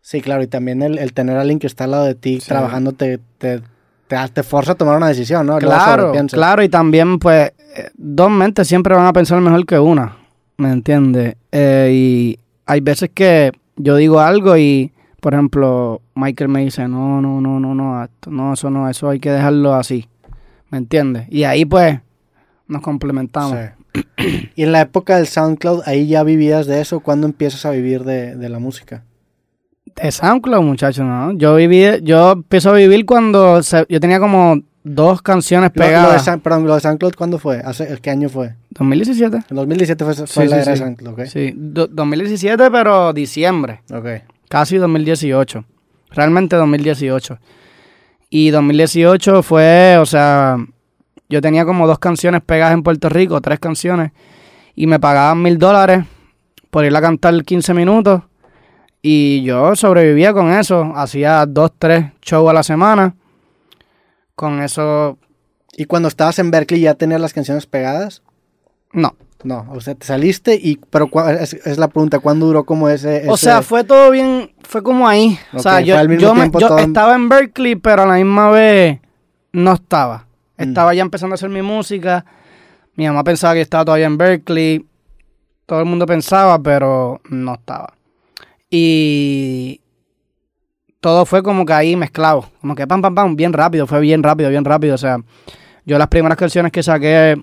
[0.00, 2.40] Sí, claro, y también el, el tener a alguien que está al lado de ti
[2.40, 2.48] Sí.
[2.48, 3.60] trabajando te, te,
[4.08, 5.56] te, te forza a tomar una decisión, ¿no?
[5.58, 10.16] Claro, claro, y también, pues, eh, dos mentes siempre van a pensar mejor que una,
[10.58, 11.36] ¿me entiendes?
[11.52, 17.22] Eh, y hay veces que yo digo algo y, por ejemplo, Michael me dice, no,
[17.22, 20.08] no, no, no, no, esto- no, eso no, eso hay que dejarlo así,
[20.70, 21.26] ¿me entiendes?
[21.30, 22.00] Y ahí, pues,
[22.66, 23.52] nos complementamos.
[23.52, 23.83] Sí.
[24.56, 27.00] Y en la época del SoundCloud, ahí ya vivías de eso.
[27.00, 29.04] ¿Cuándo empiezas a vivir de, de la música?
[29.96, 31.32] De SoundCloud, muchachos, ¿no?
[31.32, 35.84] Yo viví, yo empiezo a vivir cuando se- yo tenía como dos canciones Lo, lo
[35.84, 36.30] de, pegadas.
[36.42, 37.58] Perdón, lo de SoundCloud, ¿cuándo fue?
[37.64, 38.54] ¿Hace, ¿Qué año fue?
[38.70, 39.36] 2017.
[39.50, 40.82] En 2017 fue, fue Sí, la sí, era de sí.
[40.82, 41.24] SoundCloud, ¿ok?
[41.26, 43.82] Sí, do- 2017, pero diciembre.
[43.92, 44.06] Ok.
[44.48, 45.64] casi 2018.
[46.10, 47.38] Realmente 2018.
[48.30, 50.56] Y 2018 fue, o sea,
[51.34, 54.12] yo tenía como dos canciones pegadas en Puerto Rico, tres canciones,
[54.74, 56.04] y me pagaban mil dólares
[56.70, 58.22] por ir a cantar 15 minutos.
[59.02, 60.92] Y yo sobrevivía con eso.
[60.96, 63.14] Hacía dos, tres shows a la semana.
[64.34, 65.18] Con eso,
[65.76, 68.22] ¿Y cuando estabas en Berkeley ya tenías las canciones pegadas?
[68.92, 69.14] no.
[69.42, 70.76] No, o sea, te saliste y...
[70.88, 73.28] Pero es, es la pregunta, ¿cuándo duró como ese...
[73.28, 75.38] O sea, fue todo bien, fue como ahí.
[75.52, 79.00] o sea, yo, yo, me- yo todo estaba en Berkeley, pero a la misma vez
[79.52, 80.26] no estaba.
[80.56, 80.62] Mm.
[80.62, 82.24] Estaba ya empezando a hacer mi música.
[82.94, 84.86] Mi mamá pensaba que estaba todavía en Berkeley.
[85.66, 87.94] Todo el mundo pensaba, pero no estaba.
[88.70, 89.80] Y
[91.00, 92.50] todo fue como que ahí mezclado.
[92.60, 93.86] Como que pam, pam, pam, bien rápido.
[93.86, 94.94] Fue bien rápido, bien rápido.
[94.94, 95.18] O sea,
[95.84, 97.36] yo las primeras canciones que saqué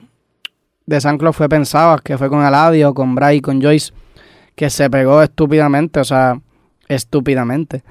[0.85, 3.93] de San Claus fue Pensabas, que fue con Aladio, con Bray, con Joyce,
[4.55, 6.39] que se pegó estúpidamente, o sea,
[6.87, 7.83] estúpidamente.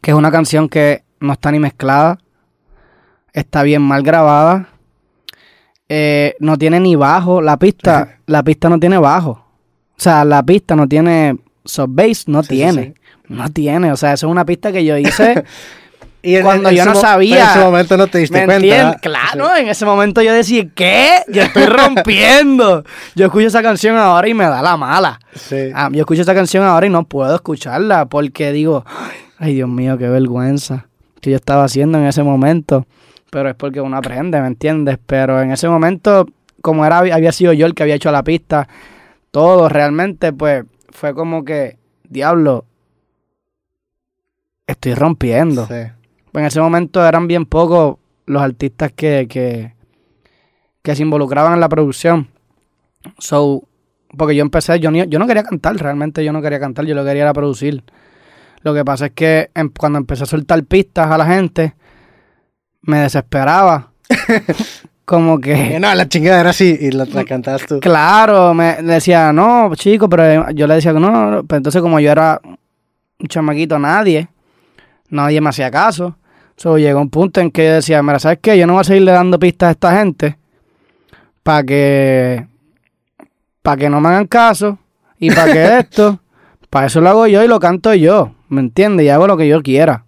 [0.00, 2.18] Que es una canción que no está ni mezclada,
[3.32, 4.68] está bien mal grabada,
[5.88, 9.30] eh, no tiene ni bajo, la pista, la pista no tiene bajo.
[9.30, 12.82] O sea, la pista no tiene sub bass, no Sí, tiene.
[12.82, 12.94] sí.
[13.28, 15.44] No tiene, o sea, eso es una pista que yo hice
[16.22, 17.44] Y en- cuando en yo no sabía.
[17.44, 18.98] En ese momento no te diste ¿Me cuenta.
[19.00, 21.20] Claro, en ese momento yo decía, ¿qué?
[21.28, 22.84] Yo estoy rompiendo.
[23.14, 25.18] yo escucho esa canción ahora y me da la mala.
[25.34, 25.70] Sí.
[25.74, 28.84] Ah, yo escucho esa canción ahora y no puedo escucharla porque digo,
[29.38, 30.86] ay Dios mío, qué vergüenza
[31.22, 32.86] que yo estaba haciendo en ese momento.
[33.30, 34.98] Pero es porque uno aprende, ¿me entiendes?
[35.06, 36.26] Pero en ese momento,
[36.62, 38.68] como era, había sido yo el que había hecho la pista,
[39.30, 41.78] todo realmente, pues fue como que,
[42.08, 42.64] diablo,
[44.66, 45.66] estoy rompiendo.
[45.66, 45.74] Sí.
[46.32, 47.96] En ese momento eran bien pocos
[48.26, 49.74] los artistas que, que,
[50.82, 52.28] que se involucraban en la producción.
[53.18, 53.64] So,
[54.16, 56.94] porque yo empecé, yo, ni- yo no quería cantar, realmente yo no quería cantar, yo
[56.94, 57.82] lo quería era producir.
[58.62, 61.74] Lo que pasa es que cuando empecé a soltar pistas a la gente,
[62.82, 63.92] me desesperaba.
[65.04, 67.80] Como Que no, la chingada era así y la, la cantabas tú.
[67.80, 71.98] claro, me decía, no, chico, pero yo le decía que no, no, pero entonces como
[71.98, 74.28] yo era un chamaquito, nadie,
[75.08, 76.16] nadie me hacía caso.
[76.56, 78.56] So, llegó un punto en que yo decía, mira, ¿sabes qué?
[78.56, 80.38] Yo no voy a seguirle dando pistas a esta gente
[81.42, 82.46] para que
[83.62, 84.78] para que no me hagan caso
[85.18, 86.20] y para que esto,
[86.68, 89.06] para eso lo hago yo y lo canto yo, ¿me entiendes?
[89.06, 90.04] Y hago lo que yo quiera.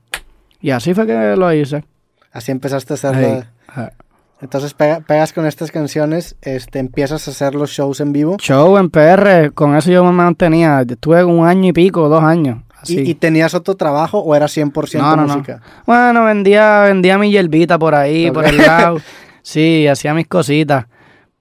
[0.61, 1.85] Y así fue que lo hice.
[2.33, 3.21] Así empezaste a hacerlo.
[3.21, 3.93] Hey, ajá.
[4.41, 8.37] Entonces pega- pegas con estas canciones, este, empiezas a hacer los shows en vivo.
[8.41, 10.81] Show en PR, con eso yo me mantenía.
[10.89, 12.59] Estuve un año y pico, dos años.
[12.81, 12.99] Así.
[12.99, 15.35] ¿Y, y tenías otro trabajo o era 100% No, no, no.
[15.37, 15.61] música?
[15.87, 18.99] Bueno, vendía, vendía mi hierbita por ahí, por el lado.
[19.45, 20.87] Sí, hacía mis cositas.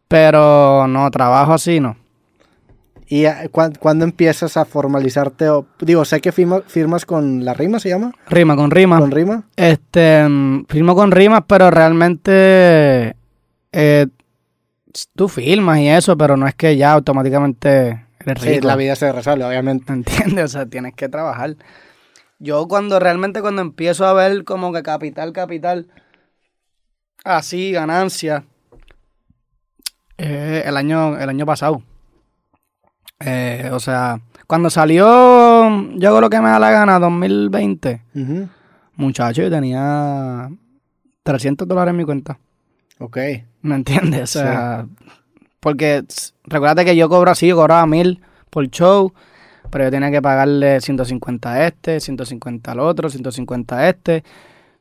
[0.08, 1.96] Pero no, trabajo así no.
[3.12, 5.50] ¿Y eh, cuán- cuándo empiezas a formalizarte?
[5.50, 8.14] o- digo, sé que firma- firmas con la rima, ¿se llama?
[8.30, 9.00] Rima con rima.
[9.00, 9.44] ¿Con rima?
[9.58, 13.18] Este, mm, firmo con rimas, pero realmente
[13.74, 14.08] eh,
[15.14, 19.12] tú filmas y eso, pero no es que ya automáticamente eres Sí, la vida se
[19.12, 19.92] resuelve, obviamente.
[19.92, 19.98] ¿Me
[20.38, 20.46] entiendes?
[20.46, 21.58] O sea, tienes que trabajar.
[22.40, 25.88] Yo cuando realmente cuando empiezo a ver como que capital, capital,
[27.26, 28.46] así, ganancia,
[30.18, 31.84] eh, el año, el año pasado.
[33.26, 35.06] Eh, o sea, cuando salió
[35.96, 38.50] Yo hago lo que me da la gana, 2020, Ujú.
[38.96, 40.50] muchacho, yo tenía
[41.24, 42.40] 300 dólares en mi cuenta.
[43.00, 43.18] Ok.
[43.62, 44.36] ¿Me entiendes?
[44.36, 44.86] O sea,
[45.60, 46.04] porque
[46.44, 49.14] recuérdate que yo cobro así, yo cobraba mil por show,
[49.70, 54.24] pero yo tenía que pagarle 150 a este, 150 al otro, 150 a este.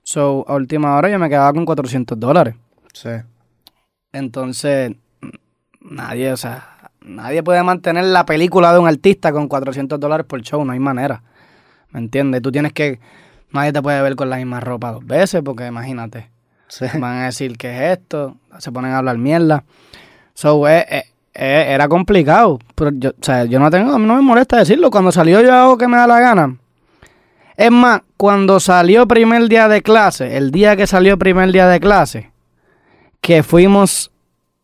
[0.02, 2.56] So, a última hora yo me quedaba con 400 dólares.
[2.92, 3.10] Sí.
[4.12, 4.92] Entonces,
[5.80, 6.79] nadie, o sea,
[7.10, 10.78] nadie puede mantener la película de un artista con 400 dólares por show, no hay
[10.78, 11.22] manera.
[11.90, 12.42] ¿Me entiendes?
[12.42, 13.00] Tú tienes que,
[13.50, 16.30] nadie te puede ver con la misma ropa dos veces, porque imagínate
[16.70, 16.86] Sí.
[16.98, 19.64] van a decir qué es esto, se ponen a hablar mierda.
[20.34, 21.04] So, eh, eh,
[21.34, 24.56] eh, era complicado, pero yo, o sea, yo no tengo, a mí no me molesta
[24.56, 26.56] decirlo, cuando salió yo hago que me da la gana.
[27.56, 31.80] Es más, cuando salió primer día de clase, el día que salió primer día de
[31.80, 32.30] clase,
[33.20, 34.10] que fuimos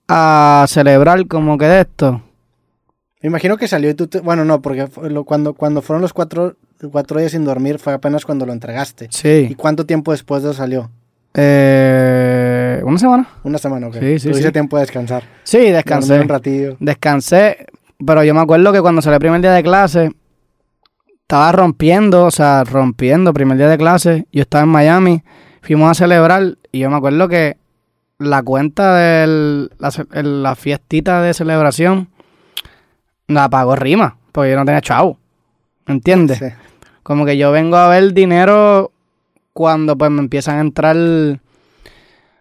[0.09, 2.23] a celebrar como que de esto,
[3.27, 4.87] Me imagino que salió y tú te- Bueno, no, porque
[5.25, 6.55] cuando, cuando fueron los cuatro,
[6.93, 9.07] cuatro días sin dormir fue apenas cuando lo entregaste.
[9.07, 10.93] ¿Y sí, cuánto tiempo después de eso salió?
[11.35, 13.29] eh, una semana.
[13.43, 13.95] Una semana, ok.
[13.99, 14.53] Sí, sí, Tuviste sí.
[14.53, 15.25] tiempo de descansar.
[15.43, 16.21] Sí, descansé.
[16.21, 16.77] un ratillo.
[16.79, 17.67] Descansé,
[18.07, 20.13] pero yo me acuerdo que cuando salí el primer día de clase,
[21.23, 25.23] estaba rompiendo, o sea, rompiendo, primer día de clase, yo estaba en Miami,
[25.63, 27.57] fuimos a celebrar y yo me acuerdo que
[28.19, 29.69] la cuenta de
[30.23, 32.09] la fiestita de celebración
[33.29, 35.19] la pagó Rima, porque yo no tenía chavo,
[35.87, 36.39] ¿me entiendes?
[36.39, 36.47] Sí.
[37.03, 38.93] Como que yo vengo a ver dinero
[39.53, 40.97] cuando pues me empiezan a entrar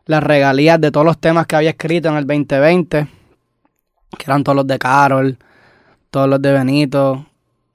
[0.06, 3.08] las regalías de todos los temas que había escrito en el 2020,
[4.18, 5.38] que eran todos los de Carol,
[6.10, 7.26] todos los de Benito,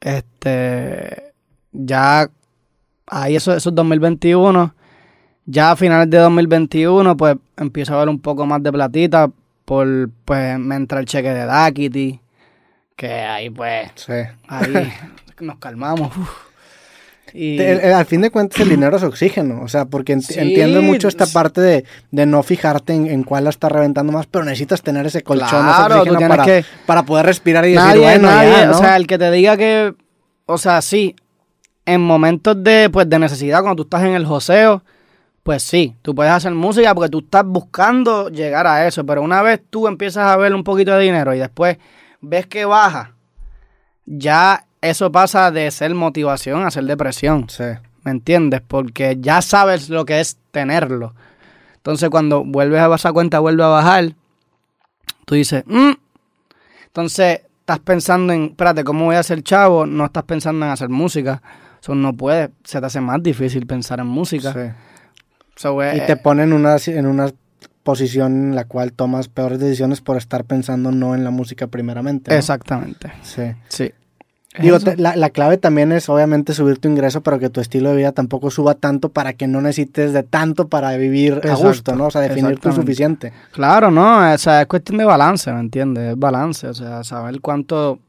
[0.01, 1.32] este,
[1.73, 2.31] ya
[3.07, 4.74] ahí eso, esos 2021,
[5.47, 9.31] ya a finales de 2021 pues empiezo a ver un poco más de platita,
[9.65, 12.20] por pues me entra el cheque de Dakity,
[13.01, 14.12] que ahí pues Sí.
[14.48, 14.93] Ahí
[15.40, 16.14] nos calmamos.
[16.16, 16.28] uf.
[17.32, 19.62] Y El- el- al fin de cuentas, el dinero es oxígeno.
[19.62, 23.22] O sea, porque ent- Sí, entiendo mucho esta parte de, de no fijarte en, en
[23.22, 26.64] cuál la está reventando más, pero necesitas tener ese colchón, ese Claro, tienes para, que-
[26.86, 28.72] para poder respirar y nadie, decir, bueno, nadie, ya, ¿no?
[28.72, 29.94] o sea, el que te diga que,
[30.47, 31.14] o sea, sí,
[31.86, 34.82] en momentos de, pues, de necesidad, cuando tú estás en el joseo,
[35.44, 39.40] pues sí, tú puedes hacer música porque tú estás buscando llegar a eso, pero una
[39.40, 41.78] vez tú empiezas a ver un poquito de dinero y después
[42.21, 43.15] ves que baja,
[44.07, 47.49] ya eso pasa de ser motivación a ser depresión.
[47.49, 47.65] Sí.
[48.03, 48.63] ¿Me entiendes?
[48.67, 51.15] Porque ya sabes lo que es tenerlo.
[51.77, 54.15] Entonces, cuando vuelves a esa cuenta, vuelve a bajar,
[55.27, 55.93] tú dices, "Mm".
[56.87, 59.87] entonces estás pensando en, espérate, ¿cómo voy a ser chavo?
[59.87, 61.43] No estás pensando en hacer música.
[61.81, 64.53] Eso no puede, se te hace más difícil pensar en música.
[64.53, 64.73] sí.
[65.57, 67.31] So, eh, Y te pone en una, en una
[67.82, 72.31] posición en la cual tomas peores decisiones por estar pensando no en la música primeramente.
[72.31, 72.36] ¿no?
[72.36, 73.12] Exactamente.
[73.23, 73.43] Sí.
[73.69, 73.93] Sí.
[74.59, 77.90] Digo, te- la, la clave también es obviamente subir tu ingreso, pero que tu estilo
[77.90, 81.69] de vida tampoco suba tanto para que no necesites de tanto para vivir a Exacto,
[81.69, 82.07] gusto, ¿no?
[82.07, 83.32] O sea, definir tu suficiente.
[83.52, 86.12] Claro, no, o sea, es cuestión de balance, ¿me entiendes?
[86.15, 88.01] Es balance, o sea, saber cuánto,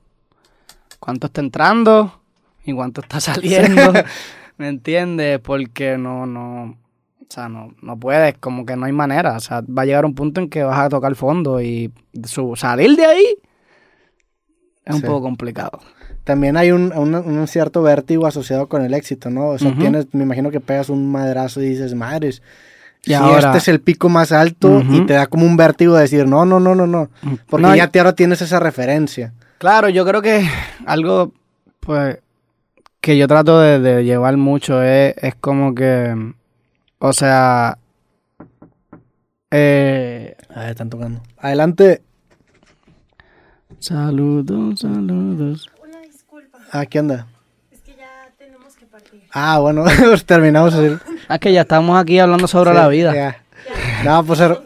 [0.99, 2.19] cuánto está entrando
[2.65, 3.93] y cuánto está saliendo,
[4.57, 5.39] ¿me entiendes?
[5.39, 6.75] Porque no, no,
[7.31, 10.03] o sea, no, no puedes, como que no hay manera, o sea, va a llegar
[10.03, 11.89] un punto en que vas a tocar fondo y
[12.25, 13.25] su, salir de ahí
[14.85, 15.79] es un poco complicado.
[16.25, 19.47] También hay un, un- un cierto vértigo asociado con el éxito, ¿no?
[19.49, 22.41] O sea, tienes, me imagino que pegas un madrazo y dices, madres,
[23.03, 25.95] Y si ahora- este es el pico más alto y te da como un vértigo
[25.95, 27.09] de decir, no, no, no, no, no.
[27.49, 29.33] Porque No, ya te, ahora tienes esa referencia.
[29.57, 30.45] Claro, yo creo que
[30.85, 31.31] algo,
[31.79, 32.19] pues,
[32.99, 36.33] que yo trato de, de llevar mucho es, es como que,
[37.01, 37.77] o sea,
[39.51, 41.21] eh, A ver, están tocando.
[41.37, 42.01] Adelante.
[43.79, 45.69] saludos, saludos.
[45.83, 47.27] Una disculpa, Ah, ¿qué onda?
[47.71, 49.23] es que ya tenemos que partir.
[49.33, 50.95] Ah, bueno, pues terminamos así.
[51.27, 53.13] Ah, que ya estamos aquí hablando sobre Sí, la vida.
[53.13, 53.43] ya.
[54.05, 54.39] No, pues...
[54.39, 54.61] pero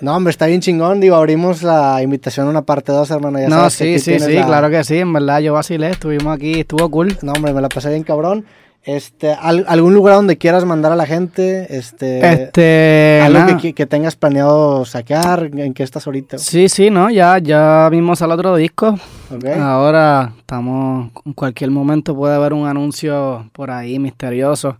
[0.00, 1.00] No, hombre, está bien chingón.
[1.00, 3.38] Digo, abrimos la invitación a una parte 2, hermano.
[3.38, 6.34] Ya No, sabes sí, sí, sí, la- claro que sí, en verdad yo vacilé, estuvimos
[6.34, 7.16] aquí, estuvo cool.
[7.22, 8.44] No, hombre, me la pasé bien cabrón.
[8.82, 13.84] Este, al- algún lugar donde quieras mandar a la gente, este, Este, algo que, que
[13.86, 16.38] tengas planeado sacar, en qué estás ahorita.
[16.38, 18.98] Sí, sí, no, ya, ya mismo sale otro disco.
[19.30, 19.44] ¿Ok?
[19.60, 24.78] Ahora estamos, en cualquier momento puede haber un anuncio por ahí misterioso.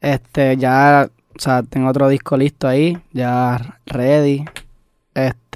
[0.00, 4.44] Este, ya O sea, tengo otro disco listo ahí, ya ready.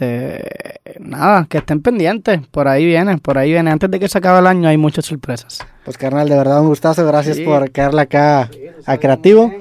[0.02, 2.40] Este, nada, que estén pendientes.
[2.50, 3.70] Por ahí viene, por ahí viene.
[3.70, 5.58] Antes de que se acabe el año hay muchas sorpresas.
[5.84, 7.04] Pues carnal, de verdad un gustazo.
[7.06, 7.44] Gracias Sí.
[7.44, 8.48] por quedarle acá
[8.86, 9.52] a Creativo.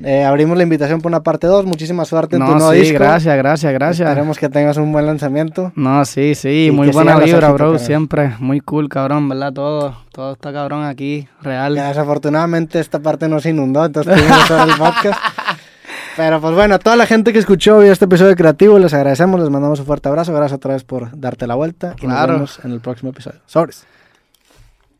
[0.00, 1.66] Eh, abrimos la invitación por una parte 2.
[1.66, 2.98] Muchísima suerte en tu nuevo sí, disco.
[2.98, 4.08] gracias, gracias, gracias.
[4.08, 5.70] Esperemos que tengas un buen lanzamiento.
[5.76, 7.78] No, sí, sí, Y muy buena vibra, bro, cabrón.
[7.78, 8.32] siempre.
[8.40, 9.52] Muy cool, cabrón, ¿verdad?
[9.52, 11.76] Todo, todo está cabrón aquí, real.
[11.76, 15.20] Ya, desafortunadamente esta parte no se inundó, entonces tuvimos hacer el podcast.
[16.16, 19.40] Pero pues bueno, a toda la gente que escuchó este episodio de Creativo, les agradecemos,
[19.40, 20.32] les mandamos un fuerte abrazo.
[20.32, 21.94] Gracias otra vez por darte la vuelta.
[21.96, 22.32] Y Claro.
[22.34, 23.40] nos vemos en el próximo episodio.
[23.46, 23.84] Sobres.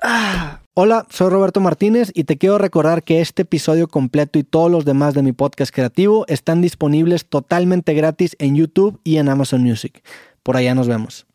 [0.03, 0.59] Ah.
[0.77, 4.85] Hola, soy Roberto Martínez y te quiero recordar que este episodio completo y todos los
[4.85, 10.03] demás de mi podcast creativo están disponibles totalmente gratis en YouTube y en Amazon Music.
[10.43, 11.27] Por allá nos vemos.